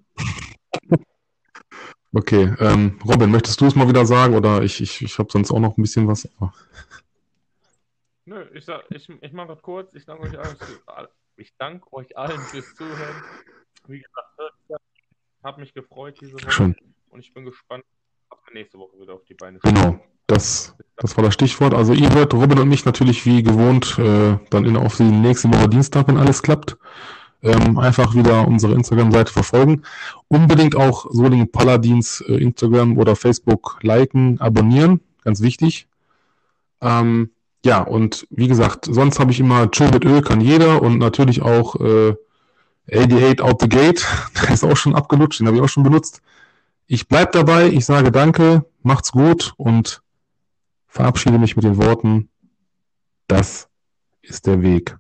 Okay, 2.13 2.53
ähm, 2.59 2.99
Robin, 3.05 3.31
möchtest 3.31 3.61
du 3.61 3.67
es 3.67 3.75
mal 3.75 3.89
wieder 3.89 4.05
sagen 4.05 4.35
oder 4.35 4.63
ich, 4.63 4.81
ich, 4.81 5.03
ich 5.03 5.19
habe 5.19 5.31
sonst 5.33 5.51
auch 5.51 5.61
noch 5.61 5.77
ein 5.77 5.83
bisschen 5.83 6.09
was. 6.09 6.29
Nö, 8.31 8.45
ich, 8.55 8.65
sag, 8.65 8.85
ich, 8.91 9.09
ich 9.09 9.33
mache 9.33 9.49
das 9.49 9.61
kurz. 9.61 9.93
Ich 9.93 10.07
danke 10.07 10.23
euch 10.23 10.39
allen, 10.39 10.57
ich 11.37 11.53
danke 11.59 11.93
euch 11.93 12.17
allen 12.17 12.39
fürs 12.39 12.73
Zuhören. 12.77 13.25
Wie 13.89 13.99
gesagt, 13.99 14.85
habe 15.43 15.61
mich 15.61 15.75
gefreut 15.75 16.17
diese 16.21 16.35
Woche 16.35 16.49
Schön. 16.49 16.77
und 17.09 17.19
ich 17.19 17.35
bin 17.35 17.45
gespannt, 17.45 17.83
ob 18.29 18.39
wir 18.47 18.55
nächste 18.55 18.79
Woche 18.79 19.01
wieder 19.01 19.15
auf 19.15 19.25
die 19.25 19.35
Beine 19.35 19.59
stehen. 19.59 19.75
Genau, 19.75 20.01
das, 20.29 20.77
das 20.95 21.17
war 21.17 21.25
das 21.25 21.35
Stichwort. 21.35 21.75
Also 21.75 21.93
ihr 21.93 22.15
hört 22.15 22.33
Robin 22.33 22.61
und 22.61 22.69
mich 22.69 22.85
natürlich 22.85 23.27
wie 23.27 23.43
gewohnt 23.43 23.99
äh, 23.99 24.39
dann 24.51 24.65
in, 24.65 24.77
auf 24.77 24.97
die 24.97 25.03
nächste 25.03 25.49
Woche 25.53 25.69
Dienstag, 25.69 26.07
wenn 26.07 26.17
alles 26.17 26.41
klappt 26.41 26.79
ähm, 27.43 27.81
einfach 27.81 28.15
wieder 28.15 28.47
unsere 28.47 28.75
Instagram-Seite 28.75 29.33
verfolgen. 29.33 29.83
Unbedingt 30.29 30.77
auch 30.77 31.11
Solingen 31.11 31.51
Paladins 31.51 32.21
äh, 32.29 32.35
Instagram 32.35 32.97
oder 32.97 33.17
Facebook 33.17 33.81
liken, 33.83 34.41
abonnieren, 34.41 35.01
ganz 35.25 35.43
wichtig. 35.43 35.89
Ähm, 36.81 37.31
ja, 37.65 37.83
und 37.83 38.27
wie 38.31 38.49
gesagt, 38.49 38.87
sonst 38.87 39.19
habe 39.19 39.33
ich 39.33 39.41
immer 39.41 39.71
Chill 39.71 39.91
mit 39.91 40.05
Öl 40.05 40.23
kann 40.23 40.41
jeder 40.41 40.83
und 40.83 40.99
natürlich 40.99 41.43
auch 41.43 41.77
äh, 41.77 42.15
88 42.93 43.43
Out 43.43 43.61
the 43.61 43.69
Gate, 43.69 44.07
der 44.43 44.51
ist 44.51 44.65
auch 44.65 44.77
schon 44.77 44.95
abgelutscht, 44.95 45.41
den 45.41 45.47
habe 45.47 45.57
ich 45.57 45.63
auch 45.63 45.69
schon 45.69 45.85
benutzt. 45.85 46.23
Ich 46.87 47.07
bleib 47.07 47.33
dabei, 47.33 47.69
ich 47.69 47.85
sage 47.85 48.11
danke, 48.11 48.65
macht's 48.83 49.13
gut 49.13 49.53
und 49.57 50.03
verabschiede 50.89 51.39
mich 51.39 51.55
mit 51.55 51.65
den 51.65 51.77
Worten, 51.77 52.31
das 53.29 53.69
ist 54.23 54.47
der 54.47 54.63
Weg. 54.63 54.97